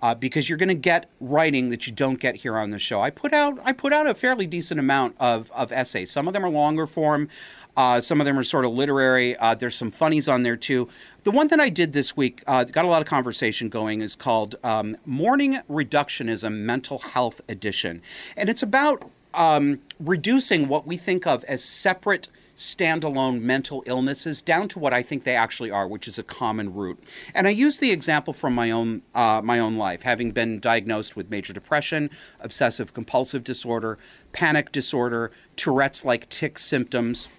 Uh, 0.01 0.15
because 0.15 0.47
you're 0.47 0.57
going 0.57 0.69
to 0.69 0.75
get 0.75 1.09
writing 1.19 1.67
that 1.67 1.85
you 1.85 1.91
don't 1.91 2.21
get 2.21 2.37
here 2.37 2.57
on 2.57 2.69
the 2.69 2.79
show. 2.79 3.01
I 3.01 3.09
put 3.09 3.33
out 3.33 3.59
I 3.65 3.73
put 3.73 3.91
out 3.91 4.07
a 4.07 4.13
fairly 4.13 4.47
decent 4.47 4.79
amount 4.79 5.17
of, 5.19 5.51
of 5.51 5.73
essays. 5.73 6.09
Some 6.09 6.25
of 6.25 6.33
them 6.33 6.45
are 6.45 6.49
longer 6.49 6.87
form, 6.87 7.27
uh, 7.75 7.99
some 7.99 8.21
of 8.21 8.25
them 8.25 8.39
are 8.39 8.45
sort 8.45 8.63
of 8.63 8.71
literary. 8.71 9.35
Uh, 9.35 9.55
there's 9.55 9.75
some 9.75 9.91
funnies 9.91 10.29
on 10.29 10.43
there 10.43 10.55
too. 10.55 10.87
The 11.25 11.31
one 11.31 11.49
that 11.49 11.59
I 11.59 11.67
did 11.67 11.91
this 11.91 12.15
week 12.15 12.43
uh, 12.47 12.63
got 12.63 12.85
a 12.85 12.87
lot 12.87 13.01
of 13.01 13.09
conversation 13.09 13.67
going 13.67 13.99
is 13.99 14.15
called 14.15 14.55
um, 14.63 14.95
Morning 15.05 15.59
Reductionism 15.69 16.59
Mental 16.59 16.99
Health 16.99 17.41
Edition, 17.49 18.01
and 18.37 18.47
it's 18.49 18.63
about 18.63 19.11
um, 19.33 19.79
reducing 19.99 20.67
what 20.67 20.87
we 20.87 20.97
think 20.97 21.27
of 21.27 21.43
as 21.45 21.63
separate 21.63 22.29
standalone 22.59 23.41
mental 23.41 23.81
illnesses 23.85 24.41
down 24.41 24.67
to 24.67 24.77
what 24.77 24.93
I 24.93 25.01
think 25.01 25.23
they 25.23 25.35
actually 25.35 25.71
are, 25.71 25.87
which 25.87 26.09
is 26.09 26.19
a 26.19 26.23
common 26.23 26.73
root. 26.73 27.01
And 27.33 27.47
I 27.47 27.51
use 27.51 27.77
the 27.77 27.91
example 27.91 28.33
from 28.33 28.53
my 28.53 28.69
own 28.69 29.01
uh, 29.15 29.41
my 29.41 29.59
own 29.59 29.77
life, 29.77 30.01
having 30.01 30.31
been 30.31 30.59
diagnosed 30.59 31.15
with 31.15 31.29
major 31.29 31.53
depression, 31.53 32.09
obsessive 32.41 32.93
compulsive 32.93 33.45
disorder, 33.45 33.97
panic 34.33 34.73
disorder, 34.73 35.31
Tourette's-like 35.55 36.27
tic 36.27 36.59
symptoms. 36.59 37.29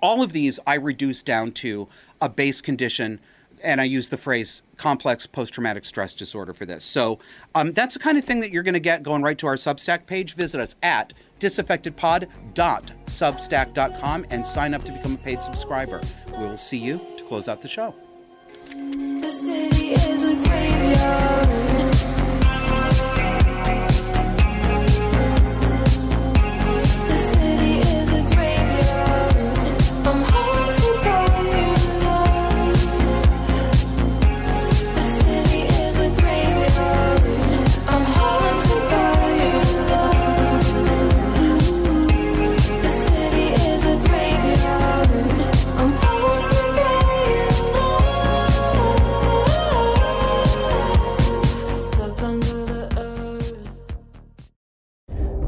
All 0.00 0.22
of 0.22 0.32
these 0.32 0.60
I 0.66 0.74
reduce 0.74 1.22
down 1.22 1.52
to 1.52 1.88
a 2.20 2.28
base 2.28 2.60
condition 2.60 3.20
and 3.62 3.80
I 3.80 3.84
use 3.84 4.08
the 4.08 4.16
phrase 4.16 4.62
complex 4.76 5.26
post 5.26 5.54
traumatic 5.54 5.84
stress 5.84 6.12
disorder 6.12 6.52
for 6.52 6.66
this. 6.66 6.84
So 6.84 7.20
um, 7.54 7.72
that's 7.72 7.94
the 7.94 8.00
kind 8.00 8.18
of 8.18 8.24
thing 8.24 8.40
that 8.40 8.50
you're 8.50 8.62
going 8.62 8.74
to 8.74 8.80
get 8.80 9.02
going 9.02 9.22
right 9.22 9.38
to 9.38 9.46
our 9.46 9.56
Substack 9.56 10.06
page. 10.06 10.34
Visit 10.34 10.60
us 10.60 10.76
at 10.82 11.14
disaffectedpod.substack.com 11.40 14.26
and 14.30 14.46
sign 14.46 14.74
up 14.74 14.84
to 14.84 14.92
become 14.92 15.14
a 15.14 15.18
paid 15.18 15.42
subscriber. 15.42 16.00
We 16.32 16.38
will 16.38 16.58
see 16.58 16.78
you 16.78 17.00
to 17.18 17.24
close 17.24 17.48
out 17.48 17.62
the 17.62 17.68
show. 17.68 17.94
The 18.68 19.30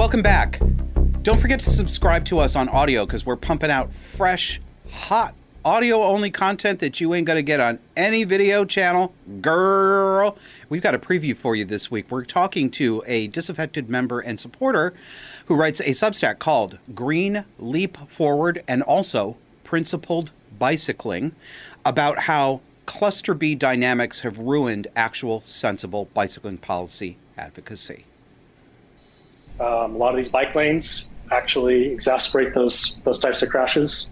Welcome 0.00 0.22
back. 0.22 0.58
Don't 1.20 1.38
forget 1.38 1.60
to 1.60 1.68
subscribe 1.68 2.24
to 2.24 2.38
us 2.38 2.56
on 2.56 2.70
audio 2.70 3.04
because 3.04 3.26
we're 3.26 3.36
pumping 3.36 3.70
out 3.70 3.92
fresh, 3.92 4.58
hot, 4.90 5.34
audio 5.62 6.02
only 6.02 6.30
content 6.30 6.78
that 6.78 7.02
you 7.02 7.12
ain't 7.12 7.26
going 7.26 7.36
to 7.36 7.42
get 7.42 7.60
on 7.60 7.78
any 7.98 8.24
video 8.24 8.64
channel. 8.64 9.12
Girl, 9.42 10.38
we've 10.70 10.80
got 10.80 10.94
a 10.94 10.98
preview 10.98 11.36
for 11.36 11.54
you 11.54 11.66
this 11.66 11.90
week. 11.90 12.10
We're 12.10 12.24
talking 12.24 12.70
to 12.70 13.04
a 13.06 13.28
disaffected 13.28 13.90
member 13.90 14.20
and 14.20 14.40
supporter 14.40 14.94
who 15.44 15.54
writes 15.54 15.80
a 15.80 15.90
Substack 15.90 16.38
called 16.38 16.78
Green 16.94 17.44
Leap 17.58 17.98
Forward 18.08 18.64
and 18.66 18.82
also 18.82 19.36
Principled 19.64 20.32
Bicycling 20.58 21.32
about 21.84 22.20
how 22.20 22.62
cluster 22.86 23.34
B 23.34 23.54
dynamics 23.54 24.20
have 24.20 24.38
ruined 24.38 24.86
actual 24.96 25.42
sensible 25.42 26.06
bicycling 26.14 26.56
policy 26.56 27.18
advocacy. 27.36 28.06
Um, 29.60 29.94
a 29.94 29.98
lot 29.98 30.10
of 30.10 30.16
these 30.16 30.30
bike 30.30 30.54
lanes 30.54 31.06
actually 31.30 31.94
exacerbate 31.94 32.54
those 32.54 32.98
those 33.04 33.18
types 33.18 33.42
of 33.42 33.50
crashes, 33.50 34.08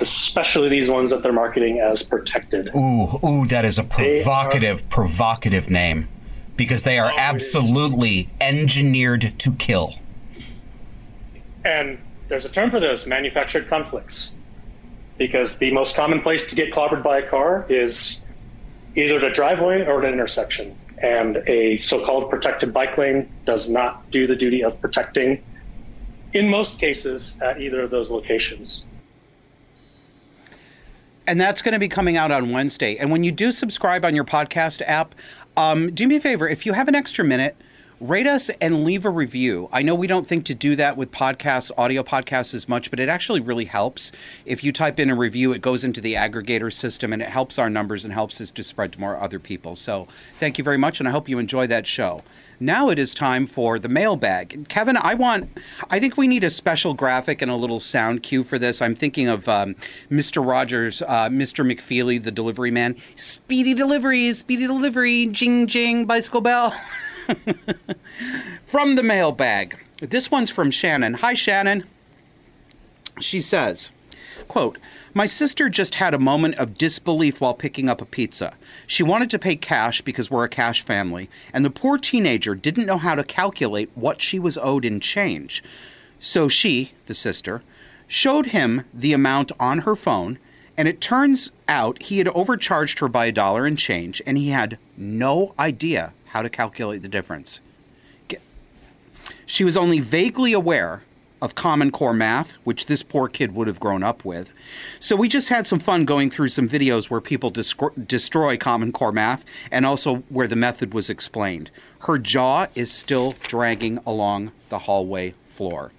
especially 0.00 0.68
these 0.68 0.90
ones 0.90 1.10
that 1.10 1.22
they're 1.22 1.32
marketing 1.32 1.80
as 1.80 2.02
protected. 2.02 2.70
Ooh, 2.74 3.18
ooh, 3.24 3.46
that 3.48 3.64
is 3.64 3.78
a 3.78 3.84
provocative, 3.84 4.88
provocative 4.88 5.68
name 5.68 6.08
because 6.56 6.84
they 6.84 6.98
are 6.98 7.10
Oh, 7.10 7.16
absolutely 7.18 8.28
engineered 8.40 9.38
to 9.38 9.52
kill. 9.52 9.94
And 11.64 11.98
there's 12.28 12.44
a 12.44 12.48
term 12.48 12.70
for 12.70 12.80
those 12.80 13.06
manufactured 13.06 13.68
conflicts. 13.68 14.30
Because 15.16 15.58
the 15.58 15.70
most 15.72 15.94
common 15.94 16.20
place 16.20 16.46
to 16.48 16.56
get 16.56 16.72
clobbered 16.72 17.02
by 17.02 17.18
a 17.18 17.28
car 17.28 17.66
is 17.68 18.20
either 18.96 19.20
the 19.20 19.30
driveway 19.30 19.86
or 19.86 20.02
an 20.02 20.12
intersection. 20.12 20.76
And 20.98 21.38
a 21.46 21.78
so 21.80 22.04
called 22.04 22.30
protected 22.30 22.72
bike 22.72 22.96
lane 22.96 23.30
does 23.44 23.68
not 23.68 24.10
do 24.10 24.26
the 24.26 24.36
duty 24.36 24.62
of 24.62 24.80
protecting, 24.80 25.42
in 26.32 26.48
most 26.48 26.78
cases, 26.78 27.36
at 27.42 27.60
either 27.60 27.82
of 27.82 27.90
those 27.90 28.10
locations. 28.10 28.84
And 31.26 31.40
that's 31.40 31.62
going 31.62 31.72
to 31.72 31.78
be 31.78 31.88
coming 31.88 32.16
out 32.16 32.30
on 32.30 32.52
Wednesday. 32.52 32.96
And 32.96 33.10
when 33.10 33.24
you 33.24 33.32
do 33.32 33.50
subscribe 33.50 34.04
on 34.04 34.14
your 34.14 34.24
podcast 34.24 34.82
app, 34.86 35.14
um, 35.56 35.92
do 35.92 36.06
me 36.06 36.16
a 36.16 36.20
favor. 36.20 36.48
If 36.48 36.66
you 36.66 36.74
have 36.74 36.88
an 36.88 36.94
extra 36.94 37.24
minute, 37.24 37.56
rate 38.00 38.26
us 38.26 38.48
and 38.60 38.84
leave 38.84 39.04
a 39.04 39.10
review. 39.10 39.68
I 39.72 39.82
know 39.82 39.94
we 39.94 40.06
don't 40.06 40.26
think 40.26 40.44
to 40.46 40.54
do 40.54 40.76
that 40.76 40.96
with 40.96 41.10
podcasts, 41.10 41.70
audio 41.76 42.02
podcasts 42.02 42.54
as 42.54 42.68
much, 42.68 42.90
but 42.90 43.00
it 43.00 43.08
actually 43.08 43.40
really 43.40 43.64
helps. 43.66 44.12
If 44.44 44.64
you 44.64 44.72
type 44.72 44.98
in 44.98 45.10
a 45.10 45.14
review, 45.14 45.52
it 45.52 45.62
goes 45.62 45.84
into 45.84 46.00
the 46.00 46.14
aggregator 46.14 46.72
system 46.72 47.12
and 47.12 47.22
it 47.22 47.28
helps 47.28 47.58
our 47.58 47.70
numbers 47.70 48.04
and 48.04 48.12
helps 48.12 48.40
us 48.40 48.50
to 48.52 48.62
spread 48.62 48.92
to 48.92 49.00
more 49.00 49.18
other 49.18 49.38
people. 49.38 49.76
So 49.76 50.08
thank 50.38 50.58
you 50.58 50.64
very 50.64 50.78
much, 50.78 51.00
and 51.00 51.08
I 51.08 51.12
hope 51.12 51.28
you 51.28 51.38
enjoy 51.38 51.66
that 51.68 51.86
show. 51.86 52.22
Now 52.60 52.88
it 52.88 52.98
is 52.98 53.14
time 53.14 53.46
for 53.46 53.78
the 53.78 53.88
mailbag. 53.88 54.68
Kevin, 54.68 54.96
I 54.96 55.14
want, 55.14 55.50
I 55.90 55.98
think 55.98 56.16
we 56.16 56.28
need 56.28 56.44
a 56.44 56.50
special 56.50 56.94
graphic 56.94 57.42
and 57.42 57.50
a 57.50 57.56
little 57.56 57.80
sound 57.80 58.22
cue 58.22 58.44
for 58.44 58.58
this. 58.58 58.80
I'm 58.80 58.94
thinking 58.94 59.28
of 59.28 59.48
um, 59.48 59.74
Mr. 60.10 60.46
Rogers, 60.46 61.02
uh, 61.02 61.28
Mr. 61.28 61.66
McFeely, 61.66 62.22
the 62.22 62.30
delivery 62.30 62.70
man. 62.70 62.96
Speedy 63.16 63.74
delivery, 63.74 64.32
speedy 64.32 64.66
delivery, 64.66 65.26
jing 65.26 65.66
jing, 65.66 66.06
bicycle 66.06 66.40
bell. 66.40 66.74
from 68.66 68.94
the 68.94 69.02
mailbag. 69.02 69.78
This 69.98 70.30
one's 70.30 70.50
from 70.50 70.70
Shannon. 70.70 71.14
Hi, 71.14 71.34
Shannon. 71.34 71.84
She 73.20 73.40
says, 73.40 73.90
quote, 74.48 74.78
My 75.14 75.26
sister 75.26 75.68
just 75.68 75.96
had 75.96 76.14
a 76.14 76.18
moment 76.18 76.56
of 76.56 76.76
disbelief 76.76 77.40
while 77.40 77.54
picking 77.54 77.88
up 77.88 78.02
a 78.02 78.06
pizza. 78.06 78.54
She 78.86 79.02
wanted 79.02 79.30
to 79.30 79.38
pay 79.38 79.56
cash 79.56 80.00
because 80.00 80.30
we're 80.30 80.44
a 80.44 80.48
cash 80.48 80.82
family, 80.82 81.30
and 81.52 81.64
the 81.64 81.70
poor 81.70 81.96
teenager 81.96 82.54
didn't 82.54 82.86
know 82.86 82.98
how 82.98 83.14
to 83.14 83.24
calculate 83.24 83.90
what 83.94 84.20
she 84.20 84.38
was 84.38 84.58
owed 84.58 84.84
in 84.84 85.00
change. 85.00 85.62
So 86.18 86.48
she, 86.48 86.92
the 87.06 87.14
sister, 87.14 87.62
showed 88.06 88.46
him 88.46 88.84
the 88.92 89.12
amount 89.12 89.52
on 89.60 89.80
her 89.80 89.94
phone, 89.94 90.38
and 90.76 90.88
it 90.88 91.00
turns 91.00 91.52
out 91.68 92.02
he 92.02 92.18
had 92.18 92.28
overcharged 92.28 92.98
her 92.98 93.08
by 93.08 93.26
a 93.26 93.32
dollar 93.32 93.66
in 93.66 93.76
change, 93.76 94.20
and 94.26 94.36
he 94.36 94.48
had 94.48 94.78
no 94.96 95.54
idea 95.58 96.12
how 96.34 96.42
to 96.42 96.50
calculate 96.50 97.00
the 97.00 97.08
difference. 97.08 97.60
She 99.46 99.62
was 99.62 99.76
only 99.76 100.00
vaguely 100.00 100.52
aware 100.52 101.04
of 101.40 101.54
Common 101.54 101.92
Core 101.92 102.12
math, 102.12 102.52
which 102.64 102.86
this 102.86 103.04
poor 103.04 103.28
kid 103.28 103.54
would 103.54 103.68
have 103.68 103.78
grown 103.78 104.02
up 104.02 104.24
with. 104.24 104.50
So 104.98 105.14
we 105.14 105.28
just 105.28 105.48
had 105.48 105.66
some 105.66 105.78
fun 105.78 106.04
going 106.04 106.30
through 106.30 106.48
some 106.48 106.68
videos 106.68 107.08
where 107.08 107.20
people 107.20 107.52
descro- 107.52 108.08
destroy 108.08 108.56
Common 108.56 108.90
Core 108.90 109.12
math 109.12 109.44
and 109.70 109.86
also 109.86 110.16
where 110.28 110.48
the 110.48 110.56
method 110.56 110.92
was 110.92 111.08
explained. 111.08 111.70
Her 112.00 112.18
jaw 112.18 112.66
is 112.74 112.90
still 112.90 113.34
dragging 113.42 114.00
along 114.04 114.50
the 114.70 114.80
hallway 114.80 115.34
floor. 115.44 115.92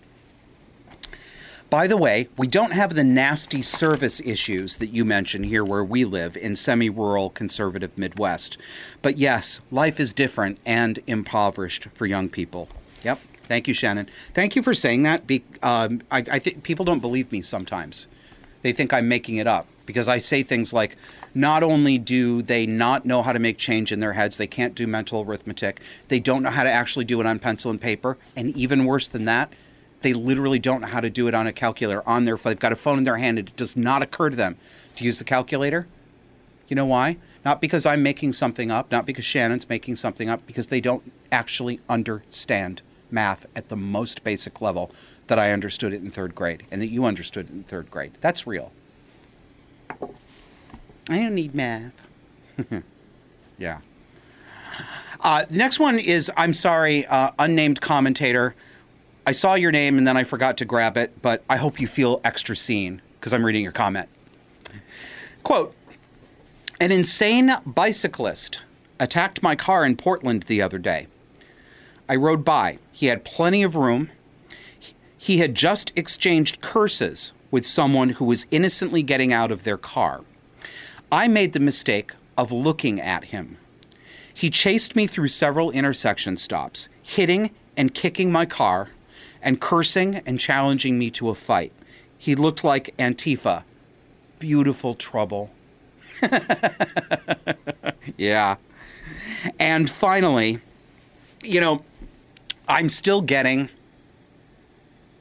By 1.76 1.88
the 1.88 1.98
way, 1.98 2.30
we 2.38 2.48
don't 2.48 2.72
have 2.72 2.96
the 2.96 3.04
nasty 3.04 3.62
service 3.62 4.22
issues 4.22 4.78
that 4.78 4.92
you 4.92 5.04
mentioned 5.04 5.48
here 5.48 5.62
where 5.62 5.84
we 5.84 6.06
live 6.06 6.38
in 6.38 6.56
semi 6.56 6.90
rural 6.90 7.30
conservative 7.30 7.98
Midwest. 7.98 8.58
But 9.02 9.18
yes, 9.18 9.60
life 9.72 10.00
is 10.00 10.14
different 10.14 10.58
and 10.66 11.00
impoverished 11.06 11.90
for 11.94 12.06
young 12.06 12.30
people. 12.30 12.70
Yep. 13.04 13.20
Thank 13.50 13.68
you, 13.68 13.74
Shannon. 13.74 14.08
Thank 14.34 14.56
you 14.56 14.64
for 14.64 14.74
saying 14.74 15.04
that. 15.04 15.28
Be, 15.28 15.44
um, 15.62 16.02
I, 16.10 16.20
I 16.20 16.40
think 16.40 16.64
people 16.64 16.86
don't 16.86 17.02
believe 17.02 17.30
me 17.30 17.42
sometimes. 17.42 18.08
They 18.62 18.72
think 18.72 18.94
I'm 18.94 19.10
making 19.10 19.36
it 19.36 19.46
up 19.46 19.68
because 19.86 20.08
I 20.08 20.20
say 20.20 20.44
things 20.44 20.72
like, 20.72 20.96
not 21.34 21.62
only 21.62 21.98
do 21.98 22.42
they 22.42 22.66
not 22.66 23.06
know 23.06 23.22
how 23.22 23.34
to 23.34 23.40
make 23.40 23.58
change 23.58 23.92
in 23.92 24.00
their 24.00 24.14
heads, 24.14 24.38
they 24.38 24.48
can't 24.48 24.76
do 24.76 24.88
mental 24.88 25.24
arithmetic, 25.24 25.82
they 26.08 26.22
don't 26.22 26.42
know 26.42 26.52
how 26.52 26.64
to 26.64 26.72
actually 26.72 27.04
do 27.04 27.20
it 27.20 27.28
on 27.28 27.38
pencil 27.38 27.70
and 27.70 27.82
paper, 27.82 28.18
and 28.34 28.56
even 28.56 28.86
worse 28.86 29.10
than 29.10 29.26
that, 29.26 29.52
they 30.02 30.14
literally 30.14 30.60
don't 30.60 30.82
know 30.82 30.88
how 30.88 31.00
to 31.00 31.10
do 31.10 31.28
it 31.28 31.34
on 31.34 31.48
a 31.48 31.54
calculator 31.54 32.08
on 32.08 32.24
their 32.24 32.38
phone. 32.38 32.52
They've 32.52 32.60
got 32.60 32.72
a 32.72 32.76
phone 32.76 32.98
in 32.98 33.04
their 33.04 33.18
hand. 33.18 33.40
It 33.40 33.56
does 33.56 33.76
not 33.76 34.02
occur 34.02 34.30
to 34.30 34.36
them 34.36 34.58
to 34.96 35.04
use 35.04 35.20
the 35.20 35.26
calculator. 35.26 35.88
You 36.68 36.76
know 36.76 36.86
why? 36.86 37.18
Not 37.44 37.62
because 37.62 37.86
I'm 37.86 38.02
making 38.02 38.34
something 38.34 38.72
up, 38.72 38.92
not 38.92 39.06
because 39.06 39.26
Shannon's 39.26 39.70
making 39.70 39.98
something 39.98 40.30
up, 40.30 40.46
because 40.48 40.68
they 40.68 40.82
don't 40.82 41.12
actually 41.32 41.80
understand 41.88 42.82
math 43.12 43.46
at 43.56 43.70
the 43.70 43.76
most 43.76 44.24
basic 44.24 44.62
level 44.62 44.92
that 45.28 45.40
I 45.40 45.52
understood 45.52 45.94
it 45.94 46.02
in 46.02 46.12
third 46.12 46.36
grade 46.36 46.64
and 46.72 46.82
that 46.82 46.88
you 46.88 47.06
understood 47.06 47.50
it 47.50 47.54
in 47.54 47.64
third 47.64 47.90
grade. 47.92 48.14
That's 48.22 48.48
real. 48.48 48.72
I 51.08 51.20
don't 51.20 51.36
need 51.36 51.54
math. 51.54 52.08
yeah. 53.58 53.80
Uh, 55.22 55.46
the 55.46 55.56
next 55.56 55.80
one 55.80 56.00
is 56.00 56.32
I'm 56.36 56.54
sorry, 56.54 57.06
uh, 57.06 57.32
unnamed 57.40 57.82
commentator. 57.82 58.56
I 59.28 59.32
saw 59.32 59.56
your 59.56 59.72
name 59.72 59.98
and 59.98 60.08
then 60.08 60.18
I 60.18 60.24
forgot 60.24 60.56
to 60.58 60.66
grab 60.66 60.98
it, 60.98 61.22
but 61.22 61.44
I 61.50 61.58
hope 61.58 61.80
you 61.80 61.88
feel 61.88 62.22
extra 62.24 62.56
seen 62.56 63.02
because 63.20 63.34
I'm 63.34 63.46
reading 63.46 63.64
your 63.64 63.72
comment. 63.72 64.08
Quote 65.44 65.74
An 66.80 66.92
insane 66.92 67.56
bicyclist 67.66 68.60
attacked 69.00 69.42
my 69.42 69.56
car 69.56 69.84
in 69.84 69.98
Portland 69.98 70.44
the 70.44 70.62
other 70.62 70.78
day. 70.78 71.08
I 72.08 72.16
rode 72.16 72.46
by. 72.46 72.78
He 72.92 73.08
had 73.08 73.26
plenty 73.26 73.64
of 73.64 73.76
room. 73.76 74.12
He 75.18 75.40
had 75.40 75.56
just 75.56 75.92
exchanged 75.96 76.62
curses 76.62 77.34
with 77.50 77.66
someone 77.66 78.10
who 78.10 78.26
was 78.26 78.46
innocently 78.52 79.02
getting 79.02 79.34
out 79.34 79.52
of 79.52 79.64
their 79.64 79.78
car. 79.78 80.22
I 81.12 81.28
made 81.28 81.54
the 81.54 81.60
mistake 81.60 82.14
of 82.38 82.52
looking 82.52 83.02
at 83.02 83.26
him. 83.26 83.58
He 84.32 84.50
chased 84.50 84.96
me 84.96 85.08
through 85.08 85.30
several 85.30 85.72
intersection 85.72 86.38
stops, 86.38 86.90
hitting 87.02 87.52
and 87.76 87.94
kicking 87.94 88.32
my 88.32 88.46
car, 88.46 88.90
and 89.46 89.62
cursing 89.62 90.16
and 90.26 90.40
challenging 90.40 90.98
me 90.98 91.10
to 91.12 91.30
a 91.30 91.36
fight. 91.36 91.72
He 92.18 92.34
looked 92.36 92.64
like 92.64 92.96
Antifa. 92.98 93.64
Beautiful 94.40 94.96
trouble. 94.96 95.52
yeah. 98.18 98.56
And 99.60 99.90
finally, 99.90 100.60
you 101.44 101.62
know, 101.62 101.86
I'm 102.68 102.90
still 102.90 103.22
getting 103.22 103.70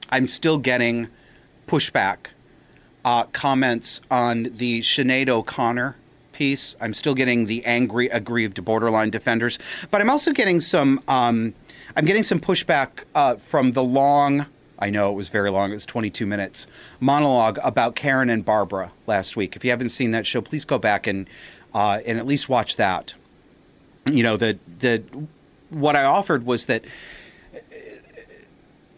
I'm 0.08 0.26
still 0.26 0.58
getting 0.58 1.08
pushback 1.66 2.28
uh, 3.04 3.24
comments 3.24 4.00
on 4.10 4.44
the 4.54 4.80
Sinead 4.80 5.28
O'Connor 5.28 5.96
piece. 6.32 6.76
I'm 6.80 6.94
still 6.94 7.14
getting 7.14 7.46
the 7.46 7.64
angry, 7.66 8.08
aggrieved 8.08 8.64
borderline 8.64 9.10
defenders, 9.10 9.58
but 9.90 10.00
I'm 10.00 10.08
also 10.08 10.32
getting 10.32 10.60
some. 10.60 11.02
Um, 11.08 11.54
I'm 11.96 12.04
getting 12.04 12.24
some 12.24 12.40
pushback 12.40 13.04
uh, 13.14 13.36
from 13.36 13.72
the 13.72 13.82
long. 13.82 14.46
I 14.78 14.90
know 14.90 15.10
it 15.10 15.14
was 15.14 15.28
very 15.28 15.50
long. 15.50 15.70
It 15.70 15.74
was 15.74 15.86
22 15.86 16.26
minutes 16.26 16.66
monologue 16.98 17.58
about 17.62 17.94
Karen 17.94 18.28
and 18.28 18.44
Barbara 18.44 18.90
last 19.06 19.36
week. 19.36 19.54
If 19.54 19.64
you 19.64 19.70
haven't 19.70 19.90
seen 19.90 20.10
that 20.10 20.26
show, 20.26 20.40
please 20.40 20.64
go 20.64 20.78
back 20.78 21.06
and 21.06 21.28
uh, 21.72 22.00
and 22.04 22.18
at 22.18 22.26
least 22.26 22.48
watch 22.48 22.76
that. 22.76 23.14
You 24.06 24.22
know 24.22 24.36
the 24.36 24.58
the 24.80 25.04
what 25.70 25.94
I 25.94 26.04
offered 26.04 26.44
was 26.44 26.66
that 26.66 26.84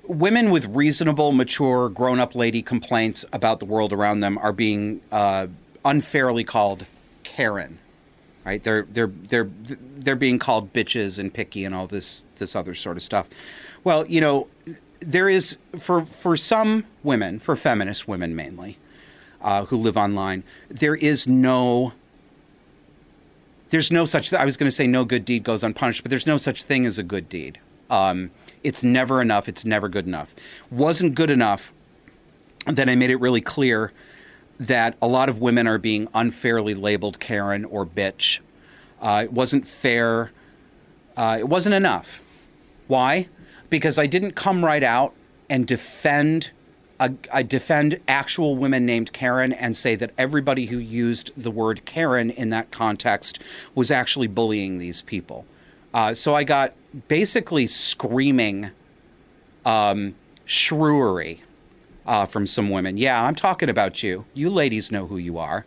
women 0.05 0.51
with 0.51 0.65
reasonable, 0.67 1.33
mature, 1.33 1.89
grown 1.89 2.19
up 2.19 2.35
lady 2.35 2.63
complaints 2.63 3.25
about 3.33 3.61
the 3.61 3.67
world 3.67 3.93
around 3.93 4.21
them 4.21 4.39
are 4.39 4.53
being 4.53 5.01
uh, 5.13 5.49
unfairly 5.85 6.45
called 6.45 6.87
Karen. 7.25 7.79
Right? 8.47 8.63
They're 8.63 8.87
they're 8.89 9.09
they're 9.09 9.51
they're 9.99 10.15
being 10.15 10.39
called 10.39 10.73
bitches 10.73 11.19
and 11.19 11.35
picky 11.35 11.65
and 11.65 11.75
all 11.75 11.89
this 11.89 12.25
this 12.37 12.55
other 12.55 12.77
sort 12.77 12.97
of 12.97 13.03
stuff. 13.03 13.27
Well, 13.83 14.07
you 14.07 14.21
know, 14.21 14.47
there 15.01 15.29
is 15.29 15.59
for 15.77 16.05
for 16.05 16.37
some 16.37 16.85
women, 17.03 17.41
for 17.41 17.57
feminist 17.57 18.07
women 18.07 18.37
mainly, 18.37 18.79
uh, 19.43 19.65
who 19.65 19.77
live 19.77 19.97
online, 19.97 20.45
there 20.69 20.95
is 20.95 21.27
no 21.27 21.93
there's 23.71 23.91
no 23.91 24.05
such 24.05 24.33
I 24.33 24.45
was 24.45 24.57
going 24.57 24.69
to 24.69 24.75
say 24.75 24.87
no 24.87 25.05
good 25.05 25.25
deed 25.25 25.43
goes 25.43 25.65
unpunished, 25.65 26.05
but 26.05 26.11
there's 26.11 26.29
no 26.29 26.37
such 26.37 26.63
thing 26.63 26.87
as 26.87 27.01
a 27.01 27.03
good 27.03 27.29
deed. 27.29 27.59
Um, 27.91 28.31
it's 28.63 28.85
never 28.85 29.21
enough. 29.21 29.49
It's 29.49 29.65
never 29.65 29.89
good 29.89 30.07
enough. 30.07 30.33
Wasn't 30.71 31.17
good 31.17 31.31
enough. 31.31 31.73
Then 32.65 32.89
I 32.89 32.95
made 32.95 33.11
it 33.11 33.17
really 33.17 33.41
clear 33.41 33.93
that 34.59 34.97
a 35.03 35.07
lot 35.07 35.29
of 35.29 35.41
women 35.41 35.67
are 35.67 35.79
being 35.79 36.09
unfairly 36.15 36.75
labeled 36.75 37.21
Karen 37.21 37.65
or 37.65 37.85
bitch. 37.85 38.41
Uh, 39.01 39.23
it 39.25 39.33
wasn't 39.33 39.67
fair. 39.67 40.33
Uh, 41.17 41.37
it 41.41 41.49
wasn't 41.49 41.75
enough. 41.75 42.23
Why? 42.87 43.29
Because 43.69 43.99
I 43.99 44.07
didn't 44.07 44.33
come 44.33 44.65
right 44.65 44.83
out 44.83 45.15
and 45.51 45.67
defend. 45.67 46.51
I 46.99 47.43
defend 47.43 48.01
actual 48.09 48.57
women 48.57 48.87
named 48.87 49.13
Karen 49.13 49.53
and 49.53 49.77
say 49.77 49.97
that 49.97 50.13
everybody 50.17 50.67
who 50.67 50.79
used 50.79 51.31
the 51.37 51.51
word 51.51 51.85
Karen 51.85 52.31
in 52.31 52.49
that 52.51 52.71
context 52.71 53.39
was 53.75 53.91
actually 53.91 54.29
bullying 54.29 54.79
these 54.79 55.03
people. 55.03 55.45
Uh, 55.93 56.15
so 56.15 56.35
I 56.35 56.43
got 56.45 56.73
basically 57.07 57.67
screaming 57.67 58.71
um, 59.67 60.15
shrewery 60.47 61.41
uh, 62.07 62.27
from 62.27 62.47
some 62.47 62.71
women. 62.71 62.97
Yeah, 62.97 63.25
I'm 63.25 63.35
talking 63.35 63.69
about 63.69 64.03
you. 64.03 64.25
You 64.35 64.51
ladies 64.51 64.93
know 64.93 65.07
who 65.07 65.19
you 65.19 65.39
are. 65.39 65.67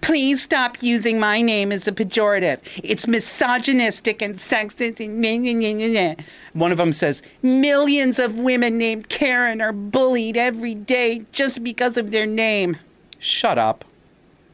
Please 0.00 0.42
stop 0.42 0.82
using 0.82 1.20
my 1.20 1.42
name 1.42 1.72
as 1.72 1.86
a 1.86 1.92
pejorative. 1.92 2.60
It's 2.82 3.06
misogynistic 3.06 4.22
and 4.22 4.34
sexist. 4.36 5.04
And 5.04 5.20
meh, 5.20 5.38
meh, 5.38 5.54
meh, 5.54 5.74
meh, 5.74 5.92
meh." 5.92 6.14
One 6.52 6.72
of 6.72 6.78
them 6.78 6.92
says 6.92 7.22
millions 7.42 8.18
of 8.18 8.38
women 8.38 8.78
named 8.78 9.08
Karen 9.08 9.60
are 9.60 9.72
bullied 9.72 10.36
every 10.36 10.74
day 10.74 11.24
just 11.32 11.62
because 11.62 11.96
of 11.96 12.10
their 12.10 12.26
name. 12.26 12.76
Shut 13.18 13.58
up, 13.58 13.84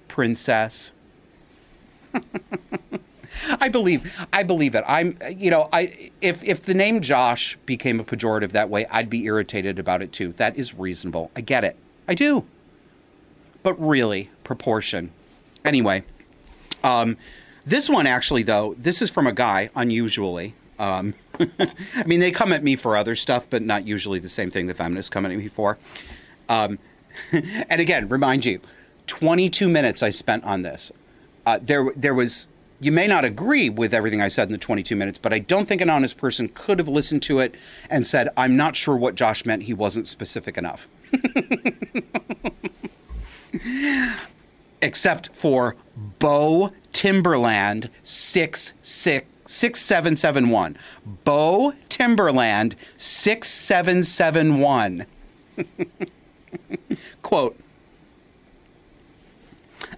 princess. 0.08 0.92
I 3.60 3.68
believe 3.68 4.16
I 4.32 4.42
believe 4.42 4.74
it. 4.74 4.84
I'm 4.86 5.18
you 5.36 5.50
know, 5.50 5.68
I 5.72 6.10
if 6.20 6.42
if 6.44 6.62
the 6.62 6.74
name 6.74 7.00
Josh 7.00 7.56
became 7.66 8.00
a 8.00 8.04
pejorative 8.04 8.52
that 8.52 8.70
way, 8.70 8.86
I'd 8.86 9.10
be 9.10 9.24
irritated 9.24 9.78
about 9.78 10.02
it 10.02 10.12
too. 10.12 10.32
That 10.32 10.56
is 10.56 10.74
reasonable. 10.74 11.30
I 11.36 11.40
get 11.40 11.64
it. 11.64 11.76
I 12.08 12.14
do. 12.14 12.44
But 13.62 13.80
really, 13.80 14.30
proportion. 14.42 15.10
Anyway, 15.64 16.04
um 16.82 17.16
this 17.66 17.88
one 17.88 18.06
actually 18.06 18.42
though, 18.42 18.74
this 18.78 19.00
is 19.00 19.10
from 19.10 19.26
a 19.26 19.32
guy 19.32 19.70
unusually. 19.74 20.54
Um 20.78 21.14
I 21.40 22.04
mean, 22.06 22.20
they 22.20 22.30
come 22.30 22.52
at 22.52 22.62
me 22.62 22.76
for 22.76 22.96
other 22.96 23.16
stuff, 23.16 23.46
but 23.48 23.62
not 23.62 23.86
usually 23.86 24.18
the 24.18 24.28
same 24.28 24.50
thing 24.50 24.66
the 24.66 24.74
feminists 24.74 25.10
come 25.10 25.26
at 25.26 25.32
me 25.32 25.48
for. 25.48 25.78
Um, 26.48 26.78
and 27.32 27.80
again, 27.80 28.08
remind 28.08 28.44
you, 28.44 28.60
22 29.06 29.68
minutes 29.68 30.02
I 30.02 30.10
spent 30.10 30.44
on 30.44 30.62
this. 30.62 30.92
Uh, 31.46 31.58
there, 31.60 31.86
there 31.96 32.14
was. 32.14 32.48
You 32.80 32.92
may 32.92 33.06
not 33.06 33.24
agree 33.24 33.70
with 33.70 33.94
everything 33.94 34.20
I 34.20 34.28
said 34.28 34.48
in 34.48 34.52
the 34.52 34.58
22 34.58 34.96
minutes, 34.96 35.18
but 35.18 35.32
I 35.32 35.38
don't 35.38 35.66
think 35.66 35.80
an 35.80 35.88
honest 35.88 36.16
person 36.16 36.48
could 36.48 36.78
have 36.78 36.88
listened 36.88 37.22
to 37.22 37.38
it 37.38 37.54
and 37.88 38.06
said, 38.06 38.28
"I'm 38.36 38.56
not 38.56 38.76
sure 38.76 38.96
what 38.96 39.14
Josh 39.14 39.44
meant. 39.46 39.64
He 39.64 39.72
wasn't 39.74 40.06
specific 40.06 40.58
enough." 40.58 40.88
Except 44.82 45.30
for 45.32 45.76
Bo 46.18 46.72
Timberland 46.92 47.90
six 48.02 48.72
six 48.82 49.26
six 49.46 49.80
seven 49.80 50.16
seven 50.16 50.50
one. 50.50 50.76
Bo 51.24 51.74
Timberland 51.88 52.76
six 52.96 53.48
seven 53.48 54.02
seven 54.02 54.58
one. 54.58 55.06
Quote. 57.22 57.58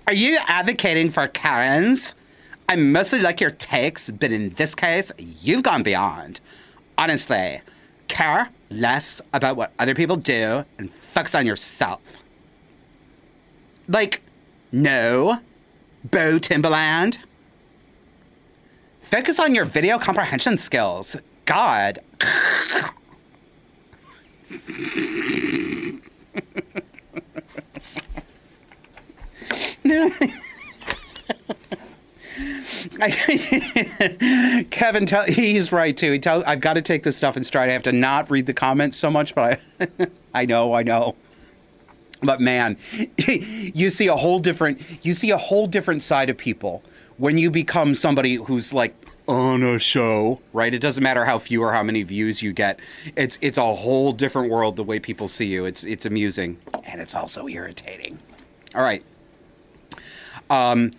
Are 0.06 0.14
you 0.14 0.38
advocating 0.46 1.10
for 1.10 1.26
Karens? 1.26 2.14
I 2.68 2.76
mostly 2.76 3.20
like 3.20 3.40
your 3.40 3.50
takes, 3.50 4.10
but 4.10 4.32
in 4.32 4.50
this 4.50 4.74
case, 4.74 5.12
you've 5.18 5.62
gone 5.62 5.84
beyond. 5.84 6.40
Honestly, 6.98 7.60
care 8.08 8.50
less 8.70 9.20
about 9.32 9.56
what 9.56 9.72
other 9.78 9.94
people 9.94 10.16
do 10.16 10.64
and 10.78 10.92
focus 10.92 11.34
on 11.34 11.46
yourself. 11.46 12.00
Like, 13.88 14.22
no, 14.72 15.40
Bo 16.04 16.38
Timberland. 16.38 17.20
Focus 19.00 19.38
on 19.38 19.54
your 19.54 19.64
video 19.64 19.98
comprehension 19.98 20.58
skills. 20.58 21.16
God. 21.44 22.00
Kevin, 34.70 35.06
tell, 35.06 35.24
he's 35.24 35.72
right 35.72 35.96
too. 35.96 36.12
He 36.12 36.18
tells 36.18 36.44
I've 36.44 36.60
got 36.60 36.74
to 36.74 36.82
take 36.82 37.02
this 37.02 37.16
stuff 37.16 37.36
in 37.36 37.44
stride. 37.44 37.68
I 37.68 37.72
have 37.72 37.82
to 37.84 37.92
not 37.92 38.30
read 38.30 38.46
the 38.46 38.54
comments 38.54 38.96
so 38.96 39.10
much, 39.10 39.34
but 39.34 39.60
I, 39.80 39.88
I 40.34 40.44
know, 40.44 40.74
I 40.74 40.82
know. 40.82 41.16
But 42.22 42.40
man, 42.40 42.78
you 43.18 43.90
see 43.90 44.06
a 44.06 44.16
whole 44.16 44.38
different 44.38 44.80
you 45.02 45.14
see 45.14 45.30
a 45.30 45.38
whole 45.38 45.66
different 45.66 46.02
side 46.02 46.30
of 46.30 46.36
people 46.36 46.82
when 47.18 47.38
you 47.38 47.50
become 47.50 47.94
somebody 47.94 48.36
who's 48.36 48.72
like 48.72 48.94
on 49.28 49.62
a 49.62 49.78
show, 49.78 50.40
right? 50.52 50.72
It 50.72 50.78
doesn't 50.78 51.02
matter 51.02 51.24
how 51.24 51.38
few 51.38 51.62
or 51.62 51.72
how 51.72 51.82
many 51.82 52.02
views 52.02 52.42
you 52.42 52.52
get. 52.52 52.78
It's 53.16 53.38
it's 53.40 53.58
a 53.58 53.74
whole 53.74 54.12
different 54.12 54.50
world 54.50 54.76
the 54.76 54.84
way 54.84 54.98
people 54.98 55.28
see 55.28 55.46
you. 55.46 55.64
It's 55.64 55.84
it's 55.84 56.06
amusing 56.06 56.58
and 56.84 57.00
it's 57.00 57.14
also 57.14 57.48
irritating. 57.48 58.18
All 58.74 58.82
right. 58.82 59.04
Um 60.48 60.92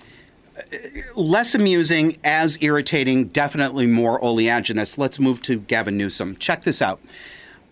less 1.16 1.56
amusing, 1.56 2.18
as 2.24 2.58
irritating, 2.62 3.26
definitely 3.30 3.86
more 3.86 4.20
oleaginous. 4.22 4.98
Let's 4.98 5.20
move 5.20 5.42
to 5.44 5.60
Gavin 5.60 5.98
Newsom. 5.98 6.36
Check 6.38 6.64
this 6.64 6.82
out. 6.82 7.00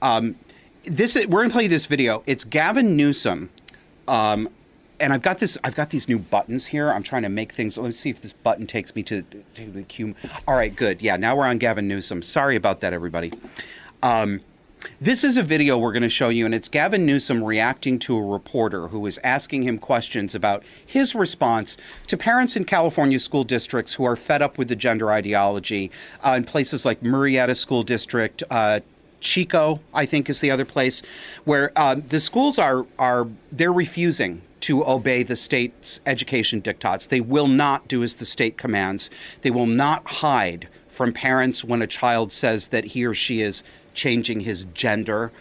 Um, 0.02 0.36
this 0.84 1.16
we're 1.16 1.42
gonna 1.42 1.50
play 1.50 1.68
this 1.68 1.86
video. 1.86 2.24
It's 2.26 2.44
Gavin 2.44 2.96
Newsom, 2.96 3.50
um, 4.08 4.50
and 5.00 5.14
I've 5.14 5.22
got 5.22 5.40
this. 5.40 5.58
I've 5.64 5.76
got 5.76 5.90
these 5.90 6.08
new 6.08 6.20
buttons 6.20 6.68
here. 6.68 6.92
I'm 6.92 7.04
trying 7.04 7.24
to 7.24 7.30
make 7.30 7.52
things. 7.52 7.78
Let's 7.78 8.00
see 8.00 8.10
if 8.10 8.22
this 8.22 8.34
button 8.34 8.68
takes 8.68 8.96
me 8.96 9.04
to, 9.04 9.24
to 9.56 9.66
the 9.72 9.84
cue. 9.84 10.16
All 10.48 10.56
right, 10.56 10.76
good. 10.76 11.02
Yeah, 11.02 11.18
now 11.18 11.36
we're 11.36 11.48
on 11.48 11.58
Gavin 11.58 11.88
Newsom. 11.88 12.22
Sorry 12.22 12.56
about 12.56 12.82
that, 12.82 12.94
everybody. 12.94 13.32
Um, 14.04 14.42
this 15.00 15.24
is 15.24 15.38
a 15.38 15.44
video 15.44 15.78
we're 15.78 15.92
going 15.92 16.04
to 16.04 16.10
show 16.10 16.30
you, 16.30 16.46
and 16.46 16.54
it's 16.54 16.68
Gavin 16.68 17.06
Newsom 17.06 17.44
reacting 17.44 18.00
to 18.00 18.16
a 18.18 18.22
reporter 18.22 18.90
who 18.90 19.06
is 19.06 19.20
asking 19.24 19.64
him 19.64 19.78
questions 19.78 20.36
about 20.36 20.64
his 20.86 21.16
response 21.16 21.78
to 22.08 22.18
parents 22.18 22.56
in 22.56 22.66
California 22.66 23.20
school 23.20 23.44
districts 23.44 23.96
who 23.96 24.04
are 24.04 24.16
fed 24.16 24.42
up 24.42 24.58
with 24.58 24.68
the 24.68 24.76
gender 24.76 25.12
ideology 25.12 25.92
uh, 26.26 26.32
in 26.32 26.44
places 26.44 26.86
like 26.86 27.02
Murrieta 27.02 27.56
School 27.56 27.84
District. 27.84 28.44
Uh, 28.50 28.80
Chico, 29.22 29.80
I 29.94 30.06
think, 30.06 30.30
is 30.30 30.40
the 30.40 30.52
other 30.52 30.66
place 30.66 31.02
where 31.46 31.72
uh, 31.76 31.96
the 31.96 32.20
schools 32.20 32.60
are 32.60 32.86
are 33.00 33.28
they're 33.52 33.74
refusing 33.74 34.42
to 34.62 34.86
obey 34.88 35.24
the 35.24 35.36
state's 35.36 36.00
education 36.06 36.62
diktats. 36.62 37.10
They 37.10 37.22
will 37.22 37.48
not 37.48 37.88
do 37.88 38.04
as 38.04 38.16
the 38.16 38.26
state 38.26 38.58
commands. 38.58 39.10
They 39.42 39.52
will 39.52 39.66
not 39.66 40.06
hide 40.08 40.68
from 40.88 41.12
parents 41.12 41.64
when 41.64 41.82
a 41.82 41.88
child 41.88 42.32
says 42.32 42.70
that 42.70 42.86
he 42.86 43.06
or 43.06 43.14
she 43.14 43.42
is 43.42 43.64
changing 43.96 44.42
his 44.42 44.66
gender 44.74 45.32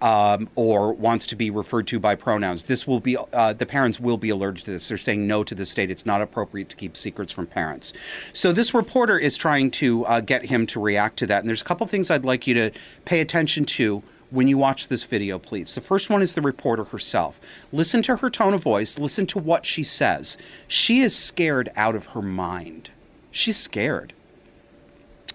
um, 0.00 0.48
or 0.54 0.92
wants 0.92 1.26
to 1.26 1.36
be 1.36 1.50
referred 1.50 1.86
to 1.88 1.98
by 1.98 2.14
pronouns. 2.14 2.64
This 2.64 2.86
will 2.86 3.00
be 3.00 3.16
uh, 3.32 3.52
the 3.52 3.66
parents 3.66 3.98
will 3.98 4.18
be 4.18 4.28
alerted 4.30 4.64
to 4.64 4.72
this. 4.72 4.88
They're 4.88 4.98
saying 4.98 5.26
no 5.26 5.44
to 5.44 5.54
the 5.54 5.66
state. 5.66 5.90
It's 5.90 6.06
not 6.06 6.22
appropriate 6.22 6.68
to 6.70 6.76
keep 6.76 6.96
secrets 6.96 7.32
from 7.32 7.46
parents. 7.46 7.92
So 8.32 8.52
this 8.52 8.74
reporter 8.74 9.18
is 9.18 9.36
trying 9.36 9.70
to 9.72 10.04
uh, 10.06 10.20
get 10.20 10.44
him 10.44 10.66
to 10.68 10.80
react 10.80 11.18
to 11.18 11.26
that. 11.28 11.40
And 11.40 11.48
there's 11.48 11.62
a 11.62 11.64
couple 11.64 11.86
things 11.86 12.10
I'd 12.10 12.24
like 12.24 12.46
you 12.46 12.54
to 12.54 12.70
pay 13.04 13.20
attention 13.20 13.64
to 13.66 14.02
when 14.30 14.48
you 14.48 14.58
watch 14.58 14.88
this 14.88 15.04
video, 15.04 15.38
please. 15.38 15.74
The 15.74 15.80
first 15.80 16.10
one 16.10 16.20
is 16.20 16.34
the 16.34 16.42
reporter 16.42 16.84
herself. 16.84 17.40
Listen 17.72 18.02
to 18.02 18.16
her 18.16 18.28
tone 18.28 18.54
of 18.54 18.62
voice, 18.62 18.98
listen 18.98 19.24
to 19.26 19.38
what 19.38 19.64
she 19.64 19.84
says. 19.84 20.36
She 20.66 21.00
is 21.00 21.16
scared 21.16 21.70
out 21.76 21.94
of 21.94 22.06
her 22.06 22.22
mind. 22.22 22.90
She's 23.30 23.56
scared. 23.56 24.12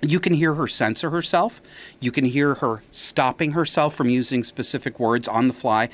You 0.02 0.20
can 0.20 0.34
hear 0.34 0.56
her 0.56 0.68
censor 0.68 1.12
herself. 1.12 1.62
You 2.00 2.12
can 2.12 2.26
hear 2.26 2.56
her 2.56 2.82
stopping 2.90 3.52
herself 3.52 3.94
from 3.94 4.10
using 4.10 4.44
specific 4.44 5.00
words 5.00 5.28
on 5.28 5.48
the 5.48 5.54
fly. 5.54 5.90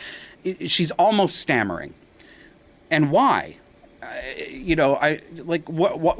She's 0.65 0.91
almost 0.91 1.37
stammering. 1.39 1.93
And 2.89 3.11
why? 3.11 3.57
Uh, 4.01 4.07
you 4.49 4.75
know, 4.75 4.95
I 4.95 5.21
like 5.35 5.67
what 5.67 5.99
what 5.99 6.19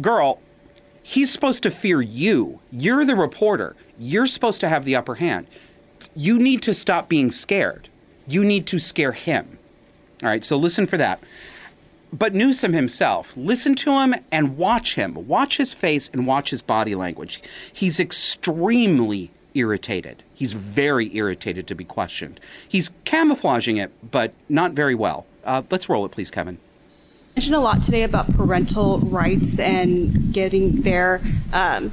girl, 0.00 0.40
he's 1.02 1.32
supposed 1.32 1.62
to 1.64 1.70
fear 1.70 2.00
you. 2.00 2.60
You're 2.70 3.04
the 3.04 3.16
reporter. 3.16 3.74
You're 3.98 4.26
supposed 4.26 4.60
to 4.60 4.68
have 4.68 4.84
the 4.84 4.94
upper 4.94 5.16
hand. 5.16 5.48
You 6.14 6.38
need 6.38 6.62
to 6.62 6.74
stop 6.74 7.08
being 7.08 7.32
scared. 7.32 7.88
You 8.26 8.44
need 8.44 8.66
to 8.68 8.78
scare 8.78 9.12
him. 9.12 9.58
All 10.22 10.28
right, 10.28 10.44
so 10.44 10.56
listen 10.56 10.86
for 10.86 10.96
that. 10.96 11.20
But 12.12 12.34
Newsom 12.34 12.72
himself, 12.72 13.36
listen 13.36 13.74
to 13.76 13.92
him 14.00 14.14
and 14.32 14.56
watch 14.56 14.94
him. 14.94 15.26
Watch 15.26 15.58
his 15.58 15.72
face 15.72 16.08
and 16.12 16.26
watch 16.26 16.50
his 16.50 16.62
body 16.62 16.94
language. 16.94 17.42
He's 17.72 18.00
extremely 18.00 19.30
irritated. 19.54 20.22
He's 20.34 20.52
very 20.52 21.14
irritated 21.14 21.66
to 21.66 21.74
be 21.74 21.84
questioned. 21.84 22.40
He's 22.66 22.90
camouflaging 23.04 23.76
it, 23.76 23.92
but 24.10 24.32
not 24.48 24.72
very 24.72 24.94
well. 24.94 25.26
Uh, 25.44 25.62
let's 25.70 25.88
roll 25.88 26.04
it, 26.06 26.10
please, 26.10 26.30
Kevin. 26.30 26.58
mentioned 27.36 27.56
a 27.56 27.60
lot 27.60 27.82
today 27.82 28.04
about 28.04 28.32
parental 28.34 28.98
rights 29.00 29.58
and 29.58 30.32
getting 30.32 30.82
their 30.82 31.20
um, 31.52 31.92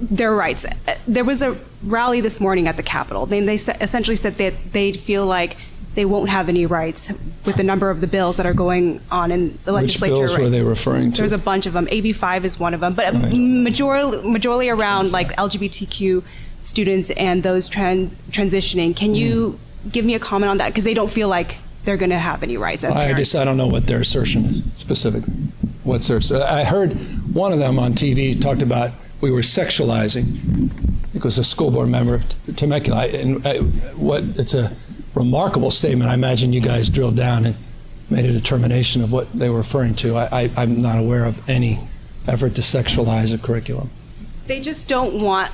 their 0.00 0.34
rights. 0.34 0.66
There 1.06 1.24
was 1.24 1.42
a 1.42 1.58
rally 1.84 2.20
this 2.20 2.40
morning 2.40 2.66
at 2.66 2.76
the 2.76 2.82
Capitol. 2.82 3.26
They, 3.26 3.40
they 3.40 3.54
essentially 3.54 4.16
said 4.16 4.36
that 4.36 4.72
they 4.72 4.92
feel 4.92 5.26
like 5.26 5.56
they 5.94 6.04
won't 6.04 6.30
have 6.30 6.48
any 6.48 6.64
rights 6.66 7.12
with 7.44 7.56
the 7.56 7.62
number 7.62 7.90
of 7.90 8.00
the 8.00 8.06
bills 8.06 8.36
that 8.38 8.46
are 8.46 8.54
going 8.54 9.00
on 9.10 9.30
in 9.30 9.58
the 9.64 9.72
Which 9.72 10.00
legislature. 10.00 10.14
bills 10.14 10.38
were 10.38 10.48
they 10.48 10.62
referring 10.62 11.12
to? 11.12 11.16
There's 11.18 11.32
a 11.32 11.38
bunch 11.38 11.66
of 11.66 11.72
them. 11.74 11.86
AB 11.90 12.12
five 12.12 12.44
is 12.44 12.58
one 12.58 12.72
of 12.74 12.80
them, 12.80 12.94
but 12.94 13.12
majorly 13.14 14.24
majority 14.24 14.70
around 14.70 15.12
like 15.12 15.32
LGBTQ 15.36 16.22
students 16.60 17.10
and 17.10 17.42
those 17.42 17.68
trans 17.68 18.14
transitioning. 18.30 18.94
Can 18.96 19.14
you 19.14 19.58
Mm. 19.86 19.92
give 19.92 20.04
me 20.04 20.14
a 20.14 20.18
comment 20.20 20.48
on 20.48 20.58
that? 20.58 20.68
Because 20.68 20.84
they 20.84 20.94
don't 20.94 21.10
feel 21.10 21.28
like 21.28 21.56
they're 21.84 21.96
going 21.96 22.10
to 22.10 22.18
have 22.18 22.42
any 22.44 22.56
rights 22.56 22.84
as 22.84 22.94
I 22.94 23.06
parents. 23.06 23.30
just 23.32 23.36
I 23.36 23.44
don't 23.44 23.56
know 23.56 23.66
what 23.66 23.86
their 23.88 24.00
assertion 24.00 24.44
is 24.44 24.62
specifically. 24.72 25.32
What's 25.82 26.06
their? 26.06 26.20
I 26.46 26.62
heard 26.64 26.92
one 27.34 27.52
of 27.52 27.58
them 27.58 27.78
on 27.78 27.92
TV 27.94 28.40
talked 28.40 28.62
about 28.62 28.92
we 29.20 29.30
were 29.32 29.40
sexualizing. 29.40 30.70
It 31.14 31.22
was 31.24 31.36
a 31.38 31.44
school 31.44 31.70
board 31.70 31.88
member 31.88 32.14
of 32.14 32.24
Temecula, 32.56 33.06
and 33.08 33.44
I, 33.46 33.58
what 33.96 34.22
it's 34.36 34.54
a 34.54 34.70
remarkable 35.14 35.70
statement. 35.70 36.10
I 36.10 36.14
imagine 36.14 36.52
you 36.52 36.60
guys 36.60 36.88
drilled 36.88 37.16
down 37.16 37.46
and 37.46 37.56
made 38.10 38.24
a 38.24 38.32
determination 38.32 39.02
of 39.02 39.12
what 39.12 39.32
they 39.32 39.48
were 39.48 39.58
referring 39.58 39.94
to. 39.96 40.16
I, 40.16 40.42
I, 40.44 40.50
I'm 40.56 40.82
not 40.82 40.98
aware 40.98 41.24
of 41.24 41.48
any 41.48 41.80
effort 42.26 42.54
to 42.56 42.62
sexualize 42.62 43.34
a 43.34 43.38
curriculum. 43.38 43.90
they 44.46 44.60
just 44.60 44.86
don't 44.88 45.20
want 45.22 45.50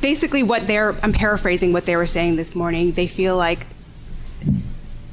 basically 0.00 0.42
what 0.42 0.66
they're 0.66 0.94
i'm 1.02 1.12
paraphrasing 1.12 1.72
what 1.72 1.86
they 1.86 1.96
were 1.96 2.06
saying 2.06 2.36
this 2.36 2.54
morning 2.54 2.92
they 2.92 3.06
feel 3.06 3.36
like 3.36 3.66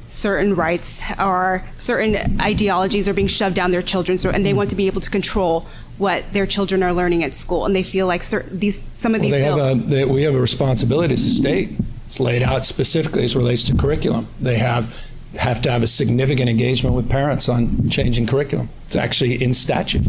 certain 0.08 0.54
rights 0.54 1.02
or 1.18 1.64
certain 1.76 2.40
ideologies 2.40 3.08
are 3.08 3.14
being 3.14 3.26
shoved 3.26 3.56
down 3.56 3.70
their 3.72 3.82
children's 3.82 4.22
throat 4.22 4.34
and 4.34 4.44
they 4.44 4.54
want 4.54 4.70
to 4.70 4.76
be 4.76 4.86
able 4.86 5.00
to 5.00 5.10
control 5.10 5.66
what 5.98 6.30
their 6.32 6.46
children 6.46 6.82
are 6.82 6.92
learning 6.92 7.24
at 7.24 7.34
school 7.34 7.64
and 7.66 7.74
they 7.74 7.82
feel 7.82 8.06
like 8.06 8.22
certain, 8.22 8.58
these 8.58 8.78
some 8.92 9.14
of 9.14 9.20
Well, 9.20 9.30
these 9.30 9.38
they 9.38 9.42
have 9.44 9.58
a, 9.58 9.74
they, 9.74 10.04
we 10.04 10.22
have 10.22 10.34
a 10.34 10.40
responsibility 10.40 11.14
as 11.14 11.24
a 11.24 11.30
state. 11.30 11.70
It's 12.06 12.20
laid 12.20 12.42
out 12.42 12.64
specifically 12.64 13.24
as 13.24 13.36
relates 13.36 13.64
to 13.64 13.76
curriculum. 13.76 14.28
They 14.40 14.58
have 14.58 14.94
have 15.36 15.60
to 15.62 15.70
have 15.70 15.82
a 15.82 15.86
significant 15.86 16.48
engagement 16.48 16.94
with 16.94 17.10
parents 17.10 17.48
on 17.48 17.90
changing 17.90 18.26
curriculum. 18.26 18.70
It's 18.86 18.96
actually 18.96 19.42
in 19.42 19.52
statute. 19.52 20.06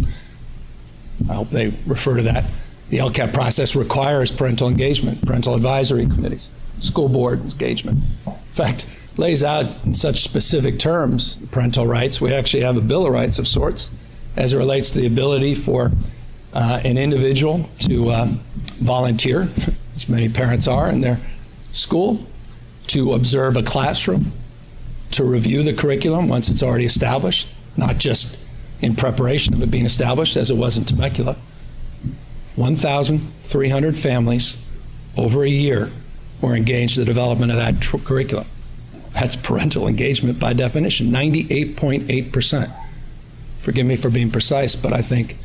I 1.29 1.33
hope 1.33 1.49
they 1.49 1.73
refer 1.85 2.17
to 2.17 2.23
that. 2.23 2.45
The 2.89 2.99
LCAP 2.99 3.33
process 3.33 3.75
requires 3.75 4.31
parental 4.31 4.69
engagement, 4.69 5.25
parental 5.25 5.55
advisory 5.55 6.05
committees, 6.05 6.51
school 6.79 7.09
board 7.09 7.41
engagement. 7.41 8.03
In 8.25 8.33
fact, 8.51 8.85
lays 9.17 9.43
out 9.43 9.83
in 9.85 9.93
such 9.93 10.23
specific 10.23 10.79
terms 10.79 11.37
parental 11.51 11.85
rights. 11.85 12.21
We 12.21 12.33
actually 12.33 12.63
have 12.63 12.77
a 12.77 12.81
Bill 12.81 13.05
of 13.05 13.11
Rights 13.11 13.39
of 13.39 13.47
sorts 13.47 13.91
as 14.37 14.53
it 14.53 14.57
relates 14.57 14.91
to 14.91 14.99
the 14.99 15.07
ability 15.07 15.55
for 15.55 15.91
uh, 16.53 16.79
an 16.85 16.97
individual 16.97 17.63
to 17.79 18.09
uh, 18.09 18.27
volunteer, 18.79 19.49
as 19.95 20.07
many 20.07 20.29
parents 20.29 20.67
are 20.67 20.89
in 20.89 21.01
their 21.01 21.19
school, 21.77 22.25
to 22.87 23.13
observe 23.13 23.55
a 23.55 23.63
classroom, 23.63 24.31
to 25.11 25.23
review 25.23 25.63
the 25.63 25.73
curriculum 25.73 26.27
once 26.27 26.49
it's 26.49 26.63
already 26.63 26.85
established, 26.85 27.47
not 27.75 27.97
just 27.97 28.47
in 28.81 28.95
preparation 28.95 29.53
of 29.53 29.61
it 29.61 29.71
being 29.71 29.85
established, 29.85 30.35
as 30.35 30.49
it 30.49 30.57
was 30.57 30.77
in 30.77 30.85
Temecula. 30.85 31.35
1,300 32.55 33.95
families 33.95 34.57
over 35.17 35.43
a 35.43 35.49
year 35.49 35.91
were 36.41 36.55
engaged 36.55 36.97
in 36.97 37.01
the 37.01 37.05
development 37.05 37.51
of 37.51 37.57
that 37.57 37.81
tr- 37.81 37.97
curriculum. 37.97 38.47
That's 39.13 39.35
parental 39.35 39.87
engagement 39.87 40.39
by 40.39 40.53
definition, 40.53 41.07
98.8%. 41.07 42.71
Forgive 43.61 43.85
me 43.85 43.95
for 43.95 44.09
being 44.09 44.31
precise, 44.31 44.75
but 44.75 44.93
I 44.93 45.01
think 45.01 45.37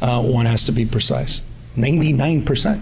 uh, 0.00 0.22
one 0.22 0.46
has 0.46 0.64
to 0.64 0.72
be 0.72 0.86
precise. 0.86 1.42
99% 1.76 2.80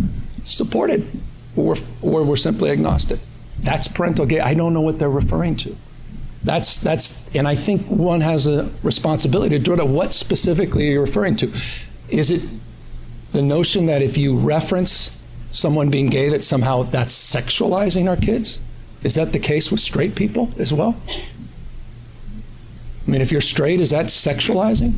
supported, 0.44 1.08
or, 1.56 1.76
or 2.02 2.24
we're 2.24 2.36
simply 2.36 2.70
agnostic. 2.70 3.18
That's 3.60 3.88
parental 3.88 4.24
engagement. 4.24 4.48
I 4.48 4.54
don't 4.54 4.74
know 4.74 4.80
what 4.80 4.98
they're 4.98 5.10
referring 5.10 5.56
to. 5.56 5.76
That's 6.44 6.78
that's, 6.78 7.26
and 7.34 7.48
I 7.48 7.56
think 7.56 7.86
one 7.88 8.20
has 8.20 8.46
a 8.46 8.70
responsibility 8.82 9.58
to 9.58 9.64
do. 9.64 9.84
What 9.84 10.12
specifically 10.12 10.88
are 10.88 10.92
you 10.92 11.00
referring 11.00 11.36
to? 11.36 11.52
Is 12.08 12.30
it 12.30 12.48
the 13.32 13.42
notion 13.42 13.86
that 13.86 14.00
if 14.00 14.16
you 14.16 14.38
reference 14.38 15.20
someone 15.50 15.90
being 15.90 16.08
gay, 16.08 16.28
that 16.28 16.44
somehow 16.44 16.84
that's 16.84 17.14
sexualizing 17.14 18.08
our 18.08 18.16
kids? 18.16 18.62
Is 19.02 19.16
that 19.16 19.32
the 19.32 19.38
case 19.38 19.70
with 19.70 19.80
straight 19.80 20.14
people 20.14 20.50
as 20.58 20.72
well? 20.72 20.96
I 21.08 23.10
mean, 23.10 23.20
if 23.20 23.32
you're 23.32 23.40
straight, 23.40 23.80
is 23.80 23.90
that 23.90 24.06
sexualizing? 24.06 24.94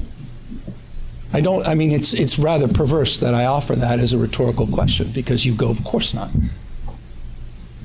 I 1.32 1.40
don't. 1.40 1.66
I 1.66 1.74
mean, 1.74 1.90
it's 1.90 2.14
it's 2.14 2.38
rather 2.38 2.68
perverse 2.68 3.18
that 3.18 3.34
I 3.34 3.44
offer 3.44 3.76
that 3.76 4.00
as 4.00 4.12
a 4.12 4.18
rhetorical 4.18 4.66
question 4.66 5.10
because 5.12 5.44
you 5.44 5.54
go, 5.54 5.70
of 5.70 5.84
course 5.84 6.14
not. 6.14 6.30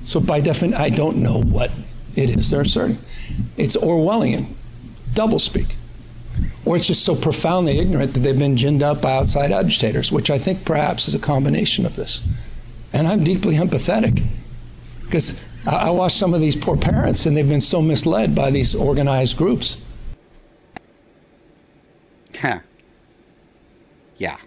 So 0.03 0.19
by 0.19 0.41
definition, 0.41 0.81
I 0.81 0.89
don't 0.89 1.17
know 1.17 1.41
what 1.41 1.71
it 2.15 2.29
is 2.29 2.49
they're 2.49 2.61
asserting. 2.61 2.97
It's 3.57 3.75
Orwellian, 3.75 4.53
doublespeak, 5.13 5.75
or 6.65 6.75
it's 6.75 6.87
just 6.87 7.03
so 7.03 7.15
profoundly 7.15 7.79
ignorant 7.79 8.13
that 8.13 8.19
they've 8.21 8.37
been 8.37 8.55
ginned 8.55 8.81
up 8.81 9.01
by 9.01 9.13
outside 9.13 9.51
agitators, 9.51 10.11
which 10.11 10.29
I 10.29 10.37
think 10.37 10.65
perhaps 10.65 11.07
is 11.07 11.15
a 11.15 11.19
combination 11.19 11.85
of 11.85 11.95
this. 11.95 12.27
And 12.93 13.07
I'm 13.07 13.23
deeply 13.23 13.55
empathetic 13.55 14.23
because 15.03 15.49
I, 15.65 15.87
I 15.87 15.89
watch 15.89 16.13
some 16.13 16.33
of 16.33 16.41
these 16.41 16.55
poor 16.55 16.77
parents 16.77 17.25
and 17.25 17.35
they've 17.35 17.47
been 17.47 17.61
so 17.61 17.81
misled 17.81 18.35
by 18.35 18.51
these 18.51 18.75
organized 18.75 19.37
groups. 19.37 19.83
Huh. 22.39 22.59
Yeah. 24.23 24.37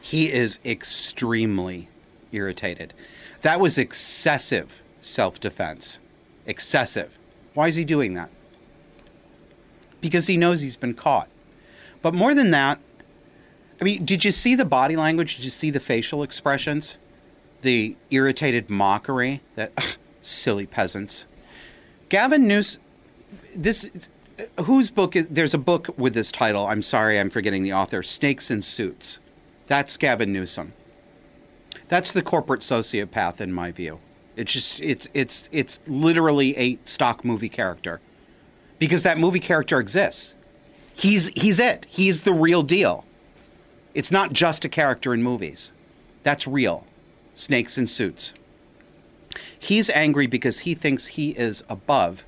He 0.00 0.32
is 0.32 0.58
extremely 0.64 1.90
irritated. 2.32 2.94
That 3.42 3.60
was 3.60 3.76
excessive 3.76 4.80
self 5.02 5.38
defense. 5.38 5.98
Excessive. 6.46 7.18
Why 7.52 7.68
is 7.68 7.76
he 7.76 7.84
doing 7.84 8.14
that? 8.14 8.30
Because 10.00 10.28
he 10.28 10.38
knows 10.38 10.62
he's 10.62 10.76
been 10.76 10.94
caught. 10.94 11.28
But 12.00 12.14
more 12.14 12.34
than 12.34 12.50
that, 12.52 12.78
I 13.82 13.84
mean, 13.84 14.06
did 14.06 14.24
you 14.24 14.30
see 14.30 14.54
the 14.54 14.64
body 14.64 14.96
language? 14.96 15.36
Did 15.36 15.44
you 15.44 15.50
see 15.50 15.70
the 15.70 15.78
facial 15.78 16.22
expressions? 16.22 16.96
The 17.60 17.96
irritated 18.10 18.70
mockery 18.70 19.42
that 19.56 19.72
ugh, 19.76 19.96
silly 20.22 20.64
peasants. 20.64 21.26
Gavin 22.08 22.48
News, 22.48 22.78
this 23.54 23.90
whose 24.64 24.90
book 24.90 25.16
is 25.16 25.26
there's 25.28 25.54
a 25.54 25.58
book 25.58 25.88
with 25.96 26.14
this 26.14 26.32
title. 26.32 26.66
I'm 26.66 26.82
sorry, 26.82 27.18
I'm 27.18 27.30
forgetting 27.30 27.62
the 27.62 27.72
author. 27.72 28.02
Snakes 28.02 28.50
in 28.50 28.62
Suits. 28.62 29.20
That's 29.66 29.96
Gavin 29.96 30.32
Newsom. 30.32 30.72
That's 31.88 32.12
the 32.12 32.22
corporate 32.22 32.60
sociopath 32.60 33.40
in 33.40 33.52
my 33.52 33.72
view. 33.72 34.00
It's 34.36 34.52
just 34.52 34.80
it's 34.80 35.08
it's 35.14 35.48
it's 35.52 35.80
literally 35.86 36.56
a 36.56 36.78
stock 36.84 37.24
movie 37.24 37.48
character. 37.48 38.00
Because 38.78 39.02
that 39.02 39.18
movie 39.18 39.40
character 39.40 39.80
exists. 39.80 40.34
He's 40.94 41.28
he's 41.34 41.58
it. 41.58 41.86
He's 41.88 42.22
the 42.22 42.32
real 42.32 42.62
deal. 42.62 43.04
It's 43.94 44.12
not 44.12 44.32
just 44.32 44.64
a 44.64 44.68
character 44.68 45.12
in 45.12 45.22
movies. 45.22 45.72
That's 46.22 46.46
real. 46.46 46.86
Snakes 47.34 47.78
in 47.78 47.86
suits. 47.86 48.32
He's 49.58 49.90
angry 49.90 50.26
because 50.26 50.60
he 50.60 50.74
thinks 50.74 51.08
he 51.08 51.30
is 51.30 51.64
above 51.68 52.24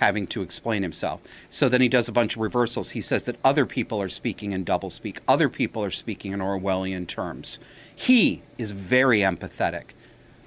having 0.00 0.26
to 0.26 0.42
explain 0.42 0.82
himself. 0.82 1.22
So 1.48 1.68
then 1.68 1.80
he 1.80 1.88
does 1.88 2.08
a 2.08 2.12
bunch 2.12 2.36
of 2.36 2.42
reversals. 2.42 2.90
He 2.90 3.00
says 3.00 3.22
that 3.22 3.38
other 3.42 3.64
people 3.64 4.02
are 4.02 4.10
speaking 4.10 4.52
in 4.52 4.64
doublespeak, 4.64 5.18
other 5.26 5.48
people 5.48 5.82
are 5.82 5.90
speaking 5.90 6.32
in 6.32 6.40
Orwellian 6.40 7.06
terms. 7.06 7.58
He 7.94 8.42
is 8.58 8.72
very 8.72 9.20
empathetic 9.20 9.92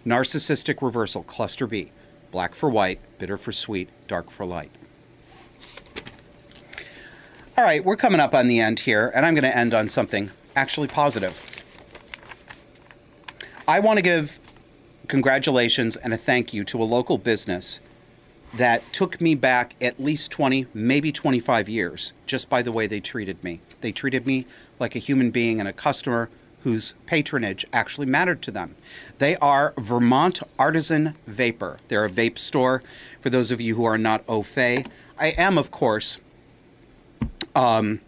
Narcissistic 0.05 0.81
reversal, 0.81 1.23
cluster 1.23 1.65
B. 1.65 1.91
Black 2.31 2.55
for 2.55 2.69
white, 2.69 2.99
bitter 3.19 3.37
for 3.37 3.51
sweet, 3.51 3.89
dark 4.07 4.29
for 4.29 4.45
light. 4.45 4.71
All 7.57 7.63
right, 7.63 7.85
we're 7.85 7.95
coming 7.95 8.19
up 8.19 8.33
on 8.33 8.47
the 8.47 8.59
end 8.59 8.81
here, 8.81 9.11
and 9.15 9.25
I'm 9.25 9.33
going 9.33 9.43
to 9.43 9.55
end 9.55 9.73
on 9.73 9.87
something 9.87 10.31
actually 10.55 10.87
positive. 10.87 11.39
I 13.67 13.79
want 13.79 13.97
to 13.97 14.01
give 14.01 14.39
congratulations 15.07 15.95
and 15.95 16.13
a 16.13 16.17
thank 16.17 16.53
you 16.53 16.65
to 16.65 16.81
a 16.81 16.83
local 16.83 17.17
business 17.17 17.79
that 18.53 18.93
took 18.93 19.19
me 19.19 19.35
back 19.35 19.75
at 19.81 20.01
least 20.01 20.31
20, 20.31 20.67
maybe 20.73 21.11
25 21.11 21.67
years 21.67 22.13
just 22.25 22.49
by 22.49 22.61
the 22.61 22.71
way 22.71 22.87
they 22.87 22.99
treated 22.99 23.43
me. 23.43 23.61
They 23.81 23.91
treated 23.91 24.27
me 24.27 24.45
like 24.79 24.95
a 24.95 24.99
human 24.99 25.31
being 25.31 25.59
and 25.59 25.67
a 25.67 25.73
customer 25.73 26.29
whose 26.63 26.93
patronage 27.05 27.65
actually 27.73 28.07
mattered 28.07 28.41
to 28.41 28.51
them. 28.51 28.75
They 29.17 29.35
are 29.37 29.73
Vermont 29.77 30.41
Artisan 30.57 31.15
Vapor. 31.27 31.77
They're 31.89 32.05
a 32.05 32.09
vape 32.09 32.37
store. 32.37 32.81
For 33.19 33.29
those 33.29 33.51
of 33.51 33.59
you 33.59 33.75
who 33.75 33.83
are 33.83 33.97
not 33.97 34.23
au 34.29 34.43
fait, 34.43 34.87
I 35.17 35.27
am, 35.29 35.57
of 35.57 35.71
course, 35.71 36.19
um, 37.53 37.99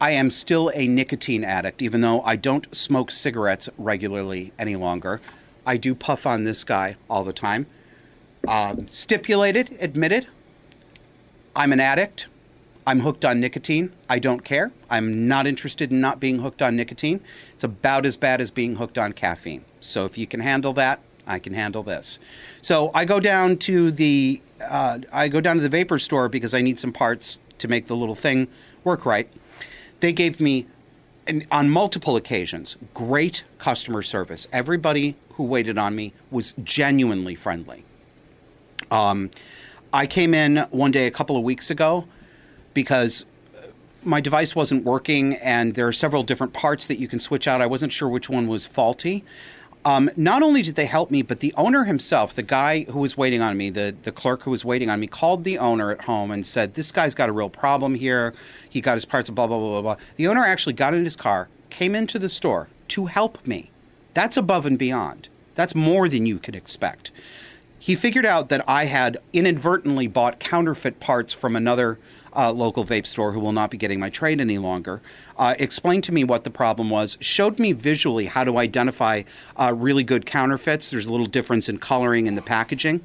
I 0.00 0.12
am 0.12 0.30
still 0.30 0.70
a 0.74 0.88
nicotine 0.88 1.44
addict, 1.44 1.82
even 1.82 2.00
though 2.00 2.22
I 2.22 2.36
don't 2.36 2.74
smoke 2.74 3.10
cigarettes 3.10 3.68
regularly 3.76 4.52
any 4.58 4.74
longer. 4.74 5.20
I 5.66 5.76
do 5.76 5.94
puff 5.94 6.26
on 6.26 6.44
this 6.44 6.64
guy 6.64 6.96
all 7.08 7.22
the 7.22 7.32
time. 7.32 7.66
Um, 8.46 8.88
stipulated, 8.88 9.76
admitted. 9.80 10.26
I'm 11.54 11.72
an 11.72 11.80
addict. 11.80 12.26
I'm 12.86 13.00
hooked 13.00 13.24
on 13.24 13.38
nicotine. 13.38 13.92
I 14.08 14.18
don't 14.18 14.44
care. 14.44 14.72
I'm 14.90 15.28
not 15.28 15.46
interested 15.46 15.92
in 15.92 16.00
not 16.00 16.18
being 16.18 16.40
hooked 16.40 16.60
on 16.60 16.74
nicotine. 16.74 17.20
It's 17.54 17.62
about 17.62 18.04
as 18.04 18.16
bad 18.16 18.40
as 18.40 18.50
being 18.50 18.76
hooked 18.76 18.98
on 18.98 19.12
caffeine. 19.12 19.64
So 19.80 20.04
if 20.04 20.18
you 20.18 20.26
can 20.26 20.40
handle 20.40 20.72
that, 20.74 21.00
I 21.26 21.38
can 21.38 21.54
handle 21.54 21.84
this. 21.84 22.18
So 22.60 22.90
I 22.92 23.04
go 23.04 23.20
down 23.20 23.58
to 23.58 23.92
the 23.92 24.42
uh, 24.60 24.98
I 25.12 25.28
go 25.28 25.40
down 25.40 25.56
to 25.56 25.62
the 25.62 25.68
vapor 25.68 25.98
store 25.98 26.28
because 26.28 26.54
I 26.54 26.60
need 26.60 26.80
some 26.80 26.92
parts 26.92 27.38
to 27.58 27.68
make 27.68 27.86
the 27.86 27.96
little 27.96 28.14
thing 28.14 28.48
work 28.82 29.06
right. 29.06 29.28
They 30.00 30.12
gave 30.12 30.40
me 30.40 30.66
on 31.50 31.70
multiple 31.70 32.16
occasions, 32.16 32.76
great 32.94 33.44
customer 33.58 34.02
service. 34.02 34.48
Everybody 34.52 35.16
who 35.34 35.44
waited 35.44 35.78
on 35.78 35.94
me 35.94 36.12
was 36.30 36.54
genuinely 36.64 37.36
friendly. 37.36 37.84
Um, 38.92 39.30
I 39.92 40.06
came 40.06 40.34
in 40.34 40.58
one 40.70 40.90
day 40.90 41.06
a 41.06 41.10
couple 41.10 41.36
of 41.36 41.42
weeks 41.42 41.70
ago 41.70 42.06
because 42.74 43.24
my 44.04 44.20
device 44.20 44.54
wasn't 44.54 44.84
working, 44.84 45.34
and 45.36 45.74
there 45.74 45.86
are 45.86 45.92
several 45.92 46.22
different 46.22 46.52
parts 46.52 46.86
that 46.86 46.98
you 46.98 47.08
can 47.08 47.18
switch 47.18 47.48
out. 47.48 47.62
I 47.62 47.66
wasn't 47.66 47.92
sure 47.92 48.08
which 48.08 48.28
one 48.28 48.48
was 48.48 48.66
faulty. 48.66 49.24
Um, 49.84 50.10
not 50.16 50.42
only 50.42 50.62
did 50.62 50.74
they 50.76 50.86
help 50.86 51.10
me, 51.10 51.22
but 51.22 51.40
the 51.40 51.54
owner 51.56 51.84
himself, 51.84 52.34
the 52.34 52.42
guy 52.42 52.84
who 52.84 53.00
was 53.00 53.16
waiting 53.16 53.40
on 53.40 53.56
me, 53.56 53.70
the, 53.70 53.94
the 54.02 54.12
clerk 54.12 54.42
who 54.42 54.50
was 54.50 54.64
waiting 54.64 54.90
on 54.90 55.00
me, 55.00 55.06
called 55.06 55.42
the 55.42 55.58
owner 55.58 55.90
at 55.90 56.02
home 56.02 56.30
and 56.30 56.46
said, 56.46 56.74
This 56.74 56.92
guy's 56.92 57.14
got 57.14 57.28
a 57.28 57.32
real 57.32 57.50
problem 57.50 57.94
here. 57.94 58.34
He 58.68 58.80
got 58.80 58.94
his 58.94 59.04
parts, 59.04 59.28
blah, 59.30 59.46
blah, 59.46 59.58
blah, 59.58 59.70
blah, 59.70 59.82
blah. 59.82 60.04
The 60.16 60.28
owner 60.28 60.44
actually 60.44 60.74
got 60.74 60.94
in 60.94 61.04
his 61.04 61.16
car, 61.16 61.48
came 61.70 61.94
into 61.94 62.18
the 62.18 62.28
store 62.28 62.68
to 62.88 63.06
help 63.06 63.44
me. 63.46 63.70
That's 64.14 64.36
above 64.36 64.66
and 64.66 64.78
beyond. 64.78 65.28
That's 65.54 65.74
more 65.74 66.08
than 66.08 66.26
you 66.26 66.38
could 66.38 66.54
expect. 66.54 67.10
He 67.82 67.96
figured 67.96 68.24
out 68.24 68.48
that 68.48 68.62
I 68.68 68.84
had 68.84 69.18
inadvertently 69.32 70.06
bought 70.06 70.38
counterfeit 70.38 71.00
parts 71.00 71.34
from 71.34 71.56
another 71.56 71.98
uh, 72.32 72.52
local 72.52 72.84
vape 72.84 73.08
store 73.08 73.32
who 73.32 73.40
will 73.40 73.50
not 73.50 73.72
be 73.72 73.76
getting 73.76 73.98
my 73.98 74.08
trade 74.08 74.40
any 74.40 74.56
longer. 74.56 75.02
Uh, 75.36 75.56
explained 75.58 76.04
to 76.04 76.12
me 76.12 76.22
what 76.22 76.44
the 76.44 76.50
problem 76.50 76.90
was, 76.90 77.18
showed 77.20 77.58
me 77.58 77.72
visually 77.72 78.26
how 78.26 78.44
to 78.44 78.56
identify 78.56 79.24
uh, 79.56 79.74
really 79.76 80.04
good 80.04 80.26
counterfeits. 80.26 80.90
There's 80.90 81.06
a 81.06 81.10
little 81.10 81.26
difference 81.26 81.68
in 81.68 81.78
coloring 81.78 82.28
and 82.28 82.38
the 82.38 82.42
packaging. 82.42 83.00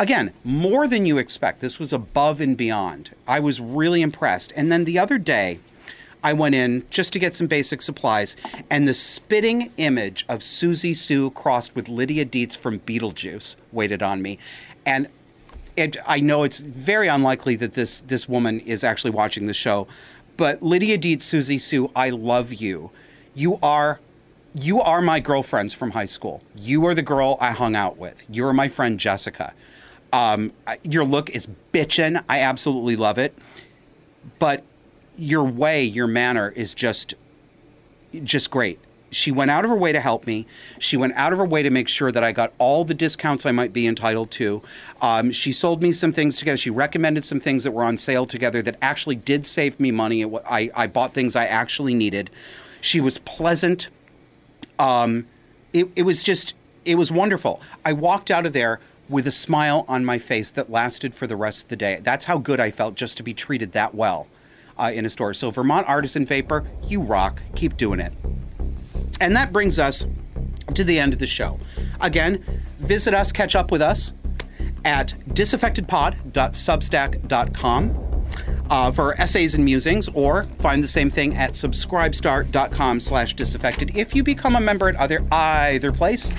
Again, 0.00 0.32
more 0.42 0.88
than 0.88 1.06
you 1.06 1.16
expect. 1.16 1.60
This 1.60 1.78
was 1.78 1.92
above 1.92 2.40
and 2.40 2.56
beyond. 2.56 3.14
I 3.28 3.38
was 3.38 3.60
really 3.60 4.02
impressed. 4.02 4.52
And 4.56 4.72
then 4.72 4.84
the 4.84 4.98
other 4.98 5.18
day, 5.18 5.60
I 6.22 6.32
went 6.32 6.54
in 6.54 6.84
just 6.90 7.12
to 7.12 7.18
get 7.18 7.34
some 7.34 7.46
basic 7.46 7.82
supplies, 7.82 8.36
and 8.68 8.88
the 8.88 8.94
spitting 8.94 9.72
image 9.76 10.24
of 10.28 10.40
Siouxsie 10.40 10.96
Sioux 10.96 11.30
crossed 11.30 11.74
with 11.74 11.88
Lydia 11.88 12.24
Deetz 12.24 12.56
from 12.56 12.80
Beetlejuice 12.80 13.56
waited 13.72 14.02
on 14.02 14.20
me. 14.22 14.38
And 14.84 15.08
it, 15.76 15.96
I 16.06 16.20
know 16.20 16.42
it's 16.42 16.58
very 16.58 17.08
unlikely 17.08 17.54
that 17.56 17.74
this 17.74 18.00
this 18.00 18.28
woman 18.28 18.60
is 18.60 18.82
actually 18.82 19.12
watching 19.12 19.46
the 19.46 19.54
show, 19.54 19.86
but 20.36 20.62
Lydia 20.62 20.98
Deetz, 20.98 21.18
Siouxsie 21.18 21.60
Sioux, 21.60 21.90
I 21.94 22.10
love 22.10 22.52
you. 22.52 22.90
You 23.34 23.58
are 23.62 24.00
you 24.54 24.80
are 24.80 25.00
my 25.00 25.20
girlfriends 25.20 25.74
from 25.74 25.92
high 25.92 26.06
school. 26.06 26.42
You 26.56 26.84
are 26.86 26.94
the 26.94 27.02
girl 27.02 27.36
I 27.40 27.52
hung 27.52 27.76
out 27.76 27.96
with. 27.96 28.24
You're 28.28 28.52
my 28.52 28.68
friend 28.68 28.98
Jessica. 28.98 29.52
Um, 30.12 30.52
your 30.82 31.04
look 31.04 31.30
is 31.30 31.46
bitchin'. 31.72 32.24
I 32.28 32.40
absolutely 32.40 32.96
love 32.96 33.18
it. 33.18 33.36
But 34.38 34.64
your 35.18 35.44
way, 35.44 35.82
your 35.82 36.06
manner 36.06 36.50
is 36.50 36.74
just 36.74 37.14
just 38.24 38.50
great. 38.50 38.78
She 39.10 39.30
went 39.30 39.50
out 39.50 39.64
of 39.64 39.70
her 39.70 39.76
way 39.76 39.92
to 39.92 40.00
help 40.00 40.26
me. 40.26 40.46
She 40.78 40.96
went 40.96 41.14
out 41.14 41.32
of 41.32 41.38
her 41.38 41.44
way 41.44 41.62
to 41.62 41.70
make 41.70 41.88
sure 41.88 42.12
that 42.12 42.22
I 42.22 42.32
got 42.32 42.52
all 42.58 42.84
the 42.84 42.94
discounts 42.94 43.46
I 43.46 43.52
might 43.52 43.72
be 43.72 43.86
entitled 43.86 44.30
to. 44.32 44.62
Um, 45.00 45.32
she 45.32 45.50
sold 45.50 45.82
me 45.82 45.92
some 45.92 46.12
things 46.12 46.38
together. 46.38 46.58
She 46.58 46.70
recommended 46.70 47.24
some 47.24 47.40
things 47.40 47.64
that 47.64 47.70
were 47.72 47.84
on 47.84 47.96
sale 47.96 48.26
together 48.26 48.60
that 48.62 48.76
actually 48.82 49.16
did 49.16 49.46
save 49.46 49.80
me 49.80 49.90
money. 49.90 50.22
It 50.22 50.30
I, 50.46 50.70
I 50.74 50.86
bought 50.86 51.14
things 51.14 51.36
I 51.36 51.46
actually 51.46 51.94
needed. 51.94 52.30
She 52.80 53.00
was 53.00 53.18
pleasant. 53.18 53.88
Um, 54.78 55.26
it, 55.72 55.88
it 55.96 56.02
was 56.02 56.22
just, 56.22 56.54
it 56.84 56.96
was 56.96 57.10
wonderful. 57.10 57.60
I 57.84 57.94
walked 57.94 58.30
out 58.30 58.46
of 58.46 58.52
there 58.52 58.78
with 59.08 59.26
a 59.26 59.32
smile 59.32 59.86
on 59.88 60.04
my 60.04 60.18
face 60.18 60.50
that 60.50 60.70
lasted 60.70 61.14
for 61.14 61.26
the 61.26 61.36
rest 61.36 61.62
of 61.64 61.68
the 61.68 61.76
day. 61.76 61.98
That's 62.02 62.26
how 62.26 62.36
good 62.38 62.60
I 62.60 62.70
felt 62.70 62.94
just 62.94 63.16
to 63.16 63.22
be 63.22 63.32
treated 63.32 63.72
that 63.72 63.94
well 63.94 64.28
uh, 64.78 64.92
in 64.94 65.04
a 65.04 65.10
store. 65.10 65.34
So, 65.34 65.50
Vermont 65.50 65.88
Artisan 65.88 66.24
Vapor, 66.24 66.64
you 66.86 67.00
rock. 67.00 67.42
Keep 67.54 67.76
doing 67.76 68.00
it. 68.00 68.12
And 69.20 69.36
that 69.36 69.52
brings 69.52 69.78
us 69.78 70.06
to 70.74 70.84
the 70.84 70.98
end 70.98 71.12
of 71.12 71.18
the 71.18 71.26
show. 71.26 71.58
Again, 72.00 72.62
visit 72.78 73.12
us, 73.14 73.32
catch 73.32 73.56
up 73.56 73.70
with 73.70 73.82
us 73.82 74.12
at 74.84 75.14
disaffectedpod.substack.com 75.30 78.24
uh, 78.70 78.90
for 78.90 79.20
essays 79.20 79.54
and 79.54 79.64
musings, 79.64 80.08
or 80.10 80.44
find 80.58 80.84
the 80.84 80.88
same 80.88 81.10
thing 81.10 81.36
at 81.36 81.52
subscribestar.com 81.52 83.00
slash 83.00 83.34
disaffected. 83.34 83.96
If 83.96 84.14
you 84.14 84.22
become 84.22 84.56
a 84.56 84.60
member 84.60 84.88
at 84.88 84.96
other 84.96 85.24
either 85.32 85.90
place, 85.90 86.32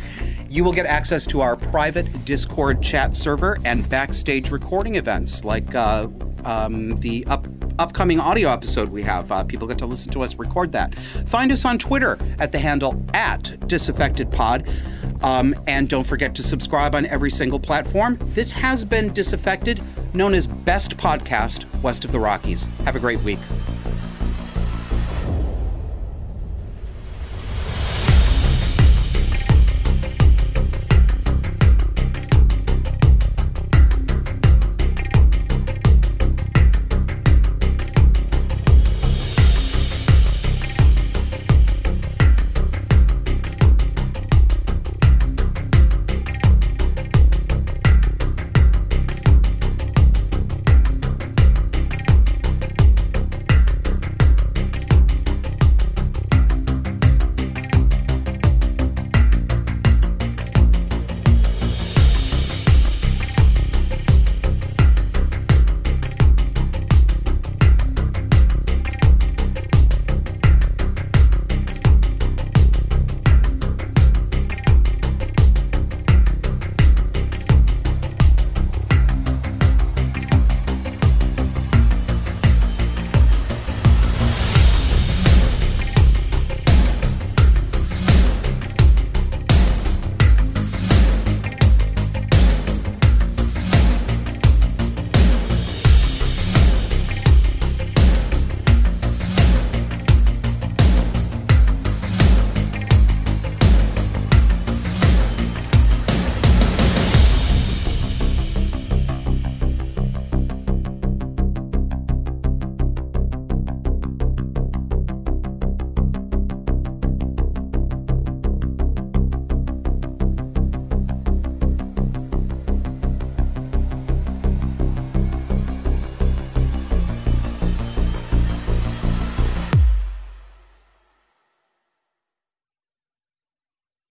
you 0.50 0.64
will 0.64 0.74
get 0.74 0.86
access 0.86 1.26
to 1.28 1.42
our 1.42 1.56
private 1.56 2.26
Discord 2.26 2.82
chat 2.82 3.18
server 3.18 3.58
and 3.66 3.88
backstage 3.90 4.52
recording 4.52 4.96
events 4.96 5.44
like 5.44 5.76
uh, 5.76 6.08
um, 6.46 6.96
the 6.98 7.26
up, 7.28 7.48
upcoming 7.80 8.20
audio 8.20 8.50
episode 8.50 8.90
we 8.90 9.02
have. 9.04 9.32
Uh, 9.32 9.44
people 9.44 9.68
get 9.68 9.78
to 9.80 9.86
listen 9.86 10.12
to 10.12 10.22
us 10.22 10.36
record 10.36 10.72
that. 10.74 10.94
Find 11.28 11.52
us 11.52 11.66
on 11.66 11.80
Twitter 11.80 12.18
at 12.38 12.52
the 12.52 12.60
handle 12.60 13.04
at 13.14 13.44
disaffectedpod. 13.62 15.24
Um, 15.24 15.56
and 15.68 15.90
don't 15.90 16.06
forget 16.06 16.36
to 16.36 16.44
subscribe 16.44 16.96
on 16.96 17.06
every 17.06 17.32
single 17.32 17.60
platform. 17.60 18.18
This 18.22 18.52
has 18.52 18.86
been 18.86 19.12
Disaffected, 19.14 19.82
known 20.14 20.34
as 20.34 20.48
Best 20.48 20.98
Podcast 20.98 21.66
West 21.82 22.06
of 22.06 22.12
the 22.12 22.20
Rockies. 22.20 22.66
Have 22.86 22.96
a 22.96 23.00
great 23.00 23.20
week. 23.22 23.40